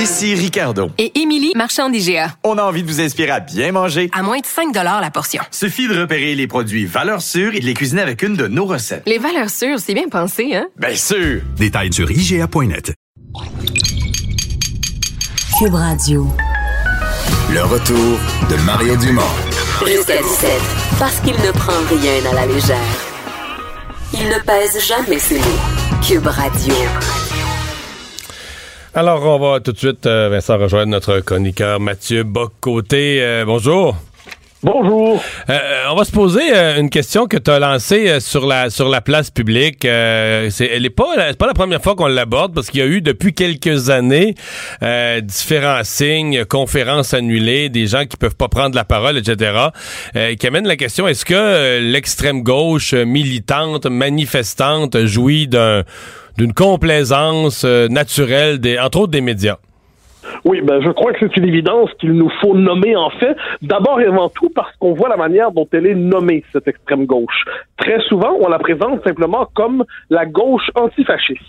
Ici 0.00 0.34
Ricardo. 0.34 0.88
Et 0.96 1.20
Émilie, 1.20 1.52
marchand 1.54 1.90
d'IGA. 1.90 2.34
On 2.42 2.56
a 2.56 2.62
envie 2.62 2.82
de 2.82 2.88
vous 2.88 3.02
inspirer 3.02 3.32
à 3.32 3.40
bien 3.40 3.70
manger. 3.70 4.08
À 4.14 4.22
moins 4.22 4.38
de 4.38 4.46
5 4.46 4.74
la 4.74 5.10
portion. 5.10 5.42
Suffit 5.50 5.88
de 5.88 6.00
repérer 6.00 6.34
les 6.34 6.46
produits 6.46 6.86
valeurs 6.86 7.20
sûres 7.20 7.54
et 7.54 7.60
de 7.60 7.66
les 7.66 7.74
cuisiner 7.74 8.00
avec 8.00 8.22
une 8.22 8.34
de 8.34 8.46
nos 8.46 8.64
recettes. 8.64 9.02
Les 9.04 9.18
valeurs 9.18 9.50
sûres, 9.50 9.78
c'est 9.78 9.92
bien 9.92 10.08
pensé, 10.08 10.54
hein? 10.54 10.68
Bien 10.78 10.94
sûr! 10.94 11.42
Détails 11.58 11.92
sur 11.92 12.10
IGA.net. 12.10 12.94
Cube 15.58 15.74
Radio. 15.74 16.26
Le 17.52 17.62
retour 17.64 18.18
de 18.48 18.56
Mario 18.64 18.96
Dumont. 18.96 19.20
Jusqu'à 19.86 20.22
17. 20.22 20.50
Parce 20.98 21.20
qu'il 21.20 21.34
ne 21.34 21.50
prend 21.50 21.72
rien 21.90 22.30
à 22.30 22.34
la 22.36 22.46
légère. 22.46 22.78
Il 24.14 24.26
ne 24.30 24.38
pèse 24.46 24.82
jamais 24.82 25.18
ses 25.18 25.36
mots. 25.40 26.00
Cube 26.02 26.26
Radio. 26.26 26.74
Alors, 28.92 29.24
on 29.24 29.38
va 29.38 29.60
tout 29.60 29.70
de 29.70 29.78
suite, 29.78 30.04
euh, 30.06 30.28
Vincent, 30.30 30.58
rejoindre 30.58 30.90
notre 30.90 31.20
chroniqueur 31.20 31.78
Mathieu 31.78 32.24
Bocoté. 32.24 33.22
Euh, 33.22 33.44
bonjour. 33.44 33.96
Bonjour. 34.62 35.22
Euh, 35.48 35.84
on 35.90 35.94
va 35.94 36.04
se 36.04 36.12
poser 36.12 36.42
une 36.78 36.90
question 36.90 37.26
que 37.26 37.38
tu 37.38 37.50
as 37.50 37.58
lancée 37.58 38.20
sur 38.20 38.46
la 38.46 38.68
sur 38.68 38.88
la 38.88 39.00
place 39.00 39.30
publique. 39.30 39.78
c'est, 39.82 40.70
elle 40.72 40.84
est 40.84 40.90
pas 40.90 41.06
c'est 41.16 41.38
pas 41.38 41.46
la 41.46 41.54
première 41.54 41.82
fois 41.82 41.94
qu'on 41.94 42.06
l'aborde 42.06 42.54
parce 42.54 42.68
qu'il 42.68 42.80
y 42.80 42.82
a 42.82 42.86
eu 42.86 43.00
depuis 43.00 43.32
quelques 43.32 43.88
années 43.88 44.34
différents 45.22 45.82
signes, 45.82 46.44
conférences 46.44 47.14
annulées, 47.14 47.70
des 47.70 47.86
gens 47.86 48.04
qui 48.04 48.16
peuvent 48.16 48.36
pas 48.36 48.48
prendre 48.48 48.76
la 48.76 48.84
parole, 48.84 49.16
etc. 49.16 49.68
qui 50.38 50.46
amènent 50.46 50.68
la 50.68 50.76
question 50.76 51.08
est-ce 51.08 51.24
que 51.24 51.78
l'extrême 51.80 52.42
gauche 52.42 52.92
militante, 52.92 53.86
manifestante, 53.86 55.06
jouit 55.06 55.48
d'un 55.48 55.84
d'une 56.40 56.54
complaisance 56.54 57.62
euh, 57.64 57.88
naturelle, 57.88 58.60
des, 58.60 58.78
entre 58.78 59.00
autres 59.00 59.12
des 59.12 59.20
médias? 59.20 59.58
Oui, 60.44 60.60
ben 60.62 60.80
je 60.80 60.90
crois 60.90 61.12
que 61.12 61.18
c'est 61.20 61.36
une 61.36 61.48
évidence 61.48 61.90
qu'il 61.98 62.12
nous 62.12 62.30
faut 62.40 62.54
nommer 62.54 62.96
en 62.96 63.10
fait, 63.10 63.36
d'abord 63.62 64.00
et 64.00 64.06
avant 64.06 64.28
tout 64.28 64.50
parce 64.54 64.74
qu'on 64.76 64.94
voit 64.94 65.08
la 65.08 65.16
manière 65.16 65.52
dont 65.52 65.68
elle 65.72 65.86
est 65.86 65.94
nommée, 65.94 66.44
cette 66.52 66.68
extrême 66.68 67.06
gauche. 67.06 67.44
Très 67.76 68.00
souvent, 68.02 68.36
on 68.40 68.48
la 68.48 68.58
présente 68.58 69.02
simplement 69.04 69.46
comme 69.54 69.84
la 70.10 70.26
gauche 70.26 70.70
antifasciste. 70.74 71.40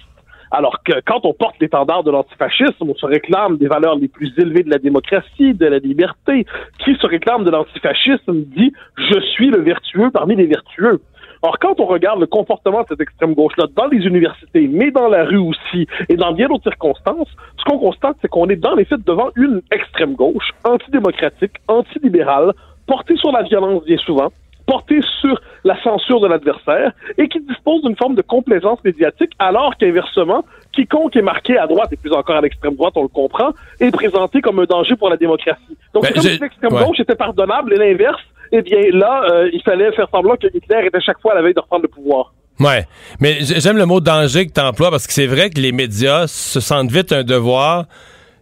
Alors 0.52 0.84
que 0.84 0.92
quand 1.06 1.22
on 1.24 1.34
porte 1.34 1.56
l'étendard 1.62 2.04
de 2.04 2.12
l'antifascisme, 2.12 2.90
on 2.90 2.96
se 2.96 3.06
réclame 3.06 3.58
des 3.58 3.68
valeurs 3.68 3.96
les 3.96 4.10
plus 4.10 4.34
élevées 4.38 4.64
de 4.64 4.70
la 4.70 4.80
démocratie, 4.80 5.54
de 5.54 5.66
la 5.66 5.80
liberté. 5.80 6.46
Qui 6.84 6.96
se 6.96 7.08
réclame 7.08 7.46
de 7.46 7.52
l'antifascisme 7.52 8.44
dit 8.56 8.74
je 8.98 9.20
suis 9.34 9.50
le 9.50 9.62
vertueux 9.62 10.12
parmi 10.12 10.36
les 10.36 10.48
vertueux. 10.48 11.00
Or, 11.44 11.58
quand 11.60 11.80
on 11.80 11.86
regarde 11.86 12.20
le 12.20 12.28
comportement 12.28 12.84
de 12.84 12.88
cette 12.90 13.02
extrême 13.02 13.34
gauche-là 13.34 13.66
dans 13.76 13.88
les 13.88 14.06
universités, 14.06 14.68
mais 14.68 14.92
dans 14.92 15.08
la 15.08 15.24
rue 15.24 15.40
aussi, 15.40 15.88
et 16.08 16.16
dans 16.16 16.34
bien 16.34 16.48
d'autres 16.48 16.70
circonstances, 16.70 17.30
ce 17.58 17.64
qu'on 17.64 17.80
constate, 17.80 18.16
c'est 18.22 18.28
qu'on 18.28 18.48
est 18.50 18.56
dans 18.56 18.76
les 18.76 18.86
faits 18.86 19.04
devant 19.06 19.30
une 19.36 19.62
extrême 19.72 20.14
gauche, 20.14 20.52
antidémocratique, 20.64 21.54
antilibérale, 21.68 22.54
portée 22.86 23.16
sur 23.18 23.32
la 23.32 23.42
violence 23.42 23.84
bien 23.86 23.98
souvent, 23.98 24.32
portée 24.68 25.02
sur 25.20 25.42
la 25.64 25.82
censure 25.82 26.22
de 26.22 26.28
l'adversaire 26.28 26.92
et 27.18 27.28
qui 27.28 27.40
dispose 27.42 27.82
d'une 27.82 27.96
forme 27.96 28.16
de 28.16 28.22
complaisance 28.22 28.84
médiatique, 28.84 29.32
alors 29.40 29.76
qu'inversement, 29.78 30.46
quiconque 30.72 31.16
est 31.16 31.24
marqué 31.24 31.58
à 31.58 31.66
droite 31.66 31.92
et 31.92 31.98
plus 31.98 32.14
encore 32.14 32.36
à 32.36 32.42
l'extrême 32.42 32.76
droite, 32.76 32.94
on 32.96 33.04
le 33.04 33.08
comprend, 33.08 33.50
est 33.80 33.92
présenté 33.92 34.42
comme 34.42 34.60
un 34.60 34.66
danger 34.66 34.96
pour 34.96 35.10
la 35.10 35.18
démocratie. 35.18 35.78
Donc, 35.94 36.04
ben, 36.04 36.14
comme 36.14 36.22
si 36.22 36.38
l'extrême 36.38 36.72
gauche 36.72 37.00
était 37.00 37.16
pardonnable 37.16 37.74
et 37.74 37.78
l'inverse 37.78 38.22
eh 38.52 38.62
bien 38.62 38.80
là, 38.92 39.24
euh, 39.32 39.50
il 39.54 39.62
fallait 39.64 39.92
faire 39.94 40.08
semblant 40.12 40.36
que 40.36 40.48
Hitler 40.48 40.88
était 40.88 41.02
chaque 41.02 41.20
fois 41.22 41.34
à 41.34 41.36
la 41.36 41.42
veille 41.42 41.54
de 41.54 41.60
reprendre 41.60 41.84
le 41.84 41.90
pouvoir. 41.90 42.34
Ouais, 42.60 42.86
mais 43.20 43.40
j'aime 43.42 43.78
le 43.78 43.86
mot 43.86 44.02
danger 44.02 44.46
que 44.46 44.54
tu 44.54 44.62
emploies 44.62 44.92
parce 44.92 45.08
que 45.08 45.14
c'est 45.14 45.26
vrai 45.26 45.50
que 45.50 45.60
les 45.60 45.72
médias 45.72 46.28
se 46.28 46.60
sentent 46.60 46.92
vite 46.92 47.12
un 47.12 47.24
devoir 47.24 47.86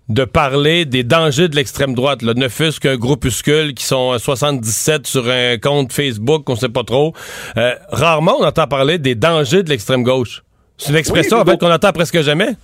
de 0.10 0.26
parler 0.26 0.86
des 0.86 1.04
dangers 1.04 1.48
de 1.48 1.56
l'extrême 1.56 1.94
droite. 1.94 2.24
Là. 2.24 2.34
Ne 2.36 2.48
fût-ce 2.48 2.80
qu'un 2.80 2.98
groupuscule 2.98 3.74
qui 3.76 3.86
sont 3.86 4.18
77 4.18 5.08
sur 5.08 5.30
un 5.30 5.58
compte 5.58 5.94
Facebook, 5.94 6.50
on 6.50 6.56
sait 6.56 6.70
pas 6.70 6.84
trop. 6.84 7.14
Euh, 7.58 7.76
rarement 7.90 8.36
on 8.40 8.44
entend 8.44 8.68
parler 8.68 8.98
des 8.98 9.16
dangers 9.16 9.64
de 9.64 9.70
l'extrême 9.70 10.04
gauche. 10.04 10.44
C'est 10.78 10.90
une 10.90 10.98
expression 10.98 11.38
en 11.38 11.46
fait 11.46 11.58
qu'on 11.60 11.72
entend 11.72 11.92
presque 11.92 12.20
jamais. 12.22 12.56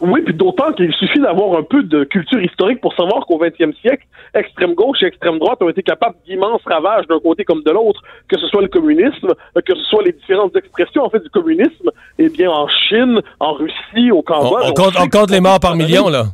Oui, 0.00 0.22
puis 0.22 0.34
d'autant 0.34 0.72
qu'il 0.72 0.92
suffit 0.94 1.20
d'avoir 1.20 1.58
un 1.58 1.62
peu 1.62 1.82
de 1.82 2.04
culture 2.04 2.42
historique 2.42 2.80
pour 2.80 2.94
savoir 2.94 3.26
qu'au 3.26 3.38
20e 3.38 3.74
siècle, 3.80 4.04
extrême 4.34 4.74
gauche 4.74 5.02
et 5.02 5.06
extrême 5.06 5.38
droite 5.38 5.62
ont 5.62 5.68
été 5.68 5.82
capables 5.82 6.16
d'immenses 6.26 6.62
ravages 6.66 7.06
d'un 7.06 7.20
côté 7.20 7.44
comme 7.44 7.62
de 7.62 7.70
l'autre, 7.70 8.02
que 8.28 8.38
ce 8.38 8.46
soit 8.48 8.62
le 8.62 8.68
communisme, 8.68 9.32
que 9.54 9.74
ce 9.74 9.84
soit 9.84 10.02
les 10.02 10.12
différentes 10.12 10.56
expressions 10.56 11.04
en 11.04 11.10
fait 11.10 11.20
du 11.20 11.30
communisme, 11.30 11.90
eh 12.18 12.28
bien 12.28 12.50
en 12.50 12.66
Chine, 12.68 13.20
en 13.38 13.52
Russie, 13.52 14.10
au 14.10 14.22
Cambodge. 14.22 14.72
On, 14.98 15.08
compte, 15.08 15.30
les 15.30 15.40
morts 15.40 15.60
par 15.60 15.76
millions 15.76 16.08
là. 16.08 16.24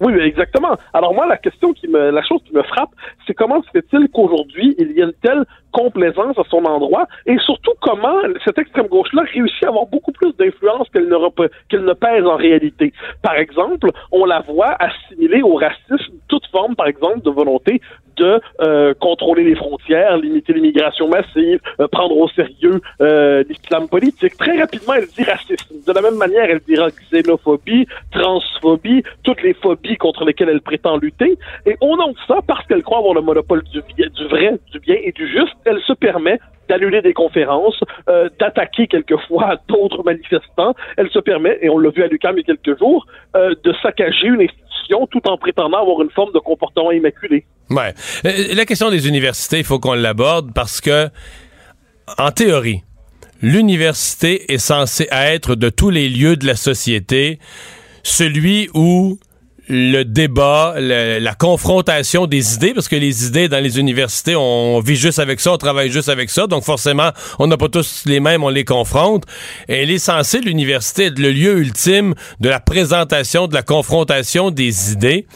Oui, 0.00 0.12
exactement. 0.20 0.76
Alors 0.92 1.14
moi, 1.14 1.26
la 1.26 1.36
question 1.36 1.72
qui 1.72 1.88
me, 1.88 2.10
la 2.10 2.22
chose 2.22 2.40
qui 2.44 2.54
me 2.54 2.62
frappe, 2.62 2.90
c'est 3.26 3.34
comment 3.34 3.62
se 3.62 3.70
fait-il 3.70 4.08
qu'aujourd'hui 4.12 4.74
il 4.78 4.92
y 4.92 5.02
a 5.02 5.06
une 5.06 5.12
telle 5.22 5.44
complaisance 5.74 6.38
à 6.38 6.44
son 6.48 6.64
endroit 6.64 7.06
et 7.26 7.36
surtout 7.38 7.72
comment 7.80 8.16
cette 8.44 8.58
extrême 8.58 8.86
gauche-là 8.86 9.24
réussit 9.34 9.64
à 9.64 9.68
avoir 9.68 9.86
beaucoup 9.86 10.12
plus 10.12 10.32
d'influence 10.36 10.88
qu'elle 10.90 11.08
ne, 11.08 11.92
pèse 11.92 12.24
en 12.24 12.36
réalité. 12.36 12.92
Par 13.22 13.34
exemple, 13.34 13.90
on 14.12 14.24
la 14.24 14.40
voit 14.40 14.76
assimiler 14.78 15.42
au 15.42 15.56
racisme 15.56 16.14
toute 16.28 16.46
forme, 16.46 16.76
par 16.76 16.86
exemple, 16.86 17.20
de 17.22 17.30
volonté 17.30 17.80
de 18.16 18.40
euh, 18.60 18.94
contrôler 18.94 19.42
les 19.42 19.56
frontières, 19.56 20.16
limiter 20.18 20.52
l'immigration 20.52 21.08
massive, 21.08 21.58
euh, 21.80 21.88
prendre 21.88 22.16
au 22.16 22.28
sérieux 22.28 22.80
euh, 23.00 23.42
l'islam 23.48 23.88
politique. 23.88 24.36
Très 24.36 24.56
rapidement, 24.56 24.94
elle 24.94 25.06
dit 25.06 25.24
racisme. 25.24 25.74
De 25.84 25.92
la 25.92 26.00
même 26.00 26.16
manière, 26.16 26.44
elle 26.48 26.60
dira 26.60 26.88
xénophobie, 27.10 27.88
transphobie, 28.12 29.02
toutes 29.24 29.42
les 29.42 29.54
phobies 29.54 29.96
contre 29.96 30.24
lesquelles 30.24 30.50
elle 30.50 30.60
prétend 30.60 30.96
lutter. 30.96 31.36
Et 31.66 31.76
nom 31.82 32.12
de 32.12 32.18
ça, 32.26 32.38
parce 32.46 32.64
qu'elle 32.66 32.82
croit 32.82 32.98
avoir 32.98 33.14
le 33.14 33.22
monopole 33.22 33.62
du, 33.64 33.80
du 33.80 34.24
vrai, 34.28 34.58
du 34.72 34.78
bien 34.78 34.96
et 35.02 35.12
du 35.12 35.26
juste, 35.28 35.56
elle 35.64 35.80
se 35.86 35.92
permet 35.92 36.38
d'annuler 36.68 37.02
des 37.02 37.12
conférences, 37.12 37.78
euh, 38.08 38.28
d'attaquer 38.38 38.86
quelquefois 38.86 39.56
d'autres 39.68 40.02
manifestants. 40.02 40.74
Elle 40.96 41.10
se 41.10 41.18
permet, 41.18 41.58
et 41.62 41.68
on 41.68 41.78
l'a 41.78 41.90
vu 41.90 42.02
à 42.02 42.06
l'UQAM 42.06 42.36
il 42.36 42.46
y 42.46 42.50
a 42.50 42.56
quelques 42.56 42.78
jours, 42.78 43.06
euh, 43.36 43.54
de 43.62 43.74
saccager 43.82 44.28
une 44.28 44.42
institution 44.42 45.06
tout 45.10 45.26
en 45.28 45.36
prétendant 45.36 45.80
avoir 45.80 46.02
une 46.02 46.10
forme 46.10 46.32
de 46.32 46.38
comportement 46.38 46.92
immaculé. 46.92 47.44
Ouais. 47.70 47.94
Euh, 48.24 48.54
la 48.54 48.64
question 48.64 48.90
des 48.90 49.08
universités, 49.08 49.58
il 49.58 49.64
faut 49.64 49.78
qu'on 49.78 49.94
l'aborde 49.94 50.52
parce 50.54 50.80
que, 50.80 51.08
en 52.18 52.30
théorie, 52.30 52.82
l'université 53.42 54.52
est 54.52 54.58
censée 54.58 55.08
être 55.10 55.54
de 55.54 55.68
tous 55.68 55.90
les 55.90 56.08
lieux 56.08 56.36
de 56.36 56.46
la 56.46 56.56
société 56.56 57.38
celui 58.04 58.68
où 58.74 59.18
le 59.68 60.02
débat, 60.02 60.74
la 60.78 61.34
confrontation 61.34 62.26
des 62.26 62.54
idées, 62.54 62.74
parce 62.74 62.88
que 62.88 62.96
les 62.96 63.26
idées 63.26 63.48
dans 63.48 63.62
les 63.62 63.78
universités, 63.78 64.36
on, 64.36 64.80
vit 64.80 64.96
juste 64.96 65.18
avec 65.18 65.40
ça, 65.40 65.52
on 65.52 65.56
travaille 65.56 65.90
juste 65.90 66.08
avec 66.08 66.30
ça, 66.30 66.46
donc 66.46 66.64
forcément, 66.64 67.10
on 67.38 67.46
n'a 67.46 67.56
pas 67.56 67.68
tous 67.68 68.04
les 68.06 68.20
mêmes, 68.20 68.44
on 68.44 68.50
les 68.50 68.64
confronte. 68.64 69.24
Et 69.68 69.82
elle 69.82 69.90
est 69.90 69.98
censée, 69.98 70.40
l'université, 70.40 71.06
être 71.06 71.18
le 71.18 71.30
lieu 71.30 71.58
ultime 71.58 72.14
de 72.40 72.48
la 72.48 72.60
présentation, 72.60 73.46
de 73.46 73.54
la 73.54 73.62
confrontation 73.62 74.50
des 74.50 74.92
idées. 74.92 75.26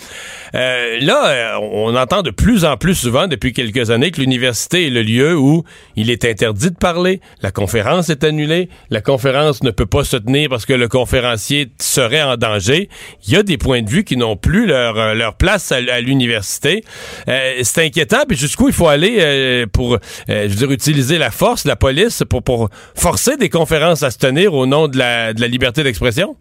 Euh, 0.55 0.99
là, 1.01 1.29
euh, 1.29 1.69
on 1.73 1.97
entend 1.97 2.23
de 2.23 2.31
plus 2.31 2.65
en 2.65 2.77
plus 2.77 2.95
souvent, 2.95 3.27
depuis 3.27 3.53
quelques 3.53 3.91
années, 3.91 4.11
que 4.11 4.21
l'université 4.21 4.87
est 4.87 4.91
le 4.91 5.03
lieu 5.03 5.37
où 5.37 5.65
il 5.97 6.11
est 6.11 6.25
interdit 6.25 6.71
de 6.71 6.77
parler, 6.77 7.21
la 7.43 7.51
conférence 7.51 8.11
est 8.11 8.25
annulée, 8.25 8.69
la 8.91 9.01
conférence 9.01 9.63
ne 9.63 9.71
peut 9.71 9.87
pas 9.87 10.05
se 10.05 10.17
tenir 10.17 10.49
parce 10.51 10.67
que 10.67 10.75
le 10.75 10.89
conférencier 10.89 11.71
serait 11.81 12.23
en 12.23 12.37
danger. 12.37 12.89
Il 13.27 13.33
y 13.33 13.37
a 13.37 13.43
des 13.43 13.57
points 13.57 13.83
de 13.83 13.89
vue 13.89 14.05
qui 14.05 14.18
n'ont 14.19 14.37
plus 14.37 14.67
leur, 14.67 14.99
euh, 14.99 15.15
leur 15.15 15.35
place 15.35 15.73
à, 15.73 16.01
l'université. 16.01 16.85
Euh, 17.29 17.61
c'est 17.63 17.85
inquiétant, 17.87 18.25
puis 18.29 18.37
jusqu'où 18.37 18.69
il 18.69 18.75
faut 18.75 18.89
aller 18.89 19.19
euh, 19.21 19.67
pour, 19.67 19.99
je 20.29 20.35
veux 20.35 20.49
dire, 20.49 20.71
utiliser 20.71 21.19
la 21.19 21.31
force, 21.31 21.65
la 21.65 21.77
police, 21.77 22.23
pour, 22.29 22.43
pour 22.43 22.69
forcer 22.95 23.37
des 23.37 23.49
conférences 23.49 24.03
à 24.03 24.11
se 24.11 24.19
tenir 24.19 24.55
au 24.55 24.67
nom 24.67 24.89
de 24.89 24.99
la, 24.99 25.33
de 25.33 25.41
la 25.41 25.49
liberté 25.49 25.83
d'expression? 25.83 26.37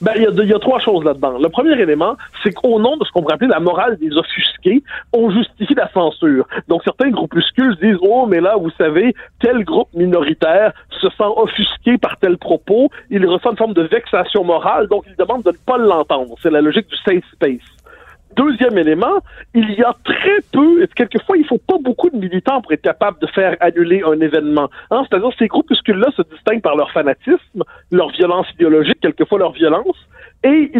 Ben, 0.00 0.12
il 0.16 0.22
y, 0.22 0.54
a 0.54 0.58
trois 0.58 0.78
choses 0.78 1.04
là-dedans. 1.04 1.38
Le 1.38 1.48
premier 1.50 1.78
élément, 1.78 2.16
c'est 2.42 2.52
qu'au 2.52 2.78
nom 2.80 2.96
de 2.96 3.04
ce 3.04 3.12
qu'on 3.12 3.20
pourrait 3.20 3.34
appeler 3.34 3.50
la 3.50 3.60
morale 3.60 3.98
des 3.98 4.16
offusqués, 4.16 4.82
on 5.12 5.30
justifie 5.30 5.74
la 5.74 5.90
censure. 5.92 6.46
Donc, 6.68 6.82
certains 6.84 7.10
groupuscules 7.10 7.76
disent, 7.82 7.98
oh, 8.00 8.26
mais 8.26 8.40
là, 8.40 8.56
vous 8.56 8.70
savez, 8.78 9.14
tel 9.40 9.62
groupe 9.62 9.92
minoritaire 9.92 10.72
se 10.90 11.08
sent 11.10 11.30
offusqué 11.36 11.98
par 11.98 12.16
tel 12.16 12.38
propos, 12.38 12.88
il 13.10 13.26
ressent 13.26 13.50
une 13.50 13.56
forme 13.58 13.74
de 13.74 13.82
vexation 13.82 14.42
morale, 14.42 14.88
donc 14.88 15.04
il 15.06 15.16
demande 15.16 15.42
de 15.42 15.50
ne 15.50 15.56
pas 15.66 15.76
l'entendre. 15.76 16.34
C'est 16.42 16.50
la 16.50 16.62
logique 16.62 16.88
du 16.88 16.96
safe 16.96 17.24
space. 17.34 17.79
Deuxième 18.36 18.78
élément, 18.78 19.18
il 19.54 19.70
y 19.72 19.82
a 19.82 19.94
très 20.04 20.40
peu, 20.52 20.82
et 20.82 20.86
quelquefois 20.88 21.36
il 21.36 21.44
faut 21.46 21.58
pas 21.58 21.78
beaucoup 21.82 22.10
de 22.10 22.16
militants 22.16 22.60
pour 22.60 22.72
être 22.72 22.82
capable 22.82 23.18
de 23.20 23.26
faire 23.26 23.56
annuler 23.60 24.02
un 24.06 24.20
événement. 24.20 24.70
Hein? 24.90 25.04
C'est-à-dire 25.08 25.30
ces 25.38 25.48
groupuscules-là 25.48 26.08
se 26.16 26.22
distinguent 26.22 26.62
par 26.62 26.76
leur 26.76 26.90
fanatisme, 26.92 27.64
leur 27.90 28.10
violence 28.10 28.46
idéologique, 28.54 29.00
quelquefois 29.00 29.38
leur 29.38 29.52
violence, 29.52 29.96
et 30.42 30.70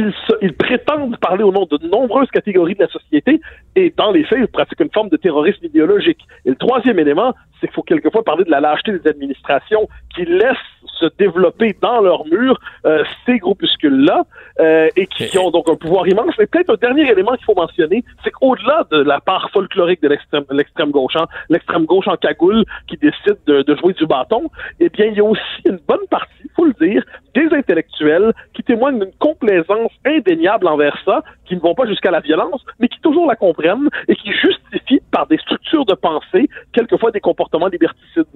ils 0.41 0.55
prétendent 0.55 1.19
parler 1.19 1.45
au 1.45 1.53
nom 1.53 1.67
de 1.71 1.79
nombreuses 1.89 2.31
catégories 2.31 2.75
de 2.75 2.85
la 2.85 2.89
société, 2.89 3.41
et 3.77 3.93
dans 3.97 4.11
les 4.11 4.25
faits, 4.25 4.39
ils 4.41 4.49
pratiquent 4.49 4.81
une 4.81 4.91
forme 4.91 5.09
de 5.09 5.17
terrorisme 5.17 5.65
idéologique. 5.65 6.27
Et 6.45 6.51
le 6.51 6.57
troisième 6.57 6.99
élément, 6.99 7.35
c'est 7.61 7.67
qu'il 7.67 7.75
faut 7.75 7.83
quelquefois 7.83 8.25
parler 8.25 8.45
de 8.45 8.51
la 8.51 8.61
lâcheté 8.61 8.93
des 8.93 9.09
administrations 9.09 9.89
qui 10.15 10.25
laissent 10.25 10.57
se 10.99 11.07
développer 11.19 11.77
dans 11.81 12.01
leur 12.01 12.27
mur 12.27 12.59
euh, 12.85 13.05
ces 13.25 13.39
groupuscules-là 13.39 14.25
euh, 14.61 14.89
et 14.97 15.07
qui, 15.07 15.39
ont 15.39 15.51
donc 15.51 15.69
un 15.69 15.77
pouvoir 15.77 16.09
immense. 16.09 16.35
Et 16.39 16.47
peut-être 16.47 16.71
un 16.71 16.77
dernier 16.77 17.11
élément 17.11 17.35
qu'il 17.37 17.45
faut 17.45 17.55
mentionner, 17.55 18.05
c'est 18.25 18.31
qu'au-delà 18.31 18.87
de 18.91 18.99
la 18.99 19.21
part 19.21 19.51
folklorique 19.51 20.03
de 20.03 20.09
l'extrême, 20.09 20.91
gauche, 20.91 21.17
hein, 21.17 21.27
l'extrême 21.49 21.85
gauche 21.85 22.09
en 22.09 22.17
cagoule 22.17 22.65
qui 22.89 22.97
décide 22.97 23.39
de, 23.47 23.63
de, 23.63 23.77
jouer 23.77 23.93
du 23.93 24.07
bâton, 24.07 24.51
eh 24.81 24.89
bien, 24.89 25.07
il 25.07 25.15
y 25.15 25.21
a 25.21 25.25
aussi 25.25 25.63
une 25.65 25.81
bonne 25.87 26.07
partie, 26.11 26.51
faut 26.57 26.65
le 26.65 26.75
dire, 26.81 27.05
des 27.35 27.55
intellectuels 27.55 28.33
qui 28.55 28.63
témoignent 28.63 28.99
d'une 28.99 29.13
complaisance 29.19 29.93
indéniable 30.05 30.67
envers 30.67 30.97
ça, 31.05 31.23
qui 31.47 31.55
ne 31.55 31.61
vont 31.61 31.75
pas 31.75 31.87
jusqu'à 31.87 32.11
la 32.11 32.21
violence, 32.21 32.65
mais 32.79 32.89
qui 32.89 33.01
toujours 33.01 33.27
la 33.27 33.37
comprennent 33.37 33.60
et 34.09 34.17
qui 34.17 34.33
justifient 34.33 35.03
par 35.11 35.27
des 35.27 35.39
structures 35.39 35.85
de 35.87 35.95
pensée 35.95 36.49
quelquefois 36.73 37.11
des 37.11 37.21
comportements 37.21 37.69
liberticides. 37.69 38.27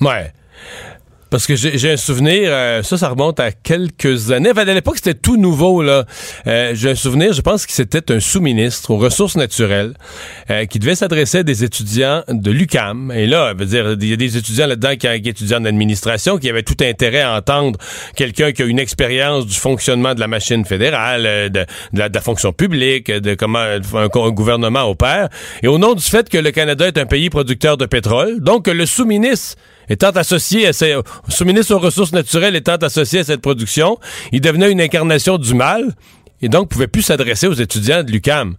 Ouais. 0.00 0.32
Parce 1.34 1.48
que 1.48 1.56
j'ai 1.56 1.90
un 1.90 1.96
souvenir, 1.96 2.42
euh, 2.44 2.84
ça, 2.84 2.96
ça 2.96 3.08
remonte 3.08 3.40
à 3.40 3.50
quelques 3.50 4.30
années. 4.30 4.52
Enfin, 4.52 4.68
à 4.68 4.72
l'époque, 4.72 4.98
c'était 4.98 5.14
tout 5.14 5.36
nouveau, 5.36 5.82
là. 5.82 6.04
Euh, 6.46 6.70
j'ai 6.76 6.90
un 6.90 6.94
souvenir, 6.94 7.32
je 7.32 7.40
pense 7.40 7.66
que 7.66 7.72
c'était 7.72 8.12
un 8.12 8.20
sous-ministre 8.20 8.92
aux 8.92 8.98
ressources 8.98 9.34
naturelles 9.34 9.94
euh, 10.48 10.64
qui 10.66 10.78
devait 10.78 10.94
s'adresser 10.94 11.38
à 11.38 11.42
des 11.42 11.64
étudiants 11.64 12.22
de 12.28 12.52
l'UCAM. 12.52 13.10
Et 13.10 13.26
là, 13.26 13.52
il 13.58 14.08
y 14.08 14.12
a 14.12 14.16
des 14.16 14.36
étudiants 14.36 14.68
là-dedans 14.68 14.92
qui, 14.92 15.22
qui 15.22 15.28
étudiants 15.28 15.58
d'administration 15.58 16.38
qui 16.38 16.48
avaient 16.48 16.62
tout 16.62 16.76
intérêt 16.80 17.22
à 17.22 17.34
entendre 17.34 17.80
quelqu'un 18.14 18.52
qui 18.52 18.62
a 18.62 18.66
une 18.66 18.78
expérience 18.78 19.44
du 19.44 19.56
fonctionnement 19.56 20.14
de 20.14 20.20
la 20.20 20.28
machine 20.28 20.64
fédérale, 20.64 21.50
de, 21.50 21.66
la, 21.94 22.20
fonction 22.20 22.52
publique, 22.52 23.10
de 23.10 23.34
comment 23.34 23.58
un, 23.58 24.08
gouvernement 24.08 24.88
opère. 24.88 25.30
Et 25.64 25.66
au 25.66 25.78
nom 25.78 25.94
du 25.94 26.04
fait 26.04 26.28
que 26.28 26.38
le 26.38 26.52
Canada 26.52 26.86
est 26.86 26.96
un 26.96 27.06
pays 27.06 27.28
producteur 27.28 27.76
de 27.76 27.86
pétrole, 27.86 28.38
donc 28.38 28.68
le 28.68 28.86
sous-ministre 28.86 29.56
étant 29.88 30.10
associé 30.10 30.66
à 30.66 30.72
ces, 30.72 30.96
sous-ministre 31.28 31.74
aux 31.74 31.78
ressources 31.78 32.12
naturelles 32.12 32.56
étant 32.56 32.76
associé 32.76 33.20
à 33.20 33.24
cette 33.24 33.40
production, 33.40 33.98
il 34.32 34.40
devenait 34.40 34.70
une 34.70 34.80
incarnation 34.80 35.38
du 35.38 35.54
mal 35.54 35.94
et 36.42 36.48
donc 36.48 36.68
pouvait 36.68 36.88
plus 36.88 37.02
s'adresser 37.02 37.46
aux 37.46 37.54
étudiants 37.54 38.02
de 38.02 38.10
l'UCAM. 38.10 38.56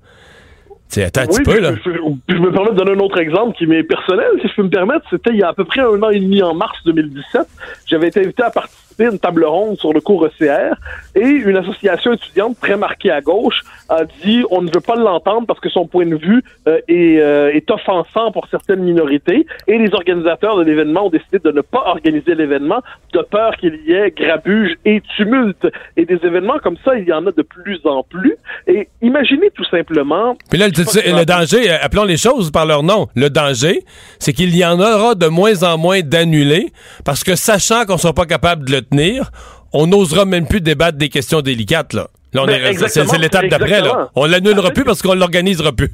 Attends 0.98 1.22
un 1.22 1.27
petit 1.27 1.42
peu, 1.42 1.60
là. 1.60 1.74
Je, 1.83 1.92
je, 2.30 2.36
me 2.38 2.51
permets 2.51 2.72
de 2.72 2.75
donner 2.75 2.92
un 2.92 3.00
autre 3.00 3.19
exemple 3.19 3.57
qui 3.57 3.66
m'est 3.66 3.83
personnel, 3.83 4.27
si 4.42 4.48
je 4.48 4.56
peux 4.56 4.63
me 4.63 4.69
permettre. 4.69 5.06
C'était 5.10 5.31
il 5.31 5.38
y 5.38 5.44
a 5.44 5.50
à 5.50 5.54
peu 5.54 5.66
près 5.66 5.81
un 5.81 6.01
an 6.01 6.10
et 6.10 6.19
demi, 6.19 6.42
en 6.42 6.54
mars 6.54 6.77
2017. 6.86 7.42
J'avais 7.88 8.07
été 8.07 8.22
invité 8.22 8.44
à 8.44 8.50
participer 8.50 8.85
une 9.03 9.19
table 9.19 9.45
ronde 9.45 9.77
sur 9.77 9.94
le 9.94 10.01
cours 10.01 10.25
ECR 10.25 10.75
et 11.15 11.27
une 11.27 11.57
association 11.57 12.13
étudiante 12.13 12.57
très 12.62 12.77
marquée 12.77 13.12
à 13.12 13.21
gauche 13.21 13.62
a 13.89 14.06
dit 14.24 14.44
on 14.51 14.62
ne 14.62 14.69
veut 14.74 14.81
pas 14.81 14.95
l'entendre 14.95 15.45
parce 15.47 15.59
que 15.59 15.69
son 15.69 15.86
point 15.88 16.06
de 16.06 16.15
vue 16.15 16.44
euh, 16.68 16.80
est, 16.88 17.19
euh, 17.19 17.53
est 17.53 17.69
offensant 17.69 18.31
pour 18.31 18.47
certaines 18.50 18.81
minorités 18.83 19.45
et 19.68 19.77
les 19.77 19.94
organisateurs 19.94 20.57
de 20.57 20.63
l'événement 20.63 21.07
ont 21.07 21.09
décidé 21.09 21.39
de 21.39 21.51
ne 21.51 21.62
pas 21.62 21.83
organiser 21.88 22.36
l'événement 22.36 22.81
de 23.13 23.21
peur 23.21 23.56
qu'il 23.57 23.80
y 23.86 23.94
ait 23.94 24.12
grabuge 24.12 24.75
et 24.86 25.01
tumulte. 25.15 25.68
Et 25.98 26.06
des 26.06 26.19
événements 26.24 26.59
comme 26.63 26.77
ça 26.83 26.98
il 26.98 27.06
y 27.06 27.13
en 27.13 27.25
a 27.27 27.31
de 27.31 27.41
plus 27.41 27.80
en 27.86 28.03
plus. 28.03 28.36
Et 28.68 28.88
imaginez 29.01 29.51
tout 29.51 29.65
simplement 29.65 30.38
puis 30.50 30.59
là 30.59 30.68
le, 30.68 31.18
le 31.18 31.25
danger 31.25 31.69
euh, 31.69 31.77
appelons 31.81 32.06
les 32.06 32.18
choses 32.18 32.51
par 32.51 32.65
leur 32.65 32.83
nom. 32.83 33.07
Le 33.15 33.30
danger 33.30 33.83
c'est 34.19 34.33
qu'il 34.33 34.56
y 34.56 34.65
en 34.65 34.80
aura 34.80 35.15
de 35.15 35.27
moins 35.27 35.63
en 35.63 35.77
moins 35.77 36.01
d'annulés 36.01 36.71
parce 37.03 37.24
que 37.24 37.36
sachant 37.36 37.86
qu'on 37.86 37.98
sera 37.98 38.13
pas 38.13 38.25
capable 38.25 38.65
de 38.65 38.75
le 38.75 38.81
tenir, 38.90 39.32
on 39.74 39.88
n'osera 39.88 40.26
même 40.26 40.48
plus 40.48 40.62
débattre 40.62 40.98
des 40.98 41.10
questions 41.10 41.42
délicates. 41.42 41.94
Là. 41.94 42.08
Ben, 42.34 42.74
c'est 42.74 43.18
l'étape 43.18 43.48
d'après. 43.48 43.82
On 44.16 44.26
l'annulera 44.26 44.72
plus 44.72 44.84
parce 44.84 45.02
qu'on 45.02 45.16
l'organisera 45.16 45.72
plus. 45.72 45.92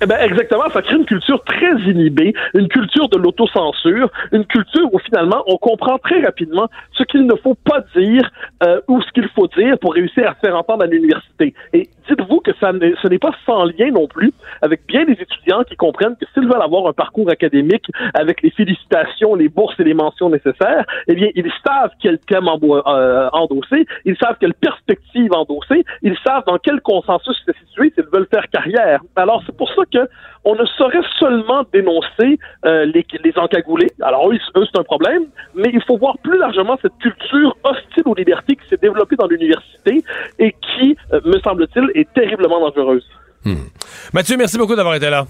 Eh 0.00 0.06
ben 0.06 0.16
exactement, 0.20 0.70
ça 0.72 0.80
crée 0.80 0.94
une 0.94 1.04
culture 1.04 1.42
très 1.42 1.72
inhibée, 1.90 2.32
une 2.54 2.68
culture 2.68 3.08
de 3.08 3.16
l'autocensure, 3.16 4.08
une 4.30 4.44
culture 4.46 4.88
où 4.92 4.98
finalement 5.00 5.42
on 5.48 5.56
comprend 5.56 5.98
très 5.98 6.22
rapidement 6.22 6.68
ce 6.92 7.02
qu'il 7.02 7.26
ne 7.26 7.34
faut 7.34 7.56
pas 7.56 7.80
dire 7.96 8.30
euh, 8.62 8.80
ou 8.86 9.02
ce 9.02 9.10
qu'il 9.10 9.28
faut 9.34 9.48
dire 9.58 9.76
pour 9.80 9.94
réussir 9.94 10.30
à 10.30 10.34
se 10.34 10.38
faire 10.38 10.56
entendre 10.56 10.84
à 10.84 10.86
l'université. 10.86 11.52
Et 11.72 11.88
dites-vous 12.08 12.40
que 12.40 12.52
ça 12.60 12.72
ce 12.72 13.08
n'est 13.08 13.18
pas 13.18 13.32
sans 13.46 13.64
lien 13.64 13.90
non 13.90 14.06
plus 14.06 14.32
avec 14.62 14.86
bien 14.86 15.04
des 15.04 15.12
étudiants 15.12 15.62
qui 15.64 15.76
comprennent 15.76 16.16
que 16.16 16.26
s'ils 16.34 16.46
veulent 16.48 16.62
avoir 16.62 16.86
un 16.86 16.92
parcours 16.92 17.30
académique 17.30 17.86
avec 18.14 18.42
les 18.42 18.50
félicitations, 18.50 19.34
les 19.34 19.48
bourses 19.48 19.78
et 19.78 19.84
les 19.84 19.94
mentions 19.94 20.30
nécessaires, 20.30 20.84
eh 21.06 21.14
bien 21.14 21.28
ils 21.34 21.50
savent 21.66 21.90
quel 22.00 22.18
thème 22.18 22.48
euh, 22.48 23.28
endosser, 23.32 23.86
ils 24.04 24.16
savent 24.16 24.36
quelle 24.40 24.54
perspective 24.54 25.32
endosser, 25.32 25.84
ils 26.02 26.16
savent 26.26 26.44
dans 26.46 26.58
quel 26.58 26.80
consensus 26.80 27.36
se 27.46 27.52
situer 27.52 27.92
s'ils 27.94 28.08
veulent 28.12 28.28
faire 28.30 28.48
carrière. 28.50 29.00
Alors 29.16 29.42
c'est 29.46 29.56
pour 29.56 29.68
ça 29.74 29.82
que 29.92 30.08
on 30.44 30.54
ne 30.54 30.64
saurait 30.64 31.02
seulement 31.18 31.62
dénoncer 31.72 32.38
euh, 32.64 32.84
les, 32.86 33.04
les 33.24 33.32
encagoulés. 33.36 33.90
Alors 34.02 34.30
eux, 34.30 34.38
c'est 34.54 34.78
un 34.78 34.84
problème, 34.84 35.24
mais 35.54 35.70
il 35.72 35.82
faut 35.86 35.98
voir 35.98 36.16
plus 36.22 36.38
largement 36.38 36.78
cette 36.80 36.96
culture 36.98 37.56
hostile 37.64 38.02
aux 38.06 38.14
libertés 38.14 38.56
qui 38.56 38.68
s'est 38.68 38.80
développée 38.80 39.16
dans 39.16 39.26
l'université 39.26 40.02
et 40.38 40.52
qui, 40.52 40.96
euh, 41.12 41.20
me 41.24 41.38
semble-t-il, 41.40 41.90
est 41.94 42.12
terriblement 42.14 42.60
dangereuse. 42.60 43.04
Hmm. 43.44 43.68
Mathieu, 44.12 44.36
merci 44.36 44.58
beaucoup 44.58 44.74
d'avoir 44.74 44.94
été 44.94 45.10
là. 45.10 45.26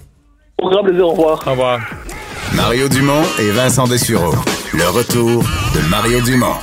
Au 0.61 0.69
grand 0.69 0.83
plaisir, 0.83 1.05
au 1.05 1.11
revoir. 1.11 1.43
Au 1.47 1.51
revoir. 1.51 1.79
Mario 2.55 2.89
Dumont 2.89 3.23
et 3.39 3.51
Vincent 3.51 3.87
Dessureau. 3.87 4.33
Le 4.73 4.89
retour 4.89 5.43
de 5.75 5.89
Mario 5.89 6.21
Dumont. 6.21 6.57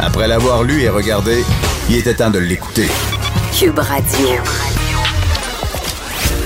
Après 0.00 0.28
l'avoir 0.28 0.62
lu 0.62 0.82
et 0.82 0.88
regardé, 0.88 1.42
il 1.90 1.96
était 1.96 2.14
temps 2.14 2.30
de 2.30 2.38
l'écouter. 2.38 2.86
Cube 3.58 3.78
Radio. 3.78 4.28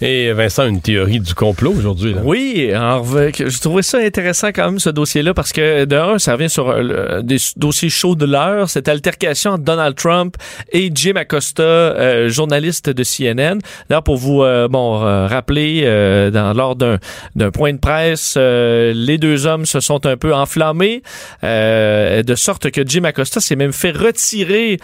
Et 0.00 0.32
Vincent, 0.32 0.68
une 0.68 0.80
théorie 0.80 1.18
du 1.18 1.34
complot 1.34 1.74
aujourd'hui. 1.76 2.14
Oui, 2.22 2.70
alors, 2.72 3.04
je 3.04 3.60
trouvais 3.60 3.82
ça 3.82 3.98
intéressant 3.98 4.48
quand 4.48 4.66
même 4.66 4.78
ce 4.78 4.90
dossier-là 4.90 5.34
parce 5.34 5.52
que 5.52 5.86
d'un, 5.86 6.20
ça 6.20 6.34
revient 6.34 6.48
sur 6.48 6.68
euh, 6.68 7.20
des 7.22 7.38
dossiers 7.56 7.90
chauds 7.90 8.14
de 8.14 8.24
l'heure, 8.24 8.70
cette 8.70 8.86
altercation 8.86 9.52
entre 9.52 9.64
Donald 9.64 9.96
Trump 9.96 10.36
et 10.70 10.92
Jim 10.94 11.14
Acosta, 11.16 11.62
euh, 11.62 12.28
journaliste 12.28 12.90
de 12.90 13.02
CNN. 13.02 13.58
D'ailleurs, 13.88 14.04
pour 14.04 14.18
vous 14.18 14.44
euh, 14.44 14.68
bon 14.68 14.98
rappeler, 14.98 15.82
dans, 16.32 16.52
lors 16.52 16.76
d'un 16.76 16.98
d'un 17.34 17.50
point 17.50 17.72
de 17.72 17.78
presse, 17.78 18.36
les 18.36 19.18
deux 19.18 19.46
hommes 19.46 19.66
se 19.66 19.80
sont 19.80 20.06
un 20.06 20.16
peu 20.16 20.34
enflammés, 20.34 21.02
de 21.42 22.34
sorte 22.36 22.70
que 22.70 22.86
Jim 22.86 23.04
Acosta 23.04 23.40
s'est 23.40 23.56
même 23.56 23.72
fait 23.72 23.90
retirer 23.90 24.78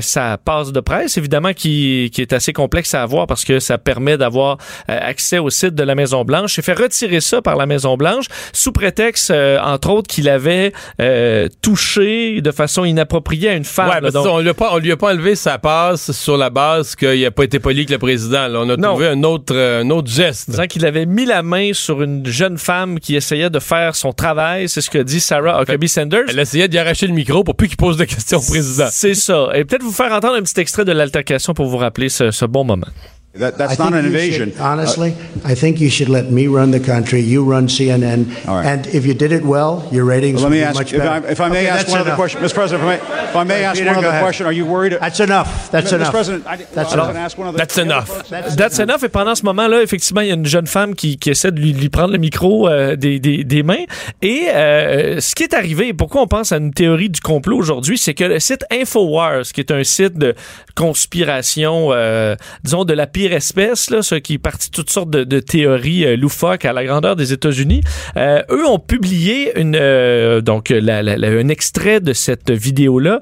sa 0.00 0.36
passe 0.38 0.72
de 0.72 0.80
presse, 0.80 1.16
évidemment 1.16 1.52
qui, 1.52 2.10
qui 2.12 2.20
est 2.20 2.32
assez 2.32 2.52
complexe 2.52 2.94
à 2.94 3.02
avoir 3.02 3.26
parce 3.26 3.44
que 3.44 3.58
ça 3.58 3.78
permet 3.78 4.18
d'avoir 4.18 4.49
euh, 4.52 4.98
accès 5.00 5.38
au 5.38 5.50
site 5.50 5.74
de 5.74 5.82
la 5.82 5.94
Maison 5.94 6.24
Blanche. 6.24 6.56
Il 6.58 6.62
fait 6.62 6.74
retirer 6.74 7.20
ça 7.20 7.42
par 7.42 7.56
la 7.56 7.66
Maison 7.66 7.96
Blanche 7.96 8.26
sous 8.52 8.72
prétexte, 8.72 9.30
euh, 9.30 9.58
entre 9.60 9.90
autres, 9.90 10.08
qu'il 10.08 10.28
avait 10.28 10.72
euh, 11.00 11.48
touché 11.62 12.40
de 12.40 12.50
façon 12.50 12.84
inappropriée 12.84 13.50
à 13.50 13.54
une 13.54 13.64
femme. 13.64 13.90
Ouais, 14.02 14.10
donc... 14.10 14.26
on, 14.26 14.40
lui 14.40 14.48
a 14.48 14.54
pas, 14.54 14.70
on 14.72 14.78
lui 14.78 14.92
a 14.92 14.96
pas 14.96 15.12
enlevé 15.12 15.34
sa 15.34 15.58
passe 15.58 16.12
sur 16.12 16.36
la 16.36 16.50
base 16.50 16.94
qu'il 16.94 17.22
n'a 17.22 17.30
pas 17.30 17.44
été 17.44 17.58
poli 17.58 17.80
avec 17.80 17.90
le 17.90 17.98
président. 17.98 18.48
Là. 18.48 18.60
On 18.60 18.68
a 18.68 18.76
trouvé 18.76 19.08
un 19.08 19.22
autre, 19.22 19.56
un 19.56 19.88
autre 19.90 20.10
geste. 20.10 20.50
Disant 20.50 20.66
qu'il 20.66 20.86
avait 20.86 21.06
mis 21.06 21.26
la 21.26 21.42
main 21.42 21.72
sur 21.72 22.02
une 22.02 22.26
jeune 22.26 22.58
femme 22.58 23.00
qui 23.00 23.16
essayait 23.16 23.50
de 23.50 23.58
faire 23.58 23.94
son 23.94 24.12
travail. 24.12 24.68
C'est 24.68 24.80
ce 24.80 24.90
que 24.90 24.98
dit 24.98 25.20
Sarah 25.20 25.60
Huckabee 25.60 25.88
Sanders. 25.88 26.24
Elle 26.28 26.38
essayait 26.38 26.68
d'y 26.68 26.78
arracher 26.78 27.06
le 27.06 27.14
micro 27.14 27.44
pour 27.44 27.54
plus 27.54 27.68
qu'il 27.68 27.76
pose 27.76 27.96
de 27.96 28.04
questions 28.04 28.38
au 28.38 28.42
président. 28.42 28.88
C'est 28.90 29.14
ça. 29.14 29.48
Et 29.54 29.64
peut-être 29.64 29.82
vous 29.82 29.92
faire 29.92 30.12
entendre 30.12 30.34
un 30.34 30.42
petit 30.42 30.60
extrait 30.60 30.84
de 30.84 30.92
l'altercation 30.92 31.54
pour 31.54 31.66
vous 31.66 31.76
rappeler 31.76 32.08
ce, 32.08 32.30
ce 32.30 32.44
bon 32.44 32.64
moment. 32.64 32.86
That, 33.34 33.56
that's 33.58 33.78
I 33.78 33.84
not 33.84 33.94
an 33.94 34.06
invasion. 34.06 34.50
Should, 34.50 34.60
honestly, 34.60 35.12
uh, 35.12 35.40
I 35.44 35.54
think 35.54 35.80
you 35.80 35.88
should 35.88 36.08
let 36.08 36.32
me 36.32 36.48
run 36.48 36.72
the 36.72 36.80
country. 36.80 37.20
You 37.20 37.44
run 37.44 37.68
CNN. 37.68 38.26
Right. 38.44 38.66
And 38.66 38.88
if 38.88 39.06
you 39.06 39.14
did 39.14 39.30
it 39.30 39.44
well, 39.44 39.88
your 39.92 40.04
ratings 40.04 40.42
well, 40.42 40.50
let 40.50 40.56
me 40.56 40.62
ask, 40.64 40.74
much 40.74 40.92
if 40.92 40.98
better. 40.98 41.28
I, 41.28 41.30
if 41.30 41.40
I 41.40 41.48
may 41.48 41.58
okay, 41.58 41.68
ask 41.68 41.86
one 41.86 41.98
enough. 41.98 42.08
other 42.08 42.16
question, 42.16 42.40
Mr. 42.40 42.54
President, 42.54 42.82
if 42.82 43.00
I 43.00 43.14
may, 43.14 43.28
if 43.28 43.36
I 43.36 43.44
may 43.44 43.62
ask 43.62 43.78
Peter, 43.78 43.94
one 43.94 44.04
other 44.04 44.18
question, 44.18 44.46
are 44.46 44.52
you 44.52 44.66
worried? 44.66 44.94
That's 44.94 45.20
enough. 45.20 45.70
That's 45.70 45.92
Mr. 45.92 45.94
enough. 45.94 46.08
Mr. 46.08 46.10
President, 46.10 46.46
I, 46.48 46.56
that's 46.56 46.92
well, 46.92 47.04
enough. 47.04 47.16
Ask 47.16 47.38
one 47.38 47.46
other, 47.46 47.58
that's 47.58 47.78
enough. 47.78 48.28
That's, 48.28 48.56
that's 48.56 48.78
enough. 48.80 48.94
enough. 48.96 49.04
Et 49.04 49.08
pendant 49.08 49.36
ce 49.36 49.44
moment-là, 49.44 49.80
effectivement, 49.80 50.22
il 50.22 50.28
y 50.28 50.32
a 50.32 50.34
une 50.34 50.46
jeune 50.46 50.66
femme 50.66 50.96
qui, 50.96 51.16
qui 51.16 51.30
essaie 51.30 51.52
de 51.52 51.60
lui, 51.60 51.72
lui 51.72 51.88
prendre 51.88 52.10
le 52.12 52.18
micro 52.18 52.68
euh, 52.68 52.96
des, 52.96 53.20
des, 53.20 53.44
des, 53.44 53.62
mains. 53.62 53.84
Et 54.22 54.48
euh, 54.48 55.20
ce 55.20 55.36
qui 55.36 55.44
est 55.44 55.54
arrivé, 55.54 55.92
pourquoi 55.92 56.22
on 56.22 56.26
pense 56.26 56.50
à 56.50 56.56
une 56.56 56.72
théorie 56.72 57.10
du 57.10 57.20
complot 57.20 57.58
aujourd'hui, 57.58 57.96
c'est 57.96 58.14
que 58.14 58.24
le 58.24 58.40
site 58.40 58.64
Infowars, 58.72 59.44
qui 59.54 59.60
est 59.60 59.70
un 59.70 59.84
site 59.84 60.18
de 60.18 60.34
conspiration, 60.74 61.90
euh, 61.92 62.34
disons 62.64 62.84
de 62.84 62.92
la 62.92 63.06
pire 63.20 63.34
espèce, 63.34 63.90
là, 63.90 64.00
ce 64.00 64.14
qui 64.14 64.34
est 64.34 64.38
parti 64.38 64.70
toutes 64.70 64.88
sortes 64.88 65.10
de, 65.10 65.24
de 65.24 65.40
théories 65.40 66.06
euh, 66.06 66.16
loufoques 66.16 66.64
à 66.64 66.72
la 66.72 66.84
grandeur 66.86 67.16
des 67.16 67.34
États-Unis. 67.34 67.82
Euh, 68.16 68.40
eux 68.50 68.66
ont 68.66 68.78
publié 68.78 69.58
une, 69.60 69.76
euh, 69.78 70.40
donc 70.40 70.70
la, 70.70 71.02
la, 71.02 71.18
la- 71.18 71.28
un 71.28 71.48
extrait 71.48 72.00
de 72.00 72.14
cette 72.14 72.50
vidéo-là 72.50 73.20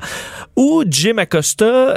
où 0.55 0.85
Jim 0.89 1.17
Acosta 1.19 1.95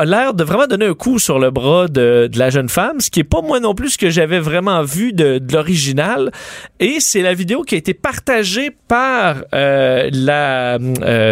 a 0.00 0.04
l'air 0.04 0.34
de 0.34 0.44
vraiment 0.44 0.66
donner 0.66 0.84
un 0.86 0.92
coup 0.94 1.18
sur 1.18 1.38
le 1.38 1.50
bras 1.50 1.88
de, 1.88 2.28
de 2.30 2.38
la 2.38 2.50
jeune 2.50 2.68
femme, 2.68 3.00
ce 3.00 3.10
qui 3.10 3.20
est 3.20 3.24
pas 3.24 3.40
moi 3.40 3.58
non 3.58 3.74
plus 3.74 3.90
ce 3.90 3.98
que 3.98 4.10
j'avais 4.10 4.38
vraiment 4.38 4.82
vu 4.82 5.12
de, 5.14 5.38
de 5.38 5.52
l'original. 5.54 6.30
Et 6.78 6.96
c'est 6.98 7.22
la 7.22 7.32
vidéo 7.32 7.62
qui 7.62 7.74
a 7.74 7.78
été 7.78 7.94
partagée 7.94 8.70
par 8.86 9.36
la 9.52 10.78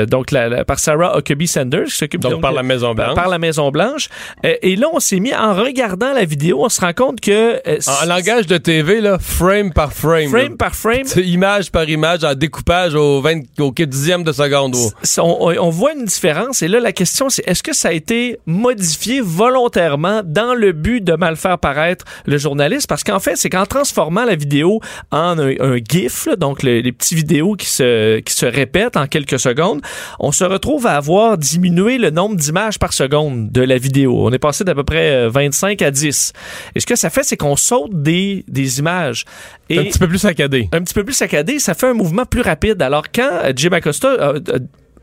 donc 0.06 0.30
la, 0.30 0.64
par 0.64 0.78
Sarah 0.78 1.18
Huckabee 1.18 1.46
Sanders, 1.46 1.84
qui 1.86 1.96
s'occupe 1.96 2.20
Donc, 2.22 2.40
par 2.40 2.52
la 2.52 2.62
Maison 2.62 2.94
Blanche. 2.94 3.14
par 3.14 3.28
la 3.28 3.38
Maison 3.38 3.70
Blanche. 3.70 4.08
Et 4.42 4.76
là, 4.76 4.86
on 4.92 5.00
s'est 5.00 5.20
mis 5.20 5.34
en 5.34 5.52
regardant 5.54 5.97
la 6.06 6.24
vidéo, 6.24 6.64
on 6.64 6.68
se 6.68 6.80
rend 6.80 6.92
compte 6.92 7.20
que 7.20 7.60
euh, 7.66 7.78
En 8.02 8.06
langage 8.06 8.46
de 8.46 8.56
TV, 8.58 9.00
là, 9.00 9.18
frame 9.20 9.72
par 9.72 9.92
frame. 9.92 10.28
frame 10.28 10.50
là. 10.50 10.56
par 10.58 10.74
frame, 10.74 11.04
C'est 11.04 11.22
image 11.24 11.70
par 11.70 11.88
image, 11.88 12.24
en 12.24 12.34
découpage 12.34 12.94
au, 12.94 13.20
20, 13.20 13.40
au 13.60 13.72
dixième 13.72 14.24
de 14.24 14.32
seconde. 14.32 14.76
oh. 14.76 15.52
On, 15.60 15.70
voit 15.70 15.92
une 15.94 16.04
différence. 16.04 16.62
Et 16.62 16.68
là, 16.68 16.80
la 16.80 16.92
question, 16.92 17.28
c'est 17.28 17.46
est-ce 17.48 17.62
que 17.62 17.74
ça 17.74 17.88
a 17.88 17.92
été 17.92 18.38
modifié 18.46 19.20
volontairement 19.20 20.22
dans 20.24 20.54
le 20.54 20.72
but 20.72 21.02
de 21.02 21.14
mal 21.14 21.36
faire 21.36 21.58
paraître 21.58 22.04
le 22.26 22.38
journaliste? 22.38 22.86
Parce 22.88 23.04
qu'en 23.04 23.20
fait, 23.20 23.36
c'est 23.36 23.50
qu'en 23.50 23.66
transformant 23.66 24.24
la 24.24 24.34
vidéo 24.34 24.80
en 25.10 25.38
un, 25.38 25.52
un 25.60 25.76
GIF, 25.78 26.26
là, 26.26 26.36
donc 26.36 26.62
le- 26.62 26.80
les 26.80 26.92
petits 26.92 27.14
vidéos 27.14 27.54
qui 27.54 27.66
se, 27.66 28.20
qui 28.20 28.32
se 28.34 28.46
répètent 28.46 28.96
en 28.96 29.06
quelques 29.06 29.38
secondes, 29.40 29.80
on 30.20 30.32
se 30.32 30.44
retrouve 30.44 30.86
à 30.86 30.96
avoir 30.96 31.38
diminué 31.38 31.98
le 31.98 32.10
nombre 32.10 32.36
d'images 32.36 32.78
par 32.78 32.92
seconde 32.92 33.50
de 33.50 33.62
la 33.62 33.78
vidéo. 33.78 34.14
On 34.26 34.30
est 34.32 34.38
passé 34.38 34.64
d'à 34.64 34.74
peu 34.74 34.84
près 34.84 35.10
euh, 35.10 35.28
25 35.30 35.80
à 35.82 35.87
10. 35.90 36.32
Et 36.74 36.80
ce 36.80 36.86
que 36.86 36.96
ça 36.96 37.10
fait, 37.10 37.22
c'est 37.22 37.36
qu'on 37.36 37.56
saute 37.56 38.02
des, 38.02 38.44
des 38.48 38.78
images. 38.78 39.24
Un 39.70 39.84
petit 39.84 39.98
peu 39.98 40.08
plus 40.08 40.18
saccadé. 40.18 40.68
un 40.72 40.82
petit 40.82 40.94
peu 40.94 41.04
plus 41.04 41.14
saccadé, 41.14 41.58
ça 41.58 41.74
fait 41.74 41.88
un 41.88 41.94
mouvement 41.94 42.24
plus 42.24 42.42
rapide. 42.42 42.80
Alors 42.82 43.06
quand 43.14 43.30
euh, 43.44 43.52
Jim 43.54 43.72
Acosta 43.72 44.08
euh, 44.08 44.40
euh, 44.48 44.58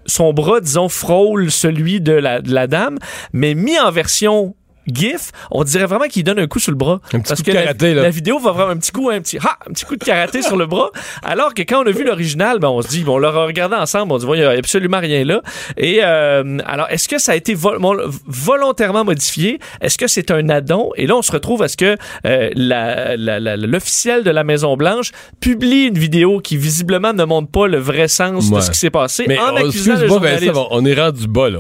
son 0.06 0.34
bras, 0.34 0.60
disons, 0.60 0.90
frôle 0.90 1.52
celui 1.52 2.02
de 2.02 2.14
la, 2.14 2.42
de 2.42 2.54
la 2.54 2.68
dame, 2.68 2.98
mais 3.34 3.56
mis 3.56 3.80
en 3.80 3.92
version 3.92 4.56
GIF, 4.88 5.32
on 5.52 5.64
dirait 5.64 5.86
vraiment 5.86 6.06
qu'il 6.08 6.24
donne 6.24 6.40
un 6.40 6.48
coup 6.48 6.60
sur 6.60 6.72
le 6.72 6.78
bras. 6.78 7.00
Un 7.14 7.20
petit 7.20 7.30
Parce 7.30 7.42
coup 7.42 7.46
que 7.48 7.52
de 7.52 7.56
la- 7.56 7.62
karaté, 7.64 7.94
la, 7.94 8.04
là. 8.04 8.10
vidéo 8.10 8.40
va 8.40 8.52
vraiment 8.52 8.72
un 8.72 8.78
petit 8.78 8.92
coup, 8.92 9.10
un 9.10 9.20
petit, 9.22 9.38
ha, 9.38 9.58
un 9.70 9.74
petit 9.74 9.86
coup 9.86 9.96
de 9.96 10.04
karaté 10.04 10.42
sur 10.42 10.58
le 10.58 10.66
bras. 10.66 10.90
Alors 11.24 11.54
que 11.54 11.62
quand 11.64 11.84
on 11.84 11.88
a 11.88 11.92
vu 11.92 12.04
l'original, 12.04 12.60
ben, 12.60 12.70
on 12.70 12.82
se 12.82 12.88
dit, 12.88 13.04
bon, 13.04 13.16
on 13.16 13.18
l'a 13.18 13.32
regardé 13.32 13.76
ensemble, 13.76 14.12
on 14.14 14.18
dit, 14.18 14.26
bon, 14.26 14.34
il 14.36 14.40
n'y 14.40 14.46
a 14.46 14.52
absolument 14.52 15.00
rien 15.00 15.24
là. 15.26 15.42
Et 15.78 16.00
euh, 16.04 16.58
alors, 16.66 16.88
est-ce 16.90 17.08
que 17.08 17.18
ça 17.18 17.32
a 17.34 17.36
été 17.36 17.54
vol- 17.54 17.80
volontairement 18.26 19.04
modifié? 19.06 19.60
Est-ce 19.82 19.98
que 19.98 20.08
c'est 20.08 20.32
un 20.32 20.50
addon? 20.50 20.92
Et 20.96 21.08
là, 21.08 21.16
on 21.16 21.22
se 21.22 21.32
retrouve 21.32 21.62
à 21.64 21.68
ce 21.68 21.78
que 21.78 21.96
euh, 22.26 22.50
la- 22.56 23.16
la- 23.18 23.40
la- 23.40 23.58
l'officiel 23.58 24.24
de 24.24 24.32
la 24.32 24.44
Maison-Blanche 24.44 25.12
publie 25.40 25.86
une 25.86 25.98
vidéo 25.98 26.40
qui 26.40 26.58
visiblement 26.58 27.14
ne 27.14 27.24
montre 27.24 27.50
pas 27.50 27.68
le 27.68 27.78
vrai 27.78 28.08
sens 28.08 28.50
de 28.52 28.60
ce 28.62 28.72
qui 28.72 28.78
s'est 28.78 28.90
passé 28.90 29.26
Mais 29.28 29.40
en 29.40 29.54
on- 29.54 29.68
accusant 29.68 29.96
le 30.00 30.08
journaliste. 30.08 30.44
Vincent, 30.54 30.68
on 30.72 30.86
est 30.86 30.94
rendu 31.00 31.28
bas, 31.28 31.50
là. 31.50 31.60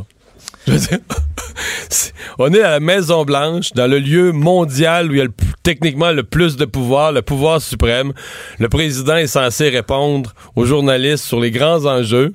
On 2.38 2.53
est 2.53 2.62
à 2.62 2.72
la 2.72 2.79
Maison-Blanche, 2.79 3.72
dans 3.74 3.89
le 3.89 4.00
lieu 4.00 4.31
mondial 4.31 5.10
où 5.10 5.13
il 5.13 5.19
y 5.19 5.22
a 5.22 5.27
techniquement 5.63 6.12
le 6.12 6.24
plus 6.24 6.57
de 6.57 6.65
pouvoir, 6.65 7.12
le 7.12 7.22
pouvoir 7.22 7.62
suprême. 7.62 8.13
Le 8.60 8.67
président 8.67 9.15
est 9.15 9.27
censé 9.27 9.69
répondre 9.69 10.34
aux 10.55 10.65
journalistes 10.65 11.24
sur 11.24 11.39
les 11.39 11.51
grands 11.51 11.86
enjeux. 11.86 12.34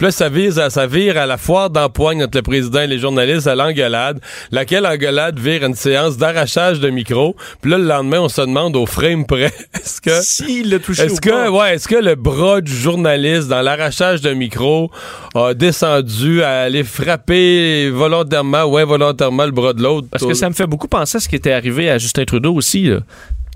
Puis 0.00 0.06
là, 0.06 0.12
ça, 0.12 0.30
vise 0.30 0.58
à, 0.58 0.70
ça 0.70 0.86
vire 0.86 1.18
à 1.18 1.26
la 1.26 1.36
foire 1.36 1.68
d'empoigne 1.68 2.24
entre 2.24 2.38
le 2.38 2.42
président 2.42 2.80
et 2.80 2.86
les 2.86 2.98
journalistes 2.98 3.46
à 3.46 3.54
l'engueulade, 3.54 4.18
laquelle 4.50 4.86
engueulade 4.86 5.38
vire 5.38 5.62
à 5.62 5.66
une 5.66 5.74
séance 5.74 6.16
d'arrachage 6.16 6.80
de 6.80 6.88
micro. 6.88 7.36
Puis 7.60 7.70
là, 7.70 7.76
le 7.76 7.84
lendemain, 7.84 8.20
on 8.20 8.30
se 8.30 8.40
demande 8.40 8.76
au 8.76 8.86
frame 8.86 9.26
près, 9.26 9.52
est-ce 9.74 10.00
que... 10.00 10.22
S'il 10.22 10.70
l'a 10.70 10.78
touché 10.78 11.02
Est-ce 11.02 11.16
ou 11.16 11.18
que, 11.18 11.28
pas. 11.28 11.50
ouais, 11.50 11.74
est-ce 11.74 11.86
que 11.86 11.96
le 11.96 12.14
bras 12.14 12.62
du 12.62 12.72
journaliste 12.72 13.48
dans 13.48 13.60
l'arrachage 13.60 14.22
de 14.22 14.32
micro 14.32 14.90
a 15.34 15.52
descendu 15.52 16.42
à 16.42 16.60
aller 16.60 16.82
frapper 16.82 17.90
volontairement 17.90 18.62
ou 18.62 18.78
involontairement 18.78 19.44
le 19.44 19.52
bras 19.52 19.74
de 19.74 19.82
l'autre? 19.82 20.08
Parce 20.10 20.24
que 20.24 20.32
ça 20.32 20.48
me 20.48 20.54
fait 20.54 20.66
beaucoup 20.66 20.88
penser 20.88 21.18
à 21.18 21.20
ce 21.20 21.28
qui 21.28 21.36
était 21.36 21.52
arrivé 21.52 21.90
à 21.90 21.98
Justin 21.98 22.24
Trudeau 22.24 22.54
aussi. 22.54 22.84
Là. 22.84 23.00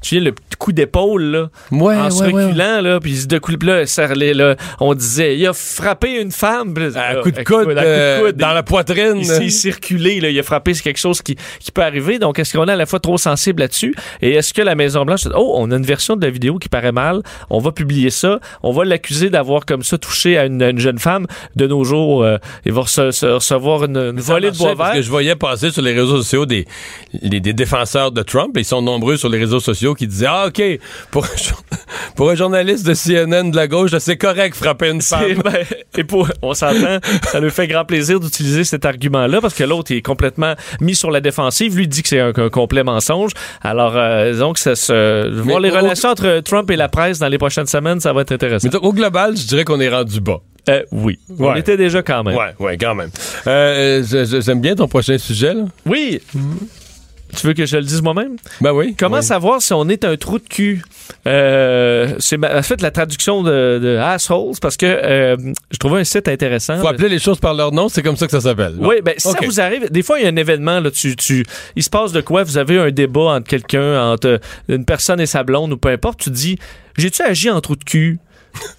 Tu 0.05 0.17
viens 0.17 0.25
le 0.25 0.33
petit 0.33 0.57
coup 0.59 0.73
d'épaule 0.73 1.23
là, 1.25 1.51
Ouais, 1.73 1.97
en 1.97 2.11
se 2.11 2.23
ouais. 2.25 2.31
reculant 2.33 2.81
là, 2.83 3.01
puis 3.01 3.27
de 3.27 3.39
coup 3.39 3.53
là, 3.63 3.87
ça 3.87 4.07
relait, 4.07 4.35
là, 4.35 4.55
on 4.81 4.93
disait 4.95 5.37
il 5.39 5.47
a 5.47 5.53
frappé 5.55 6.21
une 6.21 6.31
femme, 6.31 6.75
À 6.95 7.15
là, 7.15 7.23
coup 7.23 7.31
de 7.31 7.43
coude, 7.43 7.57
à 7.57 7.65
coup 7.65 7.71
de 7.73 7.79
euh, 7.79 8.21
coude, 8.27 8.37
dans 8.37 8.53
la 8.53 8.63
poitrine. 8.63 9.17
Il 9.17 9.25
s'est 9.27 9.49
circulé, 9.49 10.21
là, 10.21 10.29
il 10.29 10.39
a 10.39 10.43
frappé, 10.43 10.75
c'est 10.75 10.83
quelque 10.83 10.99
chose 11.01 11.23
qui, 11.23 11.37
qui 11.59 11.73
peut 11.73 11.83
arriver. 11.83 12.19
Donc, 12.19 12.39
est-ce 12.39 12.57
qu'on 12.57 12.67
est 12.69 12.73
à 12.73 12.77
la 12.77 12.85
fois 12.87 13.01
trop 13.01 13.17
sensible 13.17 13.61
là-dessus? 13.63 13.95
Et 14.21 14.33
est-ce 14.33 14.53
que 14.53 14.61
la 14.63 14.75
Maison-Blanche, 14.75 15.23
dit, 15.25 15.31
oh, 15.35 15.55
on 15.57 15.71
a 15.71 15.77
une 15.77 15.87
version 15.87 16.17
de 16.17 16.25
la 16.27 16.31
vidéo 16.31 16.59
qui 16.59 16.69
paraît 16.69 16.93
mal, 16.93 17.23
on 17.49 17.59
va 17.61 17.73
publier 17.73 18.11
ça, 18.11 18.41
on 18.63 18.73
va 18.73 18.85
l'accuser 18.85 19.31
d'avoir 19.31 19.65
comme 19.65 19.83
ça 19.83 19.97
touché 19.97 20.37
à 20.37 20.45
une, 20.45 20.63
une 20.63 20.79
jeune 20.79 20.99
femme? 20.99 21.27
De 21.57 21.67
nos 21.67 21.83
jours, 21.85 22.23
euh, 22.25 22.37
il 22.67 22.73
va 22.73 22.85
se 22.87 23.27
recevoir 23.27 23.85
une, 23.85 24.11
volée 24.21 24.51
de 24.51 24.57
bois 24.57 24.67
marchait 24.69 24.77
parce 24.77 24.91
vert. 24.91 24.97
que 24.99 25.03
je 25.03 25.11
voyais 25.11 25.37
passer 25.37 25.71
sur 25.71 25.81
les 25.83 25.93
réseaux 25.93 26.17
sociaux 26.19 26.45
des, 26.47 26.67
les- 27.23 27.41
des 27.41 27.53
défenseurs 27.55 28.13
de 28.13 28.23
Trump, 28.23 28.57
et 28.57 28.61
ils 28.61 28.65
sont 28.65 28.83
nombreux 28.83 29.17
sur 29.17 29.29
les 29.29 29.39
réseaux 29.39 29.61
sociaux 29.61 29.94
qui 29.95 30.07
disaient 30.07 30.27
Ah, 30.29 30.47
OK, 30.49 30.63
pour 31.11 31.25
un, 31.25 31.37
jour- 31.37 31.63
pour 32.17 32.31
un 32.31 32.35
journaliste 32.35 32.87
de 32.87 32.95
CNN 32.95 33.51
de 33.51 33.57
la 33.57 33.67
gauche, 33.69 33.91
c'est 33.99 34.17
correct 34.17 34.55
frapper 34.57 34.91
une 34.91 35.03
femme. 35.03 35.41
ben, 35.45 35.55
et 35.97 36.05
pour, 36.05 36.29
on 36.43 36.55
s'entend, 36.55 36.99
ça 37.31 37.41
lui 37.41 37.51
fait 37.51 37.67
grand 37.67 37.85
plaisir 37.85 38.21
d'utiliser 38.21 38.65
cet 38.65 38.85
argument-là 38.85 39.41
parce 39.41 39.55
que 39.55 39.65
l'autre 39.65 39.93
est 39.93 40.03
complètement 40.03 40.55
mis 40.81 40.95
sur 40.95 41.11
la 41.11 41.21
défensive. 41.21 41.77
Lui 41.77 41.89
dit 41.89 42.03
que 42.03 42.09
c'est 42.09 42.21
un, 42.21 42.33
un 42.37 42.49
complet 42.49 42.83
mensonge. 42.85 43.33
Alors, 43.63 43.97
euh, 43.97 44.33
disons 44.33 44.53
que 44.53 44.61
ça 44.61 44.75
se, 44.77 45.31
voir 45.41 45.61
les 45.61 45.71
au- 45.71 45.75
relations 45.77 46.11
entre 46.11 46.41
Trump 46.41 46.71
et 46.71 46.77
la 46.77 46.89
presse 46.89 47.19
dans 47.19 47.29
les 47.29 47.39
prochaines 47.39 47.67
semaines, 47.67 48.01
ça 48.01 48.13
va 48.13 48.23
être 48.23 48.33
intéressant. 48.33 48.67
Mais 48.67 48.71
donc, 48.73 48.83
au 48.85 48.93
global, 48.93 49.37
je 49.37 49.47
dirais 49.47 49.65
qu'on 49.65 49.81
est 49.81 49.89
rendu 49.89 50.21
bas. 50.21 50.41
Euh, 50.71 50.83
oui, 50.93 51.19
on 51.39 51.55
était 51.57 51.77
déjà 51.77 52.03
quand 52.03 52.25
même. 52.25 52.37
Ouais, 52.37 52.55
ouais, 52.59 52.79
quand 52.79 52.95
même. 52.95 53.11
Euh, 53.47 54.03
J'aime 54.41 54.63
bien 54.63 54.75
ton 54.75 54.89
prochain 54.89 55.19
sujet, 55.19 55.53
là. 55.53 55.65
Oui. 55.85 56.23
Tu 57.37 57.47
veux 57.47 57.53
que 57.55 57.67
je 57.67 57.77
le 57.77 57.83
dise 57.83 58.03
moi-même? 58.03 58.37
Ben 58.61 58.73
oui. 58.73 58.95
Comment 58.99 59.17
oui. 59.19 59.23
savoir 59.23 59.61
si 59.61 59.73
on 59.73 59.89
est 59.89 60.05
un 60.05 60.17
trou 60.17 60.39
de 60.39 60.45
cul? 60.49 60.83
Euh, 61.27 62.15
c'est 62.19 62.39
en 62.45 62.63
fait 62.63 62.81
la 62.81 62.91
traduction 62.91 63.43
de, 63.43 63.79
de 63.83 63.97
assholes 63.97 64.55
parce 64.61 64.77
que 64.77 64.87
euh, 64.87 65.37
je 65.71 65.79
trouvais 65.79 66.01
un 66.01 66.05
site 66.05 66.29
intéressant. 66.29 66.79
Faut 66.79 66.89
appeler 66.89 67.09
les 67.09 67.19
choses 67.19 67.39
par 67.39 67.55
leur 67.55 67.73
nom, 67.73 67.89
c'est 67.89 68.03
comme 68.03 68.17
ça 68.17 68.27
que 68.27 68.33
ça 68.33 68.41
s'appelle. 68.41 68.75
Bon. 68.77 68.89
Oui, 68.89 68.97
ben 69.03 69.15
si 69.19 69.29
Ok. 69.29 69.39
ça 69.41 69.47
vous 69.47 69.61
arrive, 69.61 69.91
des 69.91 70.03
fois 70.03 70.19
il 70.19 70.25
y 70.25 70.27
a 70.27 70.31
un 70.31 70.37
événement 70.37 70.81
là, 70.81 70.91
tu, 70.91 71.17
tu, 71.17 71.45
il 71.77 71.83
se 71.83 71.91
passe 71.91 72.13
de 72.13 72.21
quoi, 72.21 72.45
vous 72.45 72.59
avez 72.59 72.79
un 72.79 72.91
débat 72.91 73.35
entre 73.37 73.49
quelqu'un, 73.49 74.11
entre 74.13 74.41
une 74.69 74.85
personne 74.85 75.21
et 75.21 75.27
sa 75.27 75.43
blonde 75.43 75.73
ou 75.73 75.77
peu 75.77 75.89
importe, 75.89 76.21
tu 76.21 76.31
dis, 76.31 76.59
j'ai-tu 76.97 77.23
agi 77.23 77.51
en 77.51 77.61
trou 77.61 77.77
de 77.77 77.85
cul? 77.85 78.19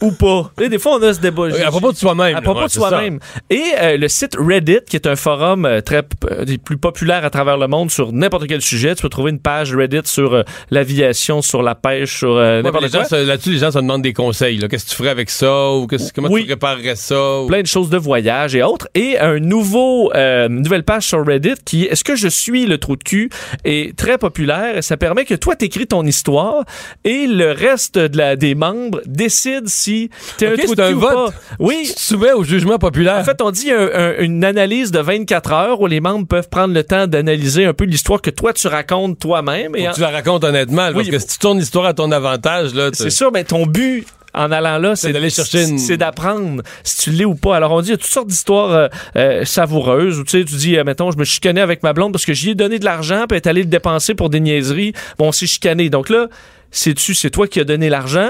Ou 0.02 0.12
pas. 0.12 0.52
Sais, 0.58 0.70
des 0.70 0.80
fois, 0.80 0.98
on 1.00 1.04
a 1.04 1.14
ce 1.14 1.20
débat. 1.20 1.48
À 1.66 1.70
propos 1.72 1.92
de 1.92 1.98
soi-même. 1.98 2.36
À 2.36 2.42
propos 2.42 2.60
ouais, 2.62 2.66
de 2.68 2.72
soi-même. 2.72 3.20
Et 3.50 3.62
euh, 3.82 3.98
le 3.98 4.08
site 4.08 4.36
Reddit, 4.40 4.80
qui 4.90 4.96
est 4.96 5.08
un 5.08 5.16
forum 5.16 5.66
euh, 5.66 5.82
très 5.82 6.04
euh, 6.32 6.46
des 6.46 6.58
plus 6.58 6.78
populaires 6.78 7.26
à 7.26 7.30
travers 7.30 7.58
le 7.58 7.68
monde 7.68 7.92
sur 7.92 8.12
n'importe 8.12 8.48
quel 8.48 8.62
sujet, 8.62 8.96
tu 8.96 9.02
peux 9.02 9.10
trouver 9.10 9.32
une 9.32 9.40
page 9.40 9.74
Reddit 9.76 10.02
sur 10.06 10.34
euh, 10.34 10.44
l'aviation, 10.72 11.42
sur 11.42 11.62
la 11.64 11.76
pêche, 11.76 12.18
sur 12.20 12.36
euh, 12.36 12.58
Ouais, 12.58 12.64
n'importe 12.64 12.92
quoi. 12.92 13.20
Là-dessus, 13.24 13.52
les 13.52 13.58
gens 13.60 13.72
se 13.72 13.78
demandent 13.80 14.02
des 14.02 14.14
conseils. 14.14 14.60
Qu'est-ce 14.68 14.86
que 14.86 14.90
tu 14.92 14.96
ferais 14.96 15.10
avec 15.10 15.30
ça? 15.30 15.72
Ou 15.72 15.88
comment 16.14 16.30
Oui. 16.30 16.42
tu 16.42 16.48
préparerais 16.48 16.96
ça? 16.96 17.42
Ou- 17.42 17.48
plein 17.48 17.62
de 17.62 17.68
choses 17.68 17.90
de 17.90 17.98
voyage 17.98 18.56
et 18.56 18.64
autres. 18.64 18.88
Et 18.96 19.18
un 19.20 19.40
nouveau, 19.40 20.12
euh, 20.14 20.48
une 20.48 20.62
nouvelle 20.62 20.84
page 20.84 21.04
sur 21.08 21.26
Reddit 21.26 21.56
qui 21.66 21.86
est 21.86 21.92
Est-ce 21.92 22.04
que 22.04 22.16
je 22.16 22.28
suis 22.28 22.66
le 22.66 22.78
trou 22.78 22.96
de 22.96 23.04
cul 23.04 23.30
est 23.64 23.96
très 23.96 24.18
populaire. 24.18 24.78
Et 24.78 24.82
ça 24.82 24.98
permet 24.98 25.26
que 25.26 25.34
toi, 25.36 25.56
t'écris 25.56 25.88
ton 25.88 26.06
histoire 26.06 26.64
et 27.04 27.28
le 27.28 27.52
reste 27.52 27.98
de 27.98 28.18
la, 28.18 28.36
des 28.36 28.56
membres 28.56 29.02
décide 29.06 29.65
si 29.68 30.10
t'es 30.38 30.48
Ok, 30.48 30.54
un 30.54 30.58
trou 30.58 30.68
c'est 30.70 30.76
de 30.76 30.82
un 30.84 30.94
ou 30.94 31.00
vote. 31.00 31.14
pas. 31.14 31.34
Oui. 31.60 31.84
Tu 31.88 31.94
te 31.94 32.00
soumets 32.00 32.34
au 32.34 32.44
jugement 32.44 32.78
populaire. 32.78 33.18
En 33.18 33.24
fait, 33.24 33.42
on 33.42 33.52
dit 33.52 33.72
un- 33.72 33.90
un- 33.94 34.14
une 34.20 34.44
analyse 34.44 34.92
de 34.92 35.00
24 35.00 35.52
heures 35.54 35.82
où 35.82 35.88
les 35.88 36.00
membres 36.02 36.28
peuvent 36.28 36.50
prendre 36.50 36.74
le 36.74 36.84
temps 36.84 37.08
d'analyser 37.08 37.66
un 37.66 37.74
peu 37.74 37.86
l'histoire 37.86 38.22
que 38.22 38.30
toi, 38.30 38.54
tu 38.54 38.68
racontes 38.68 39.20
toi-même. 39.20 39.76
Et 39.76 39.88
en- 39.88 39.92
tu 39.94 40.02
la 40.02 40.10
racontes 40.10 40.44
honnêtement. 40.44 40.92
parce 40.94 41.08
que 41.10 41.20
si 41.20 41.28
tu 41.28 41.38
tournes 41.40 41.60
l'histoire 41.60 41.86
à 41.86 41.94
ton 41.94 42.12
avantage, 42.12 42.74
là, 42.74 42.90
C'est 42.94 43.10
sûr, 43.10 43.32
mais 43.32 43.44
ton 43.44 43.66
but 43.66 44.06
en 44.34 44.52
allant 44.52 44.78
là, 44.80 44.98
c'est 44.98 45.14
d'aller 45.14 45.30
chercher 45.30 45.64
une- 45.64 45.78
C'est 45.80 45.96
d'apprendre 45.96 46.62
si 46.84 46.98
tu 47.04 47.12
l'es 47.12 47.24
ou 47.24 47.36
pas. 47.36 47.56
Alors, 47.56 47.72
on 47.72 47.80
dit, 47.82 47.88
il 47.88 47.92
y 47.92 47.94
a 47.94 47.98
toutes 47.98 48.06
sortes 48.12 48.28
d'histoires 48.28 48.72
euh, 48.72 48.88
euh, 49.16 49.46
savoureuses. 49.46 50.20
Où, 50.20 50.24
tu 50.26 50.32
sais, 50.40 50.44
tu 50.44 50.56
dis, 50.56 50.78
euh, 50.78 50.84
mettons, 50.84 51.10
je 51.12 51.18
me 51.18 51.24
chicané 51.24 51.62
avec 51.62 51.84
ma 51.84 51.94
blonde 51.94 52.12
parce 52.12 52.26
que 52.26 52.34
j'y 52.34 52.50
ai 52.50 52.56
donné 52.56 52.78
de 52.78 52.84
l'argent, 52.86 53.26
puis 53.30 53.38
elle 53.38 53.44
est 53.44 53.48
allée 53.48 53.62
le 53.64 53.70
dépenser 53.70 54.14
pour 54.14 54.30
des 54.30 54.42
niaiseries. 54.42 54.92
Bon, 55.18 55.30
on 55.30 55.32
s'est 55.32 55.48
chicané. 55.48 55.90
Donc 55.90 56.10
là, 56.10 56.28
sais-tu, 56.72 57.16
c'est 57.16 57.30
toi 57.30 57.48
qui 57.48 57.62
as 57.62 57.64
donné 57.64 57.88
l'argent? 57.90 58.30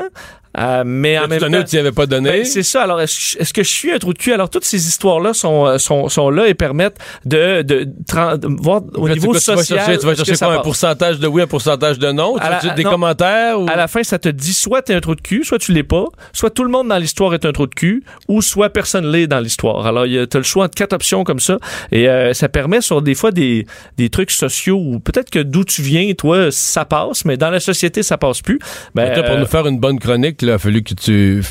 Euh, 0.57 0.83
mais 0.85 1.17
en 1.19 1.27
même 1.27 1.39
temps, 1.39 1.63
tu 1.63 1.75
n'y 1.75 1.79
avais 1.79 1.91
pas 1.91 2.05
donné? 2.05 2.29
Ben, 2.29 2.45
c'est 2.45 2.63
ça. 2.63 2.83
Alors, 2.83 3.01
est-ce 3.01 3.53
que 3.53 3.63
je 3.63 3.69
suis 3.69 3.91
un 3.91 3.97
trou 3.99 4.13
de 4.13 4.17
cul? 4.17 4.31
Alors, 4.33 4.49
toutes 4.49 4.65
ces 4.65 4.87
histoires-là 4.87 5.33
sont, 5.33 5.65
euh, 5.65 5.77
sont, 5.77 6.07
sont 6.09 6.29
là 6.29 6.47
et 6.47 6.53
permettent 6.53 6.97
de, 7.25 7.61
de, 7.61 7.83
de, 7.83 8.37
de 8.37 8.61
voir 8.63 8.81
au 8.93 9.07
Là, 9.07 9.13
niveau 9.15 9.27
tu, 9.27 9.31
quoi, 9.31 9.39
social. 9.57 9.65
Tu 9.65 9.73
vas 9.73 9.79
chercher, 9.85 9.99
tu 9.99 10.05
vas 10.07 10.15
chercher 10.15 10.45
quoi, 10.45 10.53
un 10.55 10.59
pourcentage 10.59 11.19
de 11.19 11.27
oui, 11.27 11.41
un 11.41 11.47
pourcentage 11.47 11.99
de 11.99 12.11
non? 12.11 12.35
Tu 12.37 12.41
À 12.43 12.49
la- 12.49 12.59
vas-tu- 12.59 12.75
des 12.75 12.83
non. 12.83 12.91
commentaires? 12.91 13.59
Ou... 13.59 13.67
À 13.69 13.75
la 13.75 13.87
fin, 13.87 14.03
ça 14.03 14.17
te 14.19 14.29
dit 14.29 14.53
soit 14.53 14.81
t'es 14.81 14.93
un 14.93 15.01
trou 15.01 15.15
de 15.15 15.21
cul, 15.21 15.43
soit 15.43 15.59
tu 15.59 15.71
l'es 15.73 15.83
pas, 15.83 16.05
soit 16.33 16.49
tout 16.49 16.63
le 16.63 16.69
monde 16.69 16.87
dans 16.87 16.97
l'histoire 16.97 17.33
est 17.33 17.45
un 17.45 17.51
trou 17.51 17.67
de 17.67 17.75
cul, 17.75 18.03
ou 18.27 18.41
soit 18.41 18.69
personne 18.69 19.11
l'est 19.11 19.27
dans 19.27 19.39
l'histoire. 19.39 19.85
Alors, 19.85 20.05
tu 20.05 20.17
as 20.19 20.27
le 20.37 20.43
choix 20.43 20.65
entre 20.65 20.75
quatre 20.75 20.93
options 20.93 21.23
comme 21.23 21.39
ça, 21.39 21.57
et 21.91 22.07
euh, 22.07 22.33
ça 22.33 22.47
permet 22.49 22.81
sur 22.81 23.01
des 23.01 23.15
fois 23.15 23.31
des, 23.31 23.65
des 23.97 24.09
trucs 24.09 24.31
sociaux 24.31 24.77
où 24.77 24.99
peut-être 24.99 25.29
que 25.29 25.39
d'où 25.39 25.63
tu 25.63 25.81
viens, 25.81 26.13
toi, 26.13 26.47
ça 26.51 26.85
passe, 26.85 27.25
mais 27.25 27.37
dans 27.37 27.49
la 27.49 27.59
société, 27.59 28.03
ça 28.03 28.17
passe 28.17 28.41
plus. 28.41 28.59
Ben, 28.93 29.11
pour 29.23 29.33
euh, 29.35 29.39
nous 29.39 29.45
faire 29.45 29.67
une 29.67 29.79
bonne 29.79 29.99
chronique, 29.99 30.41
là, 30.45 30.55
a 30.55 30.59
fallu 30.59 30.83
que 30.83 30.93
tu... 30.93 31.43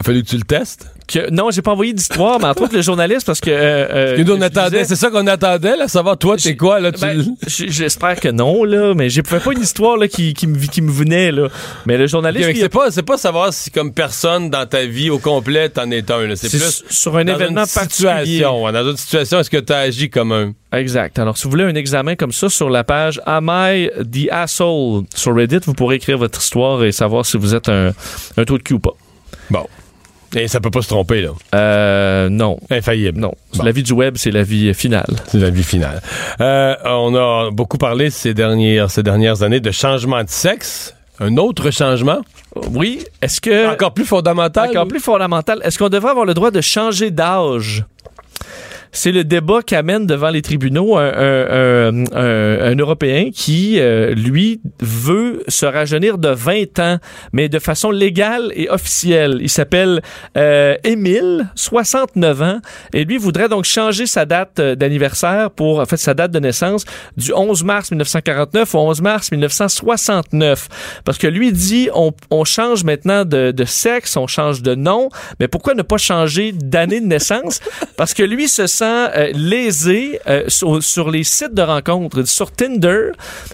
A 0.00 0.04
fallu 0.04 0.22
que 0.22 0.28
tu 0.28 0.36
le 0.36 0.42
testes? 0.42 0.90
que- 1.08 1.30
non, 1.30 1.50
j'ai 1.50 1.62
pas 1.62 1.72
envoyé 1.72 1.94
d'histoire, 1.94 2.38
mais 2.38 2.44
entre 2.44 2.64
autres 2.64 2.76
le 2.76 2.82
journaliste, 2.82 3.24
parce 3.26 3.40
que... 3.40 3.50
euh, 3.50 4.16
euh, 4.18 4.24
nous, 4.24 4.42
attendait, 4.44 4.84
c'est 4.84 4.94
ça 4.94 5.08
qu'on 5.10 5.26
attendait, 5.26 5.74
là, 5.74 5.88
savoir, 5.88 6.18
toi, 6.18 6.36
t'es 6.36 6.54
quoi, 6.54 6.80
là, 6.80 6.92
tu... 6.92 7.00
Ben, 7.00 7.24
J'espère 7.46 8.20
que 8.20 8.28
non, 8.28 8.62
là, 8.64 8.92
mais 8.94 9.08
j'ai 9.08 9.22
pas 9.22 9.38
une 9.50 9.62
histoire 9.62 9.96
là, 9.96 10.06
qui, 10.06 10.34
qui, 10.34 10.46
me, 10.46 10.58
qui 10.58 10.82
me 10.82 10.92
venait. 10.92 11.32
Là. 11.32 11.48
Mais 11.86 11.96
le 11.96 12.06
journaliste, 12.06 12.46
lui, 12.50 12.58
c'est 12.60 12.68
pas, 12.68 12.90
c'est 12.90 13.02
pas 13.02 13.16
savoir 13.16 13.54
si, 13.54 13.70
comme 13.70 13.92
personne 13.94 14.50
dans 14.50 14.66
ta 14.66 14.84
vie 14.84 15.08
au 15.08 15.18
complet, 15.18 15.70
t'en 15.70 15.90
es 15.90 16.08
un, 16.12 16.26
là. 16.26 16.36
C'est 16.36 16.50
plus 16.50 16.84
sur 16.90 17.16
un 17.16 17.24
dans 17.24 17.34
événement 17.34 17.62
une 17.62 17.66
particulier. 17.74 18.10
situation. 18.26 18.64
ouais. 18.64 18.72
Dans 18.72 18.90
une 18.90 18.96
situation, 18.98 19.40
est-ce 19.40 19.50
que 19.50 19.56
t'as 19.56 19.78
agi 19.78 20.10
comme 20.10 20.32
un... 20.32 20.52
Exact. 20.72 21.18
Alors, 21.18 21.38
si 21.38 21.44
vous 21.44 21.50
voulez 21.50 21.64
un 21.64 21.74
examen 21.74 22.14
comme 22.16 22.32
ça 22.32 22.50
sur 22.50 22.68
la 22.68 22.84
page 22.84 23.18
Am 23.24 23.50
I 23.50 23.88
the 24.04 24.28
Asshole 24.30 25.04
sur 25.14 25.34
Reddit, 25.34 25.60
vous 25.64 25.72
pourrez 25.72 25.96
écrire 25.96 26.18
votre 26.18 26.38
histoire 26.40 26.84
et 26.84 26.92
savoir 26.92 27.24
si 27.24 27.38
vous 27.38 27.54
êtes 27.54 27.70
un, 27.70 27.92
un 28.36 28.44
trou 28.44 28.58
de 28.58 28.62
cul 28.62 28.74
ou 28.74 28.78
pas. 28.78 28.92
Bon. 29.50 29.66
Et 30.36 30.46
ça 30.48 30.60
peut 30.60 30.70
pas 30.70 30.82
se 30.82 30.88
tromper, 30.88 31.22
là. 31.22 31.30
Euh, 31.54 32.28
non. 32.28 32.58
Infaillible. 32.70 33.18
Non. 33.18 33.32
Bon. 33.54 33.64
La 33.64 33.72
vie 33.72 33.82
du 33.82 33.92
web, 33.92 34.14
c'est 34.18 34.30
la 34.30 34.42
vie 34.42 34.74
finale. 34.74 35.06
C'est 35.28 35.38
la 35.38 35.50
vie 35.50 35.62
finale. 35.62 36.02
Euh, 36.40 36.74
on 36.84 37.14
a 37.14 37.50
beaucoup 37.50 37.78
parlé 37.78 38.10
ces 38.10 38.34
dernières, 38.34 38.90
ces 38.90 39.02
dernières 39.02 39.42
années 39.42 39.60
de 39.60 39.70
changement 39.70 40.22
de 40.22 40.28
sexe. 40.28 40.94
Un 41.20 41.36
autre 41.36 41.70
changement, 41.72 42.20
Oui. 42.72 43.04
Est-ce 43.22 43.40
que. 43.40 43.72
encore 43.72 43.92
plus 43.92 44.04
fondamental? 44.04 44.68
Encore 44.70 44.86
plus 44.86 45.00
fondamental, 45.00 45.60
est-ce 45.64 45.76
qu'on 45.78 45.88
devrait 45.88 46.10
avoir 46.10 46.26
le 46.26 46.34
droit 46.34 46.50
de 46.52 46.60
changer 46.60 47.10
d'âge? 47.10 47.84
C'est 48.92 49.12
le 49.12 49.24
débat 49.24 49.62
qu'amène 49.62 50.06
devant 50.06 50.30
les 50.30 50.42
tribunaux 50.42 50.96
un, 50.96 51.08
un- 51.12 52.04
un- 52.12 52.70
un- 52.72 52.76
Européen 52.78 53.30
qui, 53.34 53.78
euh, 53.80 54.14
lui, 54.14 54.60
veut 54.80 55.42
se 55.48 55.66
rajeunir 55.66 56.16
de 56.18 56.28
20 56.28 56.78
ans, 56.78 56.98
mais 57.32 57.48
de 57.48 57.58
façon 57.58 57.90
légale 57.90 58.52
et 58.54 58.70
officielle. 58.70 59.38
Il 59.40 59.48
s'appelle 59.50 60.00
euh, 60.36 60.76
Émile, 60.84 61.48
69 61.56 62.42
ans, 62.42 62.60
et 62.94 63.04
lui 63.04 63.18
voudrait 63.18 63.48
donc 63.48 63.64
changer 63.64 64.06
sa 64.06 64.24
date 64.26 64.58
euh, 64.60 64.74
d'anniversaire 64.76 65.50
pour, 65.50 65.80
en 65.80 65.86
fait, 65.86 65.96
sa 65.96 66.14
date 66.14 66.30
de 66.30 66.38
naissance 66.38 66.84
du 67.16 67.32
11 67.32 67.64
mars 67.64 67.90
1949 67.90 68.74
au 68.74 68.78
11 68.78 69.02
mars 69.02 69.30
1969. 69.32 70.68
Parce 71.04 71.18
que 71.18 71.26
lui 71.26 71.52
dit, 71.52 71.88
on, 71.94 72.12
on 72.30 72.44
change 72.44 72.84
maintenant 72.84 73.24
de, 73.24 73.50
de 73.50 73.64
sexe, 73.64 74.16
on 74.16 74.26
change 74.26 74.62
de 74.62 74.74
nom, 74.74 75.08
mais 75.40 75.48
pourquoi 75.48 75.74
ne 75.74 75.82
pas 75.82 75.98
changer 75.98 76.52
d'année 76.52 77.00
de 77.00 77.06
naissance? 77.06 77.60
Parce 77.96 78.14
que 78.14 78.22
lui 78.22 78.48
se 78.48 78.66
sent 78.78 78.84
euh, 79.16 79.30
lésé 79.34 80.20
euh, 80.28 80.44
sur, 80.48 80.82
sur 80.82 81.10
les 81.10 81.24
sites 81.24 81.54
de 81.54 81.62
rencontres. 81.62 82.18
Il 82.18 82.24
dit, 82.24 82.30
Sur 82.30 82.50
Tinder, 82.52 83.10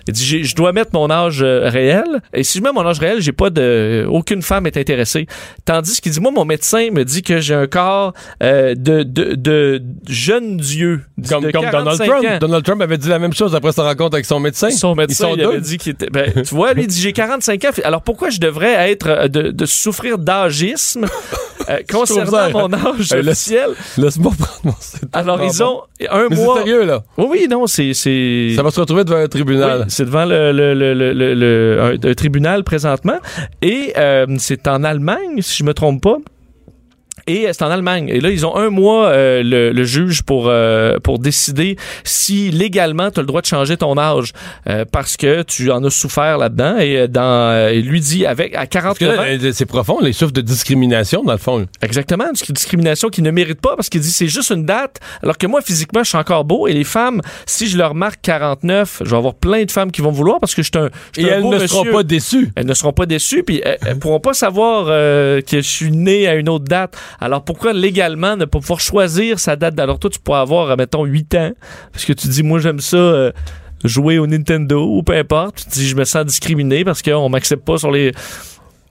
il 0.06 0.12
dit, 0.12 0.44
je 0.44 0.54
dois 0.54 0.72
mettre 0.72 0.90
mon 0.94 1.10
âge 1.10 1.42
euh, 1.42 1.68
réel, 1.68 2.04
et 2.32 2.42
si 2.44 2.58
je 2.58 2.62
mets 2.62 2.72
mon 2.72 2.86
âge 2.86 2.98
réel, 2.98 3.20
j'ai 3.20 3.32
pas 3.32 3.50
de... 3.50 4.06
Aucune 4.08 4.42
femme 4.42 4.66
est 4.66 4.76
intéressée. 4.76 5.26
Tandis 5.64 6.00
qu'il 6.00 6.12
dit, 6.12 6.20
moi, 6.20 6.30
mon 6.32 6.44
médecin 6.44 6.88
me 6.92 7.04
dit 7.04 7.22
que 7.22 7.38
j'ai 7.40 7.54
un 7.54 7.66
corps 7.66 8.12
euh, 8.42 8.74
de, 8.74 9.02
de, 9.02 9.34
de 9.34 9.82
jeune 10.08 10.56
dieu. 10.58 11.02
Comme, 11.28 11.44
de 11.44 11.50
comme 11.50 11.64
Donald 11.70 11.98
45 11.98 12.06
Trump. 12.06 12.24
ans. 12.26 12.38
Donald 12.40 12.64
Trump 12.64 12.82
avait 12.82 12.98
dit 12.98 13.08
la 13.08 13.18
même 13.18 13.32
chose 13.32 13.54
après 13.54 13.72
sa 13.72 13.82
rencontre 13.84 14.14
avec 14.14 14.26
son 14.26 14.40
médecin. 14.40 14.70
Son 14.70 14.94
médecin, 14.94 15.28
Ils 15.28 15.30
sont 15.30 15.36
il 15.36 15.44
avait 15.44 15.54
deux. 15.54 15.60
dit 15.60 15.78
qu'il 15.78 15.92
était. 15.92 16.10
Ben, 16.10 16.32
tu 16.34 16.54
vois, 16.54 16.72
lui, 16.74 16.82
il 16.82 16.88
dit 16.88 17.00
j'ai 17.00 17.12
45 17.12 17.64
ans. 17.64 17.68
Alors 17.84 18.02
pourquoi 18.02 18.30
je 18.30 18.38
devrais 18.40 18.90
être 18.90 19.28
de, 19.28 19.50
de 19.50 19.66
souffrir 19.66 20.18
d'âgisme 20.18 21.06
euh, 21.68 21.78
concernant 21.90 22.50
mon 22.50 22.72
âge 22.72 23.10
laisse- 23.14 23.28
officiel? 23.28 23.70
Laisse-moi 23.98 24.32
prendre 24.38 24.60
mon 24.64 24.74
Alors 25.12 25.42
ils 25.42 25.58
bon. 25.58 25.64
ont 25.64 25.82
un 26.10 26.28
Mais 26.28 26.36
mois. 26.36 26.54
c'est 26.58 26.64
sérieux, 26.64 26.84
là. 26.84 27.02
Oui, 27.16 27.26
oui, 27.30 27.46
non, 27.50 27.66
c'est 27.66 27.94
c'est. 27.94 28.52
Ça 28.56 28.62
va 28.62 28.70
se 28.70 28.80
retrouver 28.80 29.04
devant 29.04 29.18
un 29.18 29.28
tribunal. 29.28 29.80
Oui, 29.80 29.84
c'est 29.88 30.04
devant 30.04 30.24
le, 30.24 30.52
le, 30.52 30.74
le, 30.74 30.94
le, 30.94 31.12
le- 31.12 31.34
le- 31.34 31.80
un, 31.82 32.10
un 32.10 32.14
tribunal 32.14 32.64
présentement. 32.64 33.18
Et 33.62 33.92
euh, 33.96 34.26
c'est 34.38 34.66
en 34.68 34.84
Allemagne, 34.84 35.40
si 35.40 35.56
je 35.58 35.64
me 35.64 35.74
trompe 35.74 36.02
pas. 36.02 36.16
Et 37.26 37.46
euh, 37.46 37.50
c'est 37.52 37.62
en 37.64 37.70
Allemagne. 37.70 38.08
Et 38.08 38.20
là, 38.20 38.30
ils 38.30 38.44
ont 38.46 38.56
un 38.56 38.70
mois, 38.70 39.06
euh, 39.08 39.42
le, 39.42 39.70
le 39.72 39.84
juge, 39.84 40.22
pour, 40.22 40.46
euh, 40.48 40.98
pour 41.02 41.18
décider 41.18 41.76
si 42.04 42.50
légalement 42.50 43.10
tu 43.10 43.18
as 43.20 43.22
le 43.22 43.26
droit 43.26 43.40
de 43.40 43.46
changer 43.46 43.76
ton 43.76 43.96
âge. 43.98 44.32
Euh, 44.68 44.84
parce 44.90 45.16
que 45.16 45.42
tu 45.42 45.70
en 45.70 45.82
as 45.84 45.90
souffert 45.90 46.38
là-dedans. 46.38 46.78
Et 46.78 46.96
euh, 46.98 47.06
dans, 47.06 47.22
euh, 47.50 47.72
il 47.74 47.86
lui 47.86 48.00
dit, 48.00 48.26
avec 48.26 48.54
à 48.54 48.66
Parce 48.66 48.98
que 48.98 49.04
49 49.04 49.18
ans, 49.18 49.22
là, 49.22 49.28
euh, 49.28 49.52
c'est 49.52 49.66
profond, 49.66 50.00
les 50.00 50.12
souffrent 50.12 50.32
de 50.32 50.40
discrimination, 50.40 51.22
dans 51.22 51.32
le 51.32 51.38
fond. 51.38 51.66
Exactement, 51.82 52.24
une 52.26 52.54
discrimination 52.54 53.08
qu'il 53.08 53.24
ne 53.24 53.30
mérite 53.30 53.60
pas 53.60 53.76
parce 53.76 53.88
qu'il 53.88 54.00
dit 54.00 54.10
c'est 54.10 54.28
juste 54.28 54.50
une 54.50 54.64
date, 54.64 54.98
alors 55.22 55.38
que 55.38 55.46
moi, 55.46 55.60
physiquement, 55.62 56.02
je 56.02 56.08
suis 56.10 56.18
encore 56.18 56.44
beau 56.44 56.66
et 56.66 56.72
les 56.72 56.84
femmes, 56.84 57.20
si 57.46 57.66
je 57.68 57.78
leur 57.78 57.94
marque 57.94 58.20
49, 58.22 59.02
je 59.04 59.10
vais 59.10 59.16
avoir 59.16 59.34
plein 59.34 59.64
de 59.64 59.70
femmes 59.70 59.90
qui 59.90 60.00
vont 60.00 60.10
vouloir 60.10 60.40
parce 60.40 60.54
que 60.54 60.62
je 60.62 60.70
suis 60.72 60.78
un, 60.82 60.90
je 61.16 61.20
suis 61.20 61.28
Et 61.28 61.32
un 61.32 61.36
elles 61.36 61.42
beau 61.42 61.48
ne 61.50 61.54
monsieur. 61.54 61.68
seront 61.68 61.92
pas 61.92 62.02
déçues. 62.02 62.50
Elles 62.56 62.66
ne 62.66 62.74
seront 62.74 62.92
pas 62.92 63.06
déçues, 63.06 63.42
puis 63.42 63.60
elles, 63.64 63.78
elles 63.86 63.98
pourront 63.98 64.20
pas 64.20 64.34
savoir 64.34 64.86
euh, 64.88 65.40
que 65.40 65.56
je 65.58 65.68
suis 65.68 65.90
né 65.90 66.26
à 66.28 66.34
une 66.34 66.48
autre 66.48 66.64
date. 66.64 66.96
Alors 67.20 67.44
pourquoi 67.44 67.72
légalement 67.72 68.36
ne 68.36 68.44
pas 68.44 68.58
pouvoir 68.60 68.80
choisir 68.80 69.38
sa 69.38 69.56
date? 69.56 69.78
Alors 69.78 69.98
toi, 69.98 70.10
tu 70.10 70.18
pourrais 70.18 70.40
avoir, 70.40 70.76
mettons, 70.76 71.04
8 71.04 71.34
ans, 71.36 71.52
parce 71.92 72.04
que 72.04 72.12
tu 72.12 72.28
dis, 72.28 72.42
moi, 72.42 72.58
j'aime 72.60 72.80
ça... 72.80 72.96
euh, 72.96 73.32
jouer 73.84 74.18
au 74.18 74.26
Nintendo 74.26 74.82
ou 74.82 75.02
peu 75.02 75.14
importe, 75.14 75.64
tu 75.64 75.68
dis 75.80 75.88
je 75.88 75.94
me 75.94 76.04
sens 76.04 76.24
discriminé 76.24 76.84
parce 76.84 77.02
qu'on 77.02 77.28
m'accepte 77.28 77.66
pas 77.66 77.76
sur 77.76 77.90
les 77.90 78.12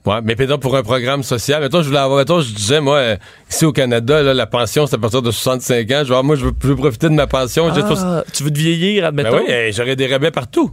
Ouais, 0.06 0.19
mais 0.21 0.36
pour 0.36 0.76
un 0.76 0.84
programme 0.84 1.24
social. 1.24 1.62
Mettons, 1.62 1.82
je 1.82 1.88
voulais 1.88 2.00
avoir, 2.00 2.19
mettons, 2.19 2.41
je 2.41 2.54
disais, 2.54 2.82
moi, 2.82 2.97
euh, 2.97 3.15
ici 3.50 3.63
au 3.65 3.71
Canada, 3.71 4.21
là, 4.21 4.34
la 4.34 4.45
pension, 4.45 4.86
c'est 4.86 4.95
à 4.95 5.00
partir 5.00 5.21
de 5.21 5.32
65 5.32 5.91
ans. 5.91 6.04
Genre, 6.04 6.24
moi, 6.26 6.36
je 6.36 6.45
veux, 6.45 6.52
je 6.62 6.67
veux 6.67 6.76
profiter 6.76 7.08
de 7.08 7.13
ma 7.13 7.26
pension. 7.26 7.69
Ah, 7.74 8.24
tu 8.34 8.43
veux 8.43 8.52
te 8.52 8.60
vieillir, 8.60 9.04
Ben 9.13 9.26
admettons? 9.26 9.45
oui, 9.45 9.50
euh, 9.50 9.71
j'aurais 9.71 9.95
des 9.95 10.08
rabais 10.08 10.32
partout. 10.32 10.71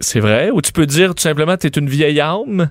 C'est 0.00 0.20
vrai. 0.20 0.50
Ou 0.50 0.62
tu 0.62 0.72
peux 0.72 0.86
dire 0.86 1.14
tout 1.14 1.22
simplement 1.22 1.58
tu 1.58 1.66
es 1.66 1.70
une 1.70 1.90
vieille 1.90 2.20
âme, 2.20 2.70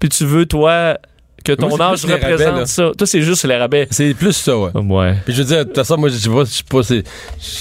puis 0.00 0.08
tu 0.08 0.24
veux, 0.24 0.46
toi, 0.46 0.98
que 1.46 1.52
ton 1.52 1.68
Moi, 1.68 1.80
âge 1.80 2.04
représente 2.04 2.52
rabais, 2.52 2.66
ça. 2.66 2.90
Toi, 2.96 3.06
c'est 3.06 3.22
juste 3.22 3.44
les 3.44 3.56
rabais. 3.56 3.86
C'est 3.90 4.14
plus 4.14 4.32
ça, 4.32 4.56
ouais. 4.58 4.70
Ouais. 4.74 5.14
Puis 5.24 5.32
je 5.34 5.38
veux 5.42 5.48
dire, 5.48 5.58
de 5.58 5.64
toute 5.64 5.76
façon, 5.76 5.96
moi, 5.96 6.08
je 6.08 6.14
sais 6.16 6.28
pas, 6.28 6.44
je 6.44 6.50
sais 6.50 6.62
pas, 6.68 6.82
c'est- 6.82 7.04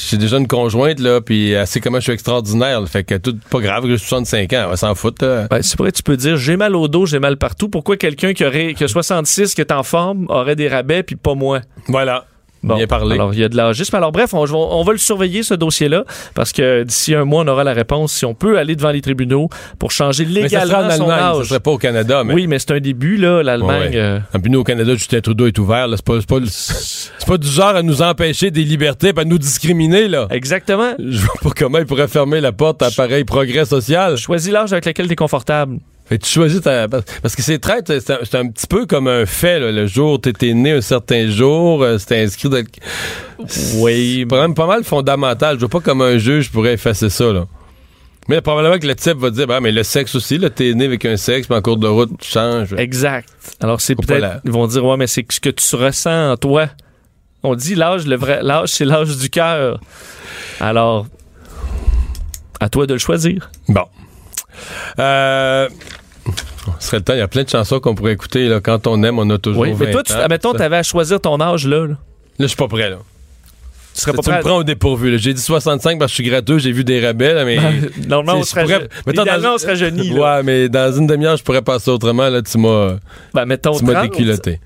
j'ai 0.09 0.17
déjà 0.17 0.37
une 0.37 0.47
conjointe, 0.47 0.99
là, 0.99 1.21
puis 1.21 1.51
elle 1.51 1.67
sait 1.67 1.79
comment 1.79 1.99
je 1.99 2.03
suis 2.05 2.13
extraordinaire, 2.13 2.81
là. 2.81 2.87
fait 2.87 3.03
que 3.03 3.15
tout, 3.15 3.37
pas 3.49 3.59
grave, 3.59 3.83
que 3.83 3.89
j'ai 3.89 3.97
65 3.97 4.51
ans, 4.53 4.67
elle 4.71 4.77
s'en 4.77 4.95
foutre, 4.95 5.23
là. 5.25 5.47
Ben, 5.49 5.61
c'est 5.61 5.77
vrai, 5.77 5.91
tu 5.91 6.03
peux 6.03 6.17
dire 6.17 6.37
j'ai 6.37 6.57
mal 6.57 6.75
au 6.75 6.87
dos, 6.87 7.05
j'ai 7.05 7.19
mal 7.19 7.37
partout. 7.37 7.69
Pourquoi 7.69 7.97
quelqu'un 7.97 8.33
qui 8.33 8.45
aurait 8.45 8.73
qui 8.73 8.83
a 8.83 8.87
66, 8.87 9.53
qui 9.53 9.61
est 9.61 9.71
en 9.71 9.83
forme, 9.83 10.25
aurait 10.29 10.55
des 10.55 10.67
rabais, 10.67 11.03
puis 11.03 11.15
pas 11.15 11.35
moi? 11.35 11.61
Voilà. 11.87 12.25
Bon, 12.65 12.77
Bien 12.77 12.87
parlé. 12.87 13.13
Alors, 13.13 13.31
il 13.31 13.39
y 13.39 13.43
a 13.43 13.49
de 13.49 13.55
l'agisme. 13.55 13.95
Alors, 13.95 14.11
bref, 14.11 14.33
on, 14.33 14.43
on 14.51 14.83
va 14.83 14.91
le 14.91 14.97
surveiller, 14.97 15.43
ce 15.43 15.53
dossier-là, 15.53 16.03
parce 16.33 16.51
que 16.51 16.81
d'ici 16.83 17.13
un 17.13 17.23
mois, 17.23 17.43
on 17.43 17.47
aura 17.47 17.63
la 17.63 17.73
réponse 17.73 18.11
si 18.11 18.25
on 18.25 18.33
peut 18.33 18.57
aller 18.57 18.75
devant 18.75 18.89
les 18.89 19.01
tribunaux 19.01 19.49
pour 19.77 19.91
changer 19.91 20.25
mais 20.25 20.49
ça 20.49 20.61
en 20.61 20.63
légalement 20.63 20.89
son 20.89 21.03
Allemagne, 21.03 21.19
ça 21.19 21.39
âge. 21.39 21.45
serait 21.47 21.59
pas 21.59 21.71
au 21.71 21.77
Canada, 21.77 22.23
mais. 22.23 22.33
Oui, 22.33 22.47
mais 22.47 22.57
c'est 22.57 22.71
un 22.71 22.79
début, 22.79 23.17
là, 23.17 23.43
l'Allemagne. 23.43 23.91
Ouais. 23.91 23.97
euh, 23.97 24.19
au 24.55 24.63
Canada, 24.63 24.93
Justin 24.95 25.21
Trudeau 25.21 25.45
est 25.45 25.59
ouvert. 25.59 25.87
C'est 25.95 26.03
pas, 26.03 26.17
pas, 27.27 27.37
du 27.37 27.47
genre 27.47 27.75
à 27.75 27.83
nous 27.83 28.01
empêcher 28.01 28.49
des 28.49 28.63
libertés, 28.63 29.13
à 29.15 29.23
nous 29.23 29.37
discriminer, 29.37 30.07
là. 30.07 30.27
Exactement. 30.31 30.93
Je 30.97 31.19
vois 31.19 31.35
pas 31.43 31.49
comment 31.55 31.77
il 31.77 31.85
pourrait 31.85 32.07
fermer 32.07 32.41
la 32.41 32.51
porte 32.51 32.81
à 32.81 32.89
pareil 32.89 33.25
progrès 33.25 33.65
social. 33.65 34.17
Choisis 34.17 34.51
l'âge 34.51 34.73
avec 34.73 34.85
lequel 34.85 35.05
tu 35.05 35.13
es 35.13 35.15
confortable. 35.15 35.77
Fait 36.05 36.19
tu 36.19 36.29
choisis 36.29 36.61
ta... 36.61 36.87
Parce 36.87 37.35
que 37.35 37.41
c'est 37.41 37.57
traite, 37.57 37.91
c'est 37.99 38.35
un, 38.35 38.47
petit 38.47 38.67
peu 38.67 38.85
comme 38.85 39.07
un 39.07 39.25
fait, 39.25 39.59
là. 39.59 39.71
Le 39.71 39.87
jour 39.87 40.13
où 40.13 40.17
t'étais 40.19 40.53
né 40.53 40.71
un 40.71 40.81
certain 40.81 41.29
jour, 41.29 41.81
euh, 41.81 41.97
c'était 41.97 42.21
inscrit 42.21 42.49
dans 42.49 42.57
le... 42.57 42.65
Oui. 43.77 44.25
C'est 44.29 44.53
pas 44.53 44.67
mal 44.67 44.83
fondamental. 44.83 45.55
Je 45.55 45.61
vois 45.61 45.69
pas 45.69 45.79
comme 45.79 46.01
un 46.01 46.17
juge 46.19 46.51
pourrait 46.51 46.73
effacer 46.73 47.09
ça, 47.09 47.33
là. 47.33 47.45
Mais 48.27 48.41
probablement 48.41 48.79
que 48.79 48.87
le 48.87 48.95
type 48.95 49.17
va 49.17 49.29
dire, 49.29 49.45
bah, 49.47 49.59
mais 49.61 49.71
le 49.71 49.83
sexe 49.83 50.15
aussi, 50.15 50.37
là, 50.37 50.49
t'es 50.49 50.73
né 50.73 50.85
avec 50.85 51.05
un 51.05 51.17
sexe, 51.17 51.47
puis 51.47 51.55
en 51.55 51.61
cours 51.61 51.77
de 51.77 51.87
route, 51.87 52.11
tu 52.19 52.29
changes. 52.29 52.73
Exact. 52.73 53.29
Alors, 53.59 53.81
c'est 53.81 53.95
peut-être. 53.95 54.19
la- 54.19 54.41
Ils 54.45 54.51
vont 54.51 54.65
dire, 54.67 54.83
ouais, 54.85 54.97
mais 54.97 55.07
c'est 55.07 55.25
ce 55.29 55.39
que 55.39 55.49
tu 55.49 55.75
ressens 55.75 56.31
en 56.31 56.37
toi. 56.37 56.67
On 57.43 57.53
dit 57.55 57.75
l'âge, 57.75 58.07
le 58.07 58.15
vrai. 58.15 58.39
L'âge, 58.41 58.69
c'est 58.69 58.85
l'âge 58.85 59.15
du 59.17 59.29
cœur. 59.29 59.79
Alors, 60.59 61.05
à 62.59 62.69
toi 62.69 62.87
de 62.87 62.93
le 62.93 62.99
choisir. 62.99 63.51
Bon. 63.69 63.85
Euh... 64.99 65.69
Ce 66.79 66.87
serait 66.87 66.97
le 66.97 67.03
temps, 67.03 67.13
il 67.13 67.19
y 67.19 67.21
a 67.21 67.27
plein 67.27 67.43
de 67.43 67.49
chansons 67.49 67.79
qu'on 67.79 67.93
pourrait 67.93 68.13
écouter, 68.13 68.47
là. 68.47 68.59
Quand 68.59 68.87
on 68.87 69.01
aime, 69.03 69.19
on 69.19 69.29
a 69.29 69.37
toujours 69.37 69.61
Oui. 69.61 69.73
20 69.73 69.85
Mais 69.85 69.91
toi, 69.91 70.03
tu, 70.03 70.13
ans. 70.13 70.19
admettons, 70.19 70.53
tu 70.53 70.61
avais 70.63 70.77
à 70.77 70.83
choisir 70.83 71.19
ton 71.21 71.39
âge 71.39 71.67
là. 71.67 71.81
là. 71.81 71.87
Là, 71.87 71.95
je 72.39 72.47
suis 72.47 72.55
pas 72.57 72.67
prêt, 72.67 72.89
là. 72.89 72.97
Tu 73.93 74.01
serais 74.01 74.11
pas 74.13 74.23
tu 74.23 74.29
prêt 74.29 74.39
me 74.39 74.43
prends 74.43 74.57
au 74.57 74.63
dépourvu. 74.63 75.17
J'ai 75.19 75.33
dit 75.33 75.41
65 75.41 75.99
parce 75.99 76.11
que 76.11 76.17
je 76.17 76.21
suis 76.23 76.29
gratteux, 76.29 76.57
j'ai 76.57 76.71
vu 76.71 76.83
des 76.83 77.05
rabais, 77.05 77.33
là, 77.33 77.45
mais. 77.45 77.57
Normalement, 78.07 78.41
on 78.41 78.43
serait, 78.43 78.63
pourrais- 78.63 78.79
dans- 79.13 79.53
on 79.53 79.57
serait. 79.57 79.75
Ouais, 80.11 80.43
mais 80.43 80.67
dans 80.67 80.91
une 80.91 81.07
demi-heure, 81.07 81.37
je 81.37 81.43
pourrais 81.43 81.61
passer 81.61 81.91
autrement. 81.91 82.27
Là, 82.29 82.41
tu 82.41 82.57
m'as, 82.57 82.95
Ben, 83.33 83.45
mettons 83.45 83.77
tu 83.77 83.85
m'as 83.85 83.93
30. 83.93 84.09
déculotté. 84.11 84.59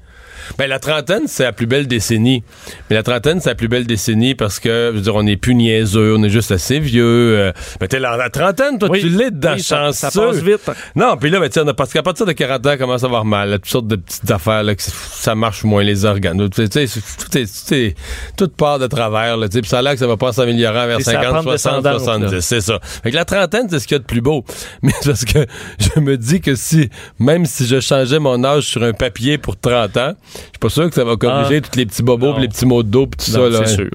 Ben, 0.57 0.67
la 0.67 0.79
trentaine, 0.79 1.23
c'est 1.27 1.43
la 1.43 1.51
plus 1.53 1.65
belle 1.67 1.87
décennie. 1.87 2.43
Mais 2.89 2.95
la 2.95 3.03
trentaine, 3.03 3.39
c'est 3.39 3.49
la 3.49 3.55
plus 3.55 3.67
belle 3.67 3.85
décennie 3.87 4.35
parce 4.35 4.59
que, 4.59 4.89
je 4.91 4.97
veux 4.97 5.01
dire, 5.01 5.15
on 5.15 5.23
n'est 5.23 5.37
plus 5.37 5.55
niaiseux, 5.55 6.15
on 6.17 6.23
est 6.23 6.29
juste 6.29 6.51
assez 6.51 6.79
vieux. 6.79 7.03
euh. 7.37 7.51
Ben, 7.79 7.87
t'es 7.87 7.99
dans 7.99 8.15
la 8.15 8.29
trentaine, 8.29 8.77
toi, 8.79 8.89
Oui. 8.89 8.99
tu 9.01 9.09
l'es 9.09 9.31
dedans, 9.31 9.53
Oui, 9.55 9.61
ça- 9.63 9.85
chanceux. 9.91 10.09
ça 10.09 10.21
passe 10.21 10.37
vite. 10.37 10.69
Non, 10.95 11.15
puis 11.17 11.29
là, 11.29 11.39
ben, 11.39 11.49
tiens, 11.49 11.65
parce 11.65 11.93
qu'à 11.93 12.03
partir 12.03 12.25
de 12.25 12.31
40 12.31 12.65
ans, 12.65 12.77
commence 12.77 13.03
à 13.03 13.07
avoir 13.07 13.25
mal. 13.25 13.49
là, 13.49 13.57
toutes 13.57 13.69
sortes 13.69 13.87
de 13.87 13.95
petites 13.95 14.29
affaires, 14.31 14.63
là, 14.63 14.75
que 14.75 14.81
ça 14.81 15.35
marche 15.35 15.63
moins 15.63 15.83
les 15.83 16.05
organes. 16.05 16.49
Tu 16.49 16.63
sais, 16.67 16.69
tu 16.69 16.87
sais, 16.87 16.99
tout, 17.17 17.37
est, 17.37 17.45
tout, 17.67 17.73
est- 17.73 17.95
tout 18.37 18.47
part 18.49 18.79
de 18.79 18.87
travers, 18.87 19.37
là, 19.37 19.47
tu 19.49 19.59
ça 19.63 19.79
a 19.79 19.81
l'air 19.81 19.93
que 19.93 19.99
ça 19.99 20.07
va 20.07 20.17
pas 20.17 20.27
en 20.29 20.31
s'améliorant 20.31 20.87
vers 20.87 20.99
Et 20.99 21.03
ça 21.03 21.11
50, 21.13 21.33
pente 21.33 21.43
60, 21.43 21.83
descendante, 21.83 21.99
70. 21.99 22.31
là. 22.33 22.41
C'est 22.41 22.61
ça. 22.61 22.79
Fait 23.03 23.11
que 23.11 23.15
la 23.15 23.25
trentaine, 23.25 23.67
c'est 23.69 23.79
ce 23.79 23.87
qu'il 23.87 23.95
y 23.95 23.97
a 23.97 23.99
de 23.99 24.05
plus 24.05 24.21
beau. 24.21 24.43
Mais 24.81 24.93
parce 25.05 25.25
que 25.25 25.45
je 25.79 25.99
me 25.99 26.17
dis 26.17 26.41
que 26.41 26.55
si, 26.55 26.89
même 27.19 27.45
si 27.45 27.65
je 27.67 27.79
changeais 27.79 28.19
mon 28.19 28.43
âge 28.43 28.63
sur 28.63 28.83
un 28.83 28.93
papier 28.93 29.37
pour 29.37 29.57
30 29.59 29.95
ans, 29.97 30.13
suis 30.39 30.59
pas 30.59 30.69
sûr 30.69 30.89
que 30.89 30.95
ça 30.95 31.03
va 31.03 31.15
corriger 31.15 31.61
Ah. 31.63 31.67
tous 31.71 31.77
les 31.77 31.85
petits 31.85 32.03
bobos, 32.03 32.33
pis 32.35 32.41
les 32.41 32.47
petits 32.47 32.65
mots 32.65 32.83
de 32.83 32.89
dos, 32.89 33.07
pis 33.07 33.17
tout 33.31 33.37
Non, 33.37 33.51
ça, 33.51 33.59
là. 33.59 33.65
c'est 33.67 33.75
sûr. 33.75 33.89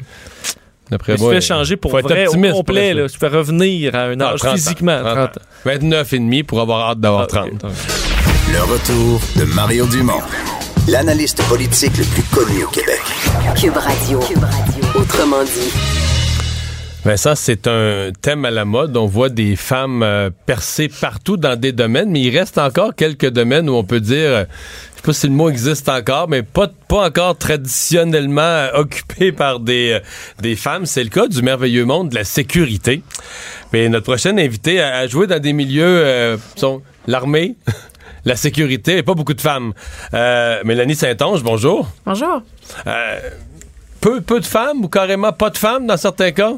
D'après 0.91 1.13
Mais 1.13 1.19
tu 1.19 1.25
moi, 1.25 1.33
fais 1.35 1.41
changer 1.41 1.77
pour 1.77 1.91
faut 1.93 1.99
être 1.99 2.09
vrai 2.09 2.27
optimiste 2.27 2.53
au 2.53 2.57
complet. 2.59 2.93
Là. 2.95 3.09
Tu 3.09 3.19
fais 3.19 3.29
revenir 3.29 3.95
à 3.95 4.03
un 4.05 4.21
âge 4.21 4.41
30 4.41 4.51
ans, 4.53 4.55
physiquement. 4.55 5.01
30 5.01 5.15
30 5.15 5.37
ans. 5.39 5.41
29 5.65 6.13
et 6.13 6.19
demi 6.19 6.43
pour 6.43 6.61
avoir 6.61 6.91
hâte 6.91 7.01
d'avoir 7.01 7.23
Ah, 7.23 7.27
30. 7.27 7.47
ok, 7.65 7.71
Le 8.53 8.63
retour 8.63 9.21
de 9.37 9.45
Mario 9.55 9.87
Dumont, 9.87 10.21
l'analyste 10.89 11.43
politique 11.49 11.97
le 11.97 12.05
plus 12.05 12.23
connu 12.25 12.65
au 12.65 12.69
Québec. 12.69 13.01
Cube 13.59 13.77
Radio. 13.77 14.21
Autrement 14.95 15.43
dit. 15.45 15.73
Vincent, 17.05 17.35
c'est 17.35 17.67
un 17.67 18.11
thème 18.23 18.45
à 18.47 18.51
la 18.51 18.65
mode. 18.65 18.97
On 18.97 19.05
voit 19.07 19.29
des 19.29 19.57
femmes 19.57 20.03
euh, 20.03 20.31
percer 20.47 20.89
partout 20.89 21.37
dans 21.37 21.59
des 21.59 21.73
domaines, 21.73 22.11
mais 22.11 22.21
il 22.23 22.37
reste 22.39 22.57
encore 22.57 22.95
quelques 22.95 23.29
domaines 23.29 23.69
où 23.69 23.75
on 23.75 23.85
peut 23.85 24.01
dire, 24.01 24.31
euh, 24.31 24.45
je 24.94 24.94
pas 25.05 25.13
si 25.13 25.27
le 25.27 25.35
mot 25.35 25.51
existe 25.51 25.89
encore, 25.91 26.29
mais 26.29 26.43
pas, 26.43 26.69
pas 26.89 27.07
encore 27.07 27.37
traditionnellement 27.37 28.41
euh, 28.41 28.71
occupé 28.75 29.33
par 29.33 29.61
des, 29.61 29.93
euh, 29.93 30.01
des 30.41 30.57
femmes. 30.57 30.87
C'est 30.87 31.05
le 31.05 31.11
cas 31.11 31.27
du 31.27 31.43
merveilleux 31.43 31.85
monde 31.85 32.09
de 32.09 32.15
la 32.15 32.25
sécurité. 32.25 33.03
Mais 33.73 33.89
notre 33.91 34.05
prochaine 34.05 34.39
invitée 34.39 34.81
a, 34.81 35.07
joué 35.07 35.27
dans 35.27 35.39
des 35.39 35.53
milieux, 35.53 35.85
euh, 35.85 36.37
sont 36.57 36.81
l'armée, 37.07 37.55
la 38.25 38.35
sécurité, 38.35 38.99
et 38.99 39.03
pas 39.03 39.15
beaucoup 39.15 39.35
de 39.35 39.41
femmes. 39.43 39.75
Euh, 40.15 40.63
Mélanie 40.65 40.95
Saint-Onge, 40.95 41.43
bonjour. 41.43 41.87
Bonjour. 42.07 42.43
Euh, 42.87 43.21
peu, 44.01 44.23
peu 44.23 44.41
de 44.41 44.47
femmes 44.47 44.85
ou 44.85 44.89
carrément 44.89 45.33
pas 45.33 45.51
de 45.51 45.59
femmes 45.59 45.87
dans 45.87 45.99
certains 45.99 46.33
cas? 46.33 46.55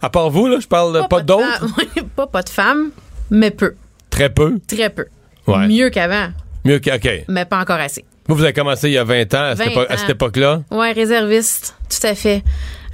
À 0.00 0.10
part 0.10 0.30
vous, 0.30 0.46
là, 0.46 0.58
je 0.60 0.68
parle 0.68 1.08
pas, 1.08 1.20
de 1.20 1.26
d'autres. 1.26 1.66
Oui, 1.78 2.02
pas 2.14 2.28
pas 2.28 2.42
de 2.42 2.50
femmes, 2.50 2.90
mais 3.30 3.50
peu. 3.50 3.74
Très 4.10 4.30
peu. 4.30 4.60
Très 4.68 4.90
peu. 4.90 5.06
Ouais. 5.48 5.66
Mieux 5.66 5.90
qu'avant, 5.90 6.28
Mieux 6.64 6.78
que. 6.78 6.90
OK. 6.94 7.24
mais 7.28 7.44
pas 7.44 7.60
encore 7.60 7.78
assez. 7.80 8.04
Vous, 8.26 8.36
vous 8.36 8.42
avez 8.44 8.52
commencé 8.54 8.88
il 8.88 8.92
y 8.94 8.98
a 8.98 9.04
20 9.04 9.34
ans, 9.34 9.42
à 9.42 9.56
cette, 9.56 9.66
20 9.66 9.72
épo- 9.72 9.86
à 9.90 9.94
ans. 9.94 9.96
cette 9.98 10.10
époque-là? 10.10 10.62
Ouais, 10.70 10.92
réserviste, 10.92 11.74
tout 11.90 12.06
à 12.06 12.14
fait. 12.14 12.42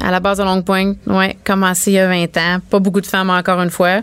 À 0.00 0.10
la 0.10 0.18
base 0.18 0.38
de 0.38 0.42
Longue 0.44 0.64
Pointe, 0.64 0.96
ouais, 1.06 1.36
commencé 1.44 1.92
il 1.92 1.94
y 1.94 1.98
a 2.00 2.08
20 2.08 2.36
ans. 2.36 2.58
Pas 2.68 2.78
beaucoup 2.80 3.00
de 3.00 3.06
femmes 3.06 3.30
encore 3.30 3.60
une 3.60 3.70
fois. 3.70 4.00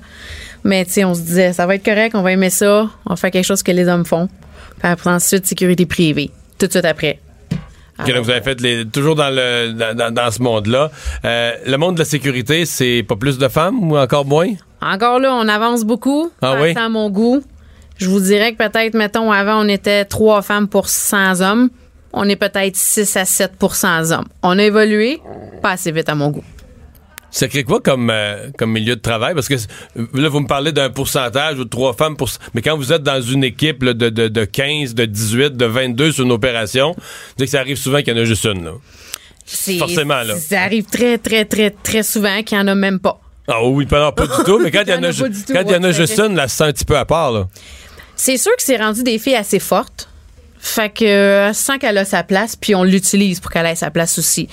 Mais 0.63 0.85
tu 0.85 0.91
sais, 0.93 1.03
on 1.05 1.13
se 1.13 1.21
disait, 1.21 1.53
ça 1.53 1.65
va 1.65 1.75
être 1.75 1.83
correct, 1.83 2.13
on 2.15 2.21
va 2.21 2.31
aimer 2.31 2.49
ça, 2.49 2.89
on 3.05 3.09
va 3.09 3.15
faire 3.15 3.31
quelque 3.31 3.45
chose 3.45 3.61
que 3.63 3.71
les 3.71 3.87
hommes 3.87 4.05
font. 4.05 4.27
Puis 4.79 4.89
après, 4.89 5.09
ensuite, 5.09 5.45
sécurité 5.45 5.85
privée. 5.85 6.31
Tout 6.59 6.67
de 6.67 6.71
suite 6.71 6.85
après. 6.85 7.19
Que 8.05 8.11
là, 8.11 8.21
vous 8.21 8.29
avez 8.29 8.41
fait 8.41 8.61
les, 8.61 8.85
toujours 8.85 9.15
dans, 9.15 9.29
le, 9.33 9.71
dans, 9.73 10.13
dans- 10.13 10.31
ce 10.31 10.39
monde-là. 10.41 10.91
Euh, 11.25 11.51
le 11.65 11.77
monde 11.77 11.95
de 11.95 11.99
la 11.99 12.05
sécurité, 12.05 12.65
c'est 12.65 13.03
pas 13.07 13.15
plus 13.15 13.39
de 13.39 13.47
femmes 13.47 13.91
ou 13.91 13.97
encore 13.97 14.23
moins? 14.23 14.49
Encore 14.81 15.19
là, 15.19 15.33
on 15.33 15.47
avance 15.47 15.83
beaucoup. 15.83 16.29
Ah 16.43 16.55
oui? 16.61 16.75
à 16.77 16.89
mon 16.89 17.09
goût. 17.09 17.43
Je 17.97 18.09
vous 18.09 18.19
dirais 18.19 18.53
que 18.53 18.57
peut-être, 18.57 18.93
mettons, 18.93 19.31
avant, 19.31 19.63
on 19.63 19.67
était 19.67 20.05
trois 20.05 20.41
femmes 20.41 20.67
pour 20.67 20.87
100 20.87 21.41
hommes. 21.41 21.69
On 22.13 22.27
est 22.29 22.35
peut-être 22.35 22.75
6 22.75 23.17
à 23.17 23.25
7 23.25 23.53
pour 23.57 23.75
100 23.75 24.11
hommes. 24.11 24.27
On 24.43 24.57
a 24.57 24.63
évolué, 24.63 25.19
pas 25.61 25.71
assez 25.71 25.91
vite 25.91 26.09
à 26.09 26.15
mon 26.15 26.29
goût. 26.29 26.43
Ça 27.29 27.47
crée 27.47 27.63
quoi 27.63 27.81
comme, 27.81 28.09
euh, 28.09 28.49
comme 28.57 28.71
milieu 28.71 28.95
de 28.95 29.01
travail? 29.01 29.33
Parce 29.33 29.47
que 29.47 29.55
euh, 29.55 30.05
là, 30.13 30.29
vous 30.29 30.39
me 30.39 30.47
parlez 30.47 30.71
d'un 30.71 30.89
pourcentage 30.89 31.59
ou 31.59 31.65
de 31.65 31.69
trois 31.69 31.93
femmes. 31.93 32.15
Pour... 32.15 32.29
Mais 32.53 32.61
quand 32.61 32.77
vous 32.77 32.93
êtes 32.93 33.03
dans 33.03 33.21
une 33.21 33.43
équipe 33.43 33.83
là, 33.83 33.93
de, 33.93 34.09
de, 34.09 34.27
de 34.27 34.45
15, 34.45 34.95
de 34.95 35.05
18, 35.05 35.57
de 35.57 35.65
22 35.65 36.13
sur 36.13 36.25
une 36.25 36.31
opération, 36.31 36.95
que 37.37 37.45
ça 37.45 37.59
arrive 37.59 37.77
souvent 37.77 37.99
qu'il 37.99 38.15
y 38.15 38.19
en 38.19 38.21
a 38.21 38.25
juste 38.25 38.45
une. 38.45 38.63
Là. 38.63 38.71
Forcément, 39.79 40.23
là. 40.23 40.35
Ça 40.37 40.61
arrive 40.61 40.85
très, 40.85 41.17
très, 41.17 41.45
très, 41.45 41.69
très 41.71 42.03
souvent 42.03 42.41
qu'il 42.43 42.57
n'y 42.57 42.63
en 42.63 42.67
a 42.67 42.75
même 42.75 42.99
pas. 42.99 43.19
Ah 43.47 43.63
oui, 43.63 43.85
pas, 43.85 44.11
pas 44.11 44.27
du 44.27 44.43
tout. 44.43 44.59
Mais 44.59 44.71
quand 44.71 44.83
il 44.85 44.89
y 44.89 44.93
en 44.93 45.03
a, 45.03 45.07
a 45.09 45.13
tout 45.13 45.85
à 45.85 45.91
juste 45.91 46.19
une, 46.19 46.35
là, 46.35 46.47
c'est 46.47 46.63
un 46.63 46.71
petit 46.71 46.85
peu 46.85 46.97
à 46.97 47.05
part. 47.05 47.31
Là. 47.31 47.47
C'est 48.17 48.37
sûr 48.37 48.55
que 48.57 48.63
c'est 48.63 48.77
rendu 48.77 49.03
des 49.03 49.19
filles 49.19 49.35
assez 49.35 49.59
fortes. 49.59 50.09
Fait 50.59 50.89
que 50.89 51.05
euh, 51.05 51.53
sans 51.53 51.77
qu'elle 51.77 51.97
a 51.97 52.03
sa 52.03 52.23
place, 52.23 52.55
puis 52.55 52.75
on 52.75 52.83
l'utilise 52.83 53.39
pour 53.39 53.51
qu'elle 53.51 53.67
ait 53.67 53.75
sa 53.75 53.91
place 53.91 54.17
aussi. 54.17 54.49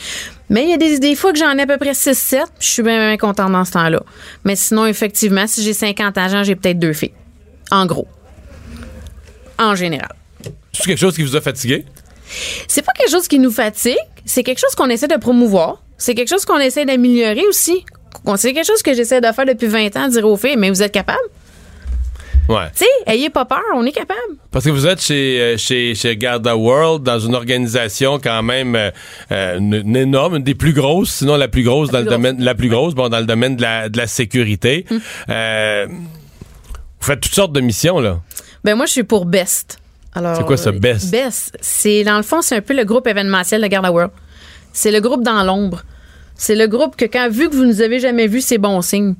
Mais 0.51 0.65
il 0.65 0.71
y 0.71 0.73
a 0.75 0.77
des, 0.77 0.99
des 0.99 1.17
fois 1.17 1.33
que 1.33 1.39
j'en 1.39 1.57
ai 1.57 1.63
à 1.63 1.67
peu 1.67 1.79
près 1.79 1.93
6-7, 1.93 2.13
puis 2.31 2.47
je 2.61 2.67
suis 2.67 2.83
bien, 2.83 2.99
bien 2.99 3.17
contente 3.17 3.51
dans 3.51 3.65
ce 3.65 3.73
temps-là. 3.73 4.03
Mais 4.45 4.55
sinon, 4.55 4.87
effectivement, 4.87 5.47
si 5.47 5.65
j'ai 5.65 5.73
50 5.73 6.17
agents, 6.19 6.45
j'ai 6.45 6.55
peut-être 6.55 6.79
deux 6.79 6.93
filles. 6.93 7.15
En 7.71 7.87
gros. 7.87 8.07
En 9.59 9.75
général. 9.75 10.15
C'est 10.73 10.85
quelque 10.85 10.99
chose 10.99 11.17
qui 11.17 11.23
vous 11.23 11.35
a 11.35 11.41
fatigué? 11.41 11.87
C'est 12.69 12.83
pas 12.83 12.93
quelque 12.93 13.11
chose 13.11 13.27
qui 13.27 13.39
nous 13.39 13.51
fatigue, 13.51 13.97
c'est 14.25 14.43
quelque 14.43 14.59
chose 14.59 14.75
qu'on 14.75 14.91
essaie 14.91 15.09
de 15.09 15.17
promouvoir. 15.17 15.83
C'est 15.97 16.15
quelque 16.15 16.29
chose 16.29 16.45
qu'on 16.45 16.59
essaie 16.59 16.85
d'améliorer 16.85 17.47
aussi. 17.49 17.85
C'est 18.37 18.53
quelque 18.53 18.67
chose 18.67 18.83
que 18.83 18.95
j'essaie 18.95 19.21
de 19.21 19.33
faire 19.33 19.47
depuis 19.47 19.67
20 19.67 19.97
ans, 19.97 20.09
dire 20.09 20.27
aux 20.27 20.37
filles, 20.37 20.57
mais 20.57 20.71
vous 20.71 20.83
êtes 20.83 20.93
capables? 20.93 21.19
Ouais. 22.49 22.67
Tu 22.77 22.85
sais, 22.85 23.13
ayez 23.13 23.31
pas 23.31 23.45
peur, 23.47 23.63
on 23.75 23.85
est 23.87 23.93
capable. 23.93 24.21
Parce 24.51 24.65
que 24.67 24.71
vous 24.71 24.87
êtes 24.87 25.01
chez, 25.01 25.41
euh, 25.41 25.57
chez, 25.57 25.95
chez 25.95 26.17
Garda 26.17 26.57
World, 26.57 27.03
dans 27.03 27.19
une 27.19 27.35
organisation 27.35 28.19
quand 28.19 28.43
même 28.43 28.77
euh, 28.77 28.91
euh, 29.33 29.59
une, 29.59 29.75
une 29.75 29.97
énorme, 29.97 30.37
une 30.37 30.43
des 30.43 30.55
plus 30.55 30.75
grosses, 30.75 31.11
sinon 31.11 31.37
la 31.37 31.49
plus 31.49 31.63
grosse 31.63 31.91
dans 31.91 31.99
plus 31.99 32.05
le 32.05 32.11
grosse. 32.11 32.17
domaine, 32.17 32.45
la 32.45 32.55
plus 32.55 32.69
grosse, 32.69 32.95
bon, 32.95 33.09
dans 33.09 33.21
le 33.21 33.27
domaine 33.27 33.57
de 33.57 33.63
la, 33.63 33.89
de 33.89 33.97
la 33.97 34.07
sécurité. 34.07 34.85
Hum. 34.91 35.01
Euh, 35.31 35.87
vous 35.89 37.07
faites 37.07 37.21
toutes 37.21 37.35
sortes 37.35 37.53
de 37.53 37.61
missions, 37.61 37.99
là. 37.99 38.21
Ben 38.63 38.75
moi, 38.75 38.87
je 38.87 38.93
suis 38.93 39.05
pour 39.05 39.25
Best. 39.27 39.79
Alors, 40.15 40.37
C'est 40.37 40.45
quoi 40.45 40.57
ça, 40.57 40.71
euh, 40.71 40.79
Best? 40.79 41.11
Best, 41.11 41.57
c'est 41.61 42.05
dans 42.05 42.17
le 42.17 42.23
fond, 42.23 42.41
c'est 42.43 42.57
un 42.57 42.61
peu 42.61 42.75
le 42.75 42.85
groupe 42.85 43.07
événementiel 43.07 43.63
de 43.63 43.67
Garda 43.67 43.91
World. 43.91 44.13
C'est 44.73 44.91
le 44.91 45.01
groupe 45.01 45.23
dans 45.23 45.43
l'ombre. 45.45 45.83
C'est 46.37 46.55
le 46.57 46.67
groupe 46.67 46.97
que 46.97 47.05
quand 47.05 47.29
vu 47.31 47.49
que 47.49 47.55
vous 47.57 47.65
nous 47.65 47.81
avez 47.81 48.01
jamais 48.01 48.27
vu, 48.27 48.41
c'est 48.41 48.59
bon 48.59 48.83
signe. 48.83 49.15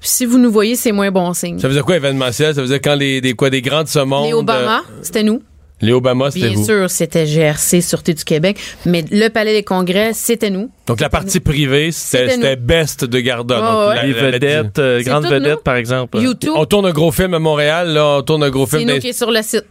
Puis 0.00 0.08
si 0.08 0.24
vous 0.26 0.38
nous 0.38 0.50
voyez, 0.50 0.76
c'est 0.76 0.92
moins 0.92 1.10
bon 1.10 1.32
signe. 1.34 1.58
Ça 1.58 1.68
veut 1.68 1.74
dire 1.74 1.84
quoi, 1.84 1.96
événementiel? 1.96 2.54
Ça 2.54 2.62
veut 2.62 2.68
dire 2.68 2.80
quand 2.82 2.94
les, 2.94 3.20
des, 3.20 3.34
quoi, 3.34 3.50
des 3.50 3.60
grands 3.62 3.82
de 3.82 3.88
ce 3.88 3.98
monde... 3.98 4.26
Les 4.26 4.32
Obama, 4.32 4.78
euh, 4.78 4.98
c'était 5.02 5.22
nous. 5.22 5.42
les 5.82 5.92
Obama, 5.92 6.30
c'était 6.30 6.48
Bien 6.48 6.56
vous. 6.56 6.64
sûr, 6.64 6.88
c'était 6.90 7.26
GRC, 7.26 7.82
Sûreté 7.82 8.14
du 8.14 8.24
Québec. 8.24 8.58
Mais 8.86 9.04
le 9.10 9.28
Palais 9.28 9.52
des 9.52 9.62
Congrès, 9.62 10.12
c'était 10.14 10.48
nous. 10.50 10.70
Donc 10.86 11.00
la 11.00 11.10
partie 11.10 11.38
privée, 11.40 11.92
c'était 11.92 12.38
nous. 12.38 12.62
Best 12.62 13.04
de 13.04 13.20
Garda. 13.20 13.56
Ouais, 13.56 13.60
Donc, 13.60 13.88
ouais. 13.90 13.94
la- 13.96 14.06
Les 14.06 14.12
vedettes, 14.32 14.78
euh, 14.78 14.98
C'est 14.98 15.04
grandes 15.04 15.26
vedettes, 15.26 15.52
nous. 15.58 15.62
par 15.62 15.76
exemple. 15.76 16.18
YouTube, 16.18 16.52
On 16.54 16.64
tourne 16.64 16.86
un 16.86 16.92
gros 16.92 17.12
film 17.12 17.34
à 17.34 17.38
Montréal, 17.38 17.90
là. 17.90 18.16
On 18.18 18.22
tourne 18.22 18.42
un 18.42 18.50
gros 18.50 18.66
c'est 18.66 18.78
film... 18.78 18.88
nous 18.88 18.94
dans- 18.96 19.00
qui 19.02 19.08
est 19.08 19.12
sur 19.12 19.30
le 19.30 19.42
site. 19.42 19.66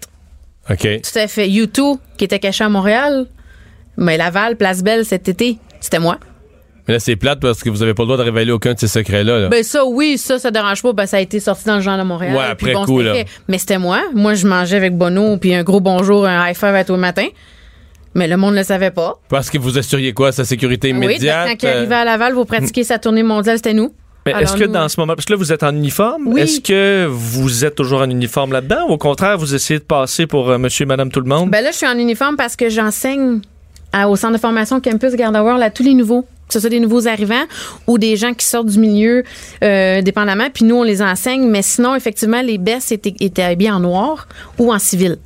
OK. 0.70 0.88
Tout 1.02 1.18
à 1.20 1.28
fait. 1.28 1.48
U2, 1.48 1.98
qui 2.18 2.26
était 2.26 2.38
caché 2.40 2.64
à 2.64 2.70
Montréal. 2.70 3.26
Mais 3.98 4.16
Laval, 4.18 4.56
Place 4.58 4.84
Belle 4.84 5.06
cet 5.06 5.28
été, 5.28 5.58
c'était 5.82 5.98
moi. 6.00 6.20
Mais 6.90 6.96
là, 6.96 7.00
c'est 7.00 7.16
plate 7.16 7.40
parce 7.40 7.64
que 7.64 7.70
vous 7.70 7.82
avez 7.82 7.94
pas 7.94 8.04
le 8.04 8.08
droit 8.08 8.18
de 8.18 8.24
révéler 8.24 8.52
aucun 8.52 8.74
de 8.74 8.80
ces 8.80 8.88
secrets-là. 8.90 9.40
là. 9.40 9.48
Ben 9.48 9.64
ça, 9.64 9.86
oui, 9.86 10.18
ça, 10.18 10.38
ça 10.40 10.52
dérange 10.52 10.82
pas. 10.82 10.92
Ben, 10.92 11.06
ça 11.06 11.18
a 11.18 11.20
été 11.22 11.40
sorti 11.40 11.64
dans 11.66 11.76
le 11.76 11.82
genre 11.82 11.98
de 11.98 12.04
Montréal. 12.04 12.36
Ouais, 12.36 12.56
puis 12.58 12.72
après 12.72 12.74
bon, 12.74 12.86
coup, 12.86 13.00
là. 13.00 13.14
fait. 13.14 13.28
Mais 13.48 13.58
c'était 13.60 13.78
moi. 13.78 14.02
Moi, 14.14 14.34
je 14.34 14.46
mangeais 14.46 14.76
avec 14.76 14.98
Bono, 14.98 15.38
puis 15.38 15.54
un 15.54 15.64
gros 15.64 15.80
bonjour, 15.80 16.26
un 16.26 16.50
high 16.50 16.56
five 16.58 16.76
à 16.76 16.84
tout 16.84 16.94
le 16.94 17.00
matin. 17.00 17.28
Mais 18.16 18.28
le 18.28 18.36
monde 18.38 18.56
ne 18.56 18.60
le 18.60 18.64
savait 18.66 18.92
pas. 18.92 19.20
Parce 19.30 19.50
que 19.50 19.58
vous 19.60 19.78
assuriez 19.78 20.14
quoi? 20.14 20.32
Sa 20.32 20.44
sécurité 20.44 20.92
Oui, 20.92 20.98
immédiate? 20.98 21.48
quand 21.50 21.56
il 21.62 21.68
euh, 21.68 21.78
arrivait 21.78 21.96
à 21.96 22.04
Laval, 22.06 22.34
vous 22.34 22.44
pratiquiez 22.44 22.84
sa 22.84 22.98
tournée 22.98 23.24
mondiale, 23.24 23.58
c'était 23.58 23.74
nous. 23.76 23.94
Mais 24.26 24.34
est-ce 24.42 24.56
que 24.56 24.66
nous, 24.66 24.72
dans 24.74 24.90
ce 24.90 25.00
moment, 25.00 25.14
parce 25.16 25.26
que 25.26 25.34
là, 25.34 25.38
vous 25.38 25.54
êtes 25.54 25.64
en 25.64 25.74
uniforme, 25.76 26.28
Oui. 26.28 26.42
est-ce 26.42 26.60
que 26.60 27.06
vous 27.08 27.64
êtes 27.66 27.76
toujours 27.76 28.02
en 28.02 28.10
uniforme 28.10 28.52
là-dedans 28.52 28.88
ou 28.90 28.94
au 28.94 28.98
contraire, 28.98 29.38
vous 29.38 29.54
essayez 29.56 29.80
de 29.80 29.86
passer 29.86 30.28
pour 30.28 30.50
euh, 30.50 30.58
monsieur 30.58 30.84
et 30.84 30.88
madame 30.88 31.12
tout 31.12 31.22
le 31.22 31.28
monde? 31.30 31.50
Ben 31.52 31.64
là, 31.64 31.70
je 31.72 31.78
suis 31.78 31.88
en 31.88 31.98
uniforme 31.98 32.36
parce 32.36 32.56
que 32.56 32.68
j'enseigne 32.70 33.40
à- 33.94 34.10
au 34.10 34.16
centre 34.16 34.34
de 34.34 34.40
formation 34.40 34.82
Campus 34.82 35.14
Garda 35.16 35.42
World 35.44 35.62
à 35.64 35.70
tous 35.70 35.84
les 35.84 35.94
nouveaux. 35.94 36.26
Que 36.50 36.54
ce 36.54 36.60
soit 36.60 36.70
des 36.70 36.82
nouveaux 36.82 37.08
arrivants 37.08 37.46
ou 37.88 37.98
des 37.98 38.18
gens 38.18 38.34
qui 38.34 38.46
sortent 38.46 38.68
du 38.68 38.80
milieu, 38.80 39.24
euh, 39.64 40.02
dépendamment. 40.02 40.50
Puis 40.54 40.66
nous, 40.66 40.76
on 40.76 40.84
les 40.84 41.02
enseigne. 41.02 41.48
Mais 41.48 41.62
sinon, 41.62 41.96
effectivement, 41.96 42.42
les 42.42 42.58
baisses 42.58 42.92
étaient, 42.92 43.14
étaient 43.22 43.44
habillés 43.44 43.72
en 43.72 43.80
noir 43.80 44.28
ou 44.58 44.74
en 44.74 44.80
civil. 44.80 45.18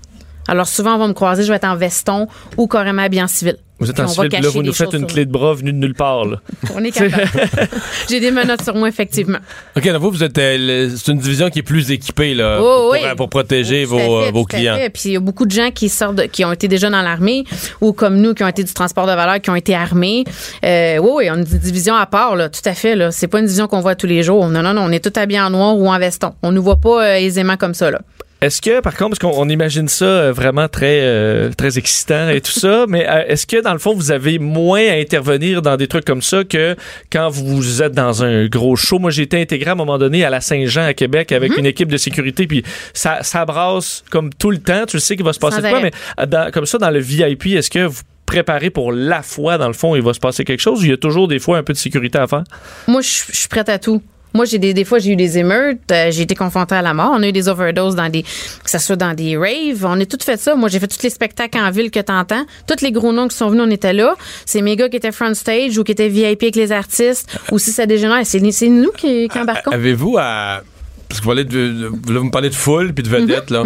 Alors 0.48 0.68
souvent, 0.68 0.96
on 0.96 0.98
va 1.00 1.08
me 1.08 1.14
croiser, 1.14 1.44
je 1.44 1.50
vais 1.50 1.56
être 1.56 1.64
en 1.64 1.76
veston 1.76 2.28
ou 2.58 2.68
carrément 2.68 3.02
habillé 3.02 3.24
en 3.24 3.28
civil. 3.28 3.58
Vous 3.84 3.90
êtes 3.92 4.00
en 4.00 4.08
civil, 4.08 4.30
là, 4.32 4.50
vous 4.50 4.64
nous 4.64 4.74
faites 4.74 4.94
une 4.94 5.06
clé 5.06 5.26
de 5.26 5.32
bras 5.32 5.54
venue 5.54 5.74
de 5.74 5.78
nulle 5.78 5.94
part. 5.94 6.26
Là. 6.26 6.38
On 6.76 6.84
est 6.84 6.92
capable. 6.92 7.30
J'ai 8.10 8.20
des 8.20 8.32
menottes 8.32 8.64
sur 8.64 8.76
moi, 8.76 8.88
effectivement. 8.88 9.40
OK, 9.78 9.84
donc 9.86 10.02
vous, 10.02 10.12
vous 10.12 10.24
êtes, 10.24 10.38
euh, 10.38 10.90
c'est 10.96 11.12
une 11.12 11.20
division 11.20 11.50
qui 11.50 11.60
est 11.60 11.64
plus 11.64 11.92
équipée 11.92 12.34
là, 12.34 12.58
Oh, 12.62 12.64
pour, 12.64 12.92
oui. 12.92 13.00
pour 13.18 13.30
protéger 13.30 13.84
à 13.84 13.86
vos, 13.86 13.98
fait, 13.98 14.10
euh, 14.28 14.32
vos 14.32 14.46
clients. 14.46 14.76
fait. 14.76 14.90
Puis 14.90 15.02
il 15.06 15.12
y 15.14 15.16
a 15.18 15.20
beaucoup 15.20 15.46
de 15.46 15.52
gens 15.52 15.72
qui 15.72 15.90
sortent, 15.90 16.16
de- 16.16 16.24
qui 16.24 16.44
ont 16.46 16.52
été 16.52 16.68
déjà 16.68 16.90
dans 16.90 17.02
l'armée 17.02 17.44
ou 17.82 17.94
comme 17.94 18.18
nous, 18.18 18.34
qui 18.34 18.44
ont 18.44 18.48
été 18.48 18.64
du 18.64 18.74
transport 18.74 19.06
de 19.08 19.12
valeur, 19.14 19.42
qui 19.42 19.50
ont 19.50 19.56
été 19.56 19.76
armés. 19.76 20.24
Euh, 20.66 20.98
oui, 21.00 21.12
oui, 21.16 21.30
on 21.30 21.34
a 21.34 21.38
une 21.38 21.44
division 21.44 21.96
à 21.96 22.06
part, 22.06 22.36
là, 22.36 22.50
tout 22.50 22.62
à 22.66 22.74
fait. 22.74 22.96
Là. 22.96 23.12
C'est 23.12 23.28
pas 23.28 23.40
une 23.40 23.46
division 23.46 23.68
qu'on 23.68 23.82
voit 23.82 23.96
tous 23.96 24.08
les 24.08 24.24
jours. 24.24 24.48
Non, 24.50 24.62
non, 24.62 24.74
non, 24.74 24.84
on 24.84 24.92
est 24.92 25.04
tout 25.04 25.18
habillés 25.20 25.42
en 25.42 25.50
noir 25.50 25.78
ou 25.78 25.90
en 25.90 26.00
veston. 26.00 26.34
On 26.44 26.52
ne 26.52 26.56
nous 26.56 26.64
voit 26.64 26.78
pas 26.80 27.04
euh, 27.06 27.16
aisément 27.16 27.58
comme 27.58 27.74
ça. 27.74 27.92
Là. 27.92 28.00
Est-ce 28.44 28.62
que, 28.62 28.82
par 28.82 28.94
contre, 28.98 29.18
parce 29.18 29.20
qu'on 29.34 29.42
on 29.42 29.48
imagine 29.48 29.88
ça 29.88 30.04
euh, 30.04 30.34
vraiment 30.34 30.68
très, 30.68 31.00
euh, 31.02 31.50
très 31.58 31.78
excitant 31.78 32.28
et 32.28 32.42
tout 32.42 32.52
ça, 32.52 32.84
mais 32.90 33.08
euh, 33.10 33.24
est-ce 33.30 33.48
que, 33.48 33.62
dans 33.62 33.72
le 33.72 33.80
fond, 33.80 33.94
vous 33.96 34.12
avez 34.12 34.38
moins 34.38 34.86
à 34.86 34.96
intervenir 34.96 35.62
dans 35.62 35.78
des 35.78 35.88
trucs 35.88 36.04
comme 36.04 36.22
ça 36.22 36.44
que 36.44 36.76
quand 37.10 37.30
vous 37.30 37.82
êtes 37.82 37.94
dans 37.94 38.22
un 38.22 38.48
gros 38.48 38.76
show? 38.76 39.00
Moi, 39.00 39.12
j'ai 39.12 39.24
été 39.24 39.40
intégré 39.42 39.70
à 39.70 39.74
un 39.74 39.76
moment 39.78 39.98
donné 39.98 40.26
à 40.26 40.30
la 40.30 40.42
Saint-Jean 40.42 40.84
à 40.88 40.94
Québec 40.94 41.32
avec 41.32 41.58
une 41.58 41.66
équipe 41.66 41.90
de 41.90 41.96
sécurité, 41.96 42.46
puis 42.46 42.64
ça, 42.94 43.20
ça 43.24 43.46
brasse 43.46 44.04
comme 44.12 44.30
tout 44.34 44.52
le 44.52 44.58
temps. 44.58 44.86
Tu 44.88 45.00
sais 45.00 45.16
qu'il 45.16 45.24
va 45.24 45.32
se 45.32 45.40
passer 45.40 45.62
de 45.62 45.68
quoi, 45.70 45.80
mais 46.18 46.26
dans- 46.28 46.52
comme 46.52 46.66
ça, 46.66 46.78
dans 46.78 46.90
le 46.92 47.00
VIP, 47.00 47.56
est-ce 47.56 47.70
que 47.70 47.86
vous 47.86 48.02
préparez 48.26 48.72
pour 48.72 48.92
la 48.92 49.22
fois, 49.22 49.58
dans 49.58 49.68
le 49.68 49.74
fond, 49.74 49.96
il 49.96 50.02
va 50.02 50.14
se 50.14 50.20
passer 50.20 50.44
quelque 50.44 50.60
chose 50.60 50.82
ou 50.82 50.84
il 50.84 50.90
y 50.90 50.94
a 50.94 50.98
toujours 50.98 51.30
des 51.30 51.40
fois 51.40 51.60
un 51.60 51.64
peu 51.64 51.72
de 51.72 51.78
sécurité 51.78 52.18
à 52.18 52.28
faire? 52.28 52.44
Moi, 52.88 53.00
je 53.00 53.08
suis 53.08 53.48
prête 53.48 53.70
à 53.70 53.80
tout. 53.80 54.02
Moi, 54.34 54.46
j'ai 54.46 54.58
des, 54.60 54.74
des 54.74 54.84
fois, 54.84 55.00
j'ai 55.00 55.12
eu 55.12 55.16
des 55.16 55.38
émeutes, 55.38 55.80
euh, 55.92 56.10
j'ai 56.12 56.24
été 56.24 56.34
confrontée 56.36 56.76
à 56.76 56.82
la 56.82 56.94
mort. 56.94 57.12
On 57.14 57.22
a 57.22 57.28
eu 57.28 57.32
des 57.32 57.48
overdoses 57.50 57.96
dans 57.96 58.10
des, 58.10 58.24
que 58.24 58.70
ce 58.70 58.80
soit 58.80 58.96
dans 58.96 59.14
des 59.14 59.38
raves. 59.38 59.86
On 59.86 60.00
a 60.00 60.06
tout 60.06 60.18
fait 60.24 60.38
ça. 60.40 60.56
Moi, 60.56 60.70
j'ai 60.70 60.80
fait 60.80 60.88
tous 60.88 61.04
les 61.04 61.10
spectacles 61.10 61.58
en 61.60 61.70
ville 61.72 61.92
que 61.92 62.00
t'entends. 62.00 62.46
Tous 62.68 62.82
les 62.84 62.92
gros 62.92 63.14
noms 63.14 63.28
qui 63.28 63.38
sont 63.38 63.50
venus, 63.50 63.64
on 63.68 63.72
était 63.72 63.94
là. 63.94 64.16
C'est 64.46 64.62
mes 64.62 64.76
gars 64.76 64.90
qui 64.90 64.98
étaient 64.98 65.12
front 65.12 65.34
stage 65.34 65.78
ou 65.78 65.84
qui 65.84 65.92
étaient 65.92 66.10
VIP 66.10 66.44
avec 66.44 66.56
les 66.56 66.72
artistes. 66.72 67.38
Ou 67.52 67.60
si 67.60 67.72
ça 67.72 67.86
dégénère, 67.86 68.22
c'est 68.26 68.40
c'est 68.52 68.70
nous 68.70 68.92
qui, 68.92 69.28
qui 69.28 69.40
embarquons. 69.40 69.72
Avez-vous 69.72 70.18
à. 70.20 70.62
Parce 71.10 71.20
que 71.20 71.26
vous, 71.26 71.30
parlez 71.30 71.44
de, 71.44 71.52
de- 71.70 71.88
vous 72.18 72.24
me 72.24 72.32
parlez 72.32 72.50
de 72.50 72.56
foule 72.56 72.92
puis 72.94 73.04
de 73.04 73.10
vedette, 73.10 73.52
là. 73.52 73.64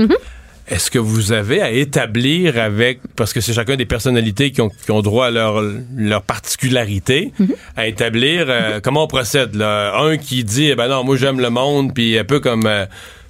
Est-ce 0.67 0.91
que 0.91 0.99
vous 0.99 1.32
avez 1.32 1.62
à 1.62 1.71
établir 1.71 2.60
avec, 2.60 2.99
parce 3.15 3.32
que 3.32 3.39
c'est 3.39 3.53
chacun 3.53 3.77
des 3.77 3.86
personnalités 3.86 4.51
qui 4.51 4.62
ont, 4.62 4.69
qui 4.69 4.91
ont 4.91 5.01
droit 5.01 5.27
à 5.27 5.32
leur, 5.32 5.63
leur 5.95 6.23
particularité, 6.23 7.32
à 7.77 7.88
établir 7.88 8.47
euh, 8.49 8.80
comment 8.84 9.03
on 9.03 9.08
procède, 9.08 9.56
là? 9.56 9.97
Un 9.97 10.17
qui 10.17 10.43
dit, 10.43 10.69
eh 10.71 10.75
ben 10.75 10.89
non, 10.89 11.06
moi 11.06 11.15
j'aime 11.15 11.39
le 11.39 11.49
monde, 11.49 11.93
puis 11.93 12.19
un 12.19 12.25
peu 12.25 12.41
comme, 12.41 12.65
euh, 12.65 12.86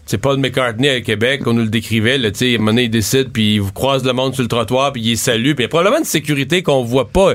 c'est 0.07 0.17
Paul 0.17 0.37
McCartney 0.37 0.89
à 0.89 1.01
Québec, 1.01 1.41
on 1.45 1.53
nous 1.53 1.61
le 1.61 1.69
décrivait, 1.69 2.17
là, 2.17 2.31
tu 2.31 2.39
sais, 2.39 2.51
il 2.53 2.89
décide, 2.89 3.29
puis 3.31 3.55
il 3.55 3.61
vous 3.61 3.71
croise 3.73 4.03
le 4.03 4.13
monde 4.13 4.33
sur 4.33 4.41
le 4.41 4.47
trottoir, 4.49 4.91
puis 4.93 5.01
il 5.03 5.17
salue, 5.17 5.51
puis 5.53 5.59
il 5.59 5.61
y 5.61 5.65
a 5.65 5.67
probablement 5.67 5.99
une 5.99 6.05
sécurité 6.05 6.63
qu'on 6.63 6.83
voit 6.83 7.09
pas 7.09 7.33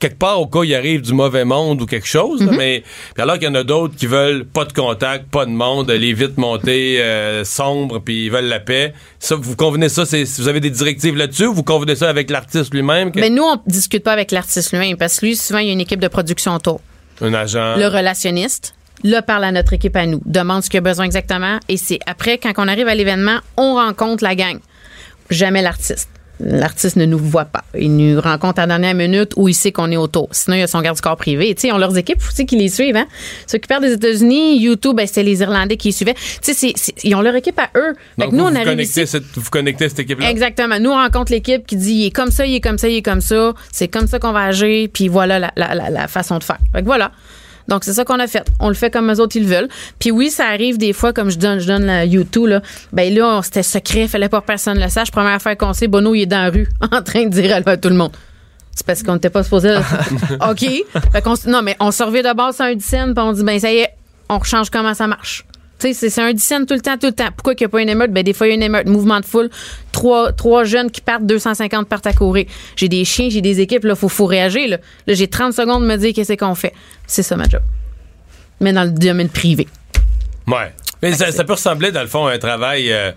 quelque 0.00 0.18
part 0.18 0.40
au 0.40 0.46
cas 0.46 0.58
où 0.60 0.64
il 0.64 0.74
arrive 0.74 1.02
du 1.02 1.12
mauvais 1.12 1.44
monde 1.44 1.80
ou 1.82 1.86
quelque 1.86 2.06
chose, 2.08 2.42
là, 2.44 2.52
mais 2.56 2.82
alors 3.18 3.34
qu'il 3.38 3.44
y 3.44 3.50
en 3.50 3.54
a 3.54 3.62
d'autres 3.62 3.94
qui 3.94 4.06
veulent 4.06 4.44
pas 4.44 4.64
de 4.64 4.72
contact, 4.72 5.30
pas 5.30 5.46
de 5.46 5.50
monde, 5.50 5.90
les 5.90 6.12
vitres 6.14 6.38
montées, 6.40 6.96
euh, 7.00 7.44
sombres, 7.44 8.00
puis 8.00 8.24
ils 8.26 8.30
veulent 8.30 8.44
la 8.48 8.60
paix. 8.60 8.92
Ça, 9.20 9.36
vous 9.36 9.54
convenez 9.56 9.88
ça, 9.88 10.04
c'est, 10.06 10.24
vous 10.24 10.48
avez 10.48 10.60
des 10.60 10.70
directives 10.70 11.16
là-dessus, 11.16 11.46
ou 11.46 11.54
vous 11.54 11.62
convenez 11.62 11.94
ça 11.94 12.08
avec 12.08 12.30
l'artiste 12.30 12.72
lui-même, 12.74 13.12
que- 13.12 13.20
Mais 13.20 13.30
nous, 13.30 13.42
on 13.44 13.60
discute 13.66 14.02
pas 14.02 14.12
avec 14.12 14.30
l'artiste 14.32 14.72
lui-même 14.72 14.96
parce 14.96 15.20
que 15.20 15.26
lui, 15.26 15.36
souvent, 15.36 15.58
il 15.60 15.66
y 15.66 15.70
a 15.70 15.72
une 15.74 15.80
équipe 15.80 16.00
de 16.00 16.08
production 16.08 16.54
autour. 16.54 16.80
un 17.20 17.32
agent. 17.34 17.76
Le 17.76 17.86
relationniste, 17.86 18.74
là, 19.04 19.22
parle 19.22 19.44
à 19.44 19.52
notre 19.52 19.72
équipe 19.74 19.94
à 19.96 20.06
nous, 20.06 20.20
demande 20.26 20.64
ce 20.64 20.70
qu'il 20.70 20.78
a 20.78 20.80
besoin 20.80 21.04
exactement. 21.04 21.60
Et 21.68 21.76
c'est 21.76 22.00
après, 22.06 22.38
quand 22.38 22.52
on 22.56 22.66
arrive 22.66 22.88
à 22.88 22.94
l'événement, 22.96 23.38
on 23.56 23.74
rencontre 23.74 24.24
la 24.24 24.34
gang. 24.34 24.58
Jamais 25.30 25.62
l'artiste. 25.62 26.08
L'artiste 26.40 26.96
ne 26.96 27.06
nous 27.06 27.16
voit 27.16 27.44
pas. 27.44 27.62
Il 27.78 27.96
nous 27.96 28.20
rencontre 28.20 28.58
à 28.58 28.66
la 28.66 28.76
dernière 28.76 28.94
minute 28.94 29.34
où 29.36 29.46
il 29.48 29.54
sait 29.54 29.70
qu'on 29.70 29.90
est 29.92 29.96
autour. 29.96 30.28
Sinon, 30.32 30.56
il 30.56 30.60
y 30.60 30.62
a 30.62 30.66
son 30.66 30.80
garde 30.80 30.96
du 30.96 31.00
corps 31.00 31.16
privé. 31.16 31.54
Tu 31.54 31.60
sais, 31.62 31.68
ils 31.68 31.72
ont 31.72 31.78
leurs 31.78 31.96
équipes 31.96 32.18
aussi 32.28 32.44
qui 32.44 32.56
les 32.56 32.68
suivent. 32.68 32.96
Hein? 32.96 33.06
Ceux 33.46 33.58
qui 33.58 33.68
partent 33.68 33.82
des 33.84 33.92
États-Unis, 33.92 34.58
YouTube, 34.58 34.96
ben, 34.96 35.06
c'était 35.06 35.22
les 35.22 35.40
Irlandais 35.42 35.76
qui 35.76 35.88
les 35.88 35.92
suivaient. 35.92 36.16
Ils 37.04 37.14
ont 37.14 37.20
leur 37.22 37.36
équipe 37.36 37.58
à 37.60 37.70
eux. 37.78 37.94
Donc, 38.18 38.32
nous, 38.32 38.38
vous, 38.38 38.44
on 38.46 38.50
vous 38.50 38.64
connectez 38.64 38.82
ici. 38.82 39.06
cette, 39.06 39.22
vous 39.36 39.48
connectez 39.50 39.88
cette 39.88 40.00
équipe-là. 40.00 40.28
Exactement. 40.28 40.80
Nous, 40.80 40.90
on 40.90 40.94
rencontre 40.96 41.30
l'équipe 41.30 41.64
qui 41.66 41.76
dit 41.76 41.92
il 41.94 42.06
est 42.06 42.10
comme 42.10 42.32
ça, 42.32 42.44
il 42.44 42.56
est 42.56 42.60
comme 42.60 42.78
ça, 42.78 42.88
il 42.88 42.96
est 42.96 43.02
comme 43.02 43.20
ça. 43.20 43.52
C'est 43.70 43.88
comme 43.88 44.08
ça 44.08 44.18
qu'on 44.18 44.32
va 44.32 44.42
agir, 44.42 44.88
puis 44.92 45.06
voilà 45.06 45.38
la, 45.38 45.52
la- 45.56 45.74
la- 45.76 45.90
la 45.90 46.08
façon 46.08 46.38
de 46.38 46.44
faire. 46.44 46.58
Fait 46.72 46.80
que 46.80 46.86
voilà. 46.86 47.12
Donc, 47.68 47.84
c'est 47.84 47.92
ça 47.92 48.04
qu'on 48.04 48.18
a 48.20 48.26
fait. 48.26 48.46
On 48.60 48.68
le 48.68 48.74
fait 48.74 48.90
comme 48.90 49.10
eux 49.10 49.20
autres, 49.20 49.36
ils 49.36 49.48
le 49.48 49.48
veulent. 49.48 49.68
Puis 49.98 50.10
oui, 50.10 50.30
ça 50.30 50.46
arrive 50.46 50.78
des 50.78 50.92
fois, 50.92 51.12
comme 51.12 51.30
je 51.30 51.38
donne, 51.38 51.60
je 51.60 51.66
donne 51.66 51.86
la 51.86 52.04
YouTube, 52.04 52.46
là. 52.46 52.62
Ben 52.92 53.12
là, 53.14 53.40
c'était 53.42 53.62
secret, 53.62 54.06
fallait 54.08 54.28
pas 54.28 54.40
que 54.40 54.46
personne 54.46 54.78
le 54.78 54.88
sache. 54.88 55.10
Première 55.10 55.34
affaire 55.34 55.56
qu'on 55.56 55.72
sait, 55.72 55.88
Bono, 55.88 56.14
il 56.14 56.22
est 56.22 56.26
dans 56.26 56.42
la 56.42 56.50
rue, 56.50 56.68
en 56.92 57.02
train 57.02 57.24
de 57.24 57.30
dire 57.30 57.56
à 57.64 57.76
tout 57.76 57.88
le 57.88 57.96
monde. 57.96 58.12
C'est 58.74 58.84
parce 58.84 59.02
qu'on 59.02 59.14
n'était 59.14 59.30
pas 59.30 59.42
supposé. 59.44 59.76
OK. 60.50 60.60
Fait 61.12 61.46
non, 61.46 61.62
mais 61.62 61.76
on 61.80 61.90
se 61.90 62.02
revient 62.02 62.22
de 62.22 62.34
base 62.34 62.56
sur 62.56 62.64
un 62.64 62.74
dizaine, 62.74 63.14
puis 63.14 63.24
on 63.24 63.32
dit, 63.32 63.44
ben 63.44 63.58
ça 63.58 63.72
y 63.72 63.76
est, 63.76 63.90
on 64.28 64.38
rechange 64.38 64.70
comment 64.70 64.94
ça 64.94 65.06
marche. 65.06 65.44
C'est- 65.92 66.18
un 66.18 66.32
dizaine 66.32 66.64
tout 66.66 66.74
le 66.74 66.80
temps, 66.80 66.96
tout 66.96 67.06
le 67.06 67.12
temps. 67.12 67.28
Pourquoi 67.36 67.54
qu'il 67.54 67.66
n'y 67.66 67.68
a 67.68 67.70
pas 67.70 67.82
une 67.82 67.88
émeute? 67.88 68.10
Ben, 68.12 68.22
des 68.22 68.32
fois, 68.32 68.46
il 68.46 68.50
y 68.50 68.52
a 68.52 68.56
une 68.56 68.62
émeute, 68.62 68.86
mouvement 68.86 69.20
de 69.20 69.24
foule. 69.26 69.50
Trois, 69.92 70.32
trois 70.32 70.64
jeunes 70.64 70.90
qui 70.90 71.00
partent, 71.00 71.26
250 71.26 71.88
partent 71.88 72.06
à 72.06 72.12
courir. 72.12 72.46
J'ai 72.76 72.88
des 72.88 73.04
chiens, 73.04 73.28
j'ai 73.30 73.40
des 73.42 73.60
équipes, 73.60 73.84
là, 73.84 73.94
faut, 73.94 74.08
faut 74.08 74.26
réagir, 74.26 74.68
là. 74.68 74.78
Là, 75.06 75.14
j'ai 75.14 75.28
30 75.28 75.52
secondes 75.52 75.82
de 75.82 75.88
me 75.88 75.96
dire 75.96 76.12
qu'est-ce 76.14 76.32
qu'on 76.34 76.54
fait. 76.54 76.72
C'est 77.06 77.22
ça, 77.22 77.36
ma 77.36 77.48
job. 77.48 77.60
Mais 78.60 78.72
dans 78.72 78.84
le 78.84 78.90
domaine 78.90 79.28
privé. 79.28 79.66
Ouais. 80.46 80.72
Mais 81.02 81.12
ça, 81.12 81.30
ça 81.32 81.44
peut 81.44 81.52
ressembler, 81.54 81.92
dans 81.92 82.00
le 82.02 82.06
fond, 82.06 82.26
à 82.26 82.32
un 82.32 82.38
travail 82.38 82.90
euh, 82.92 83.12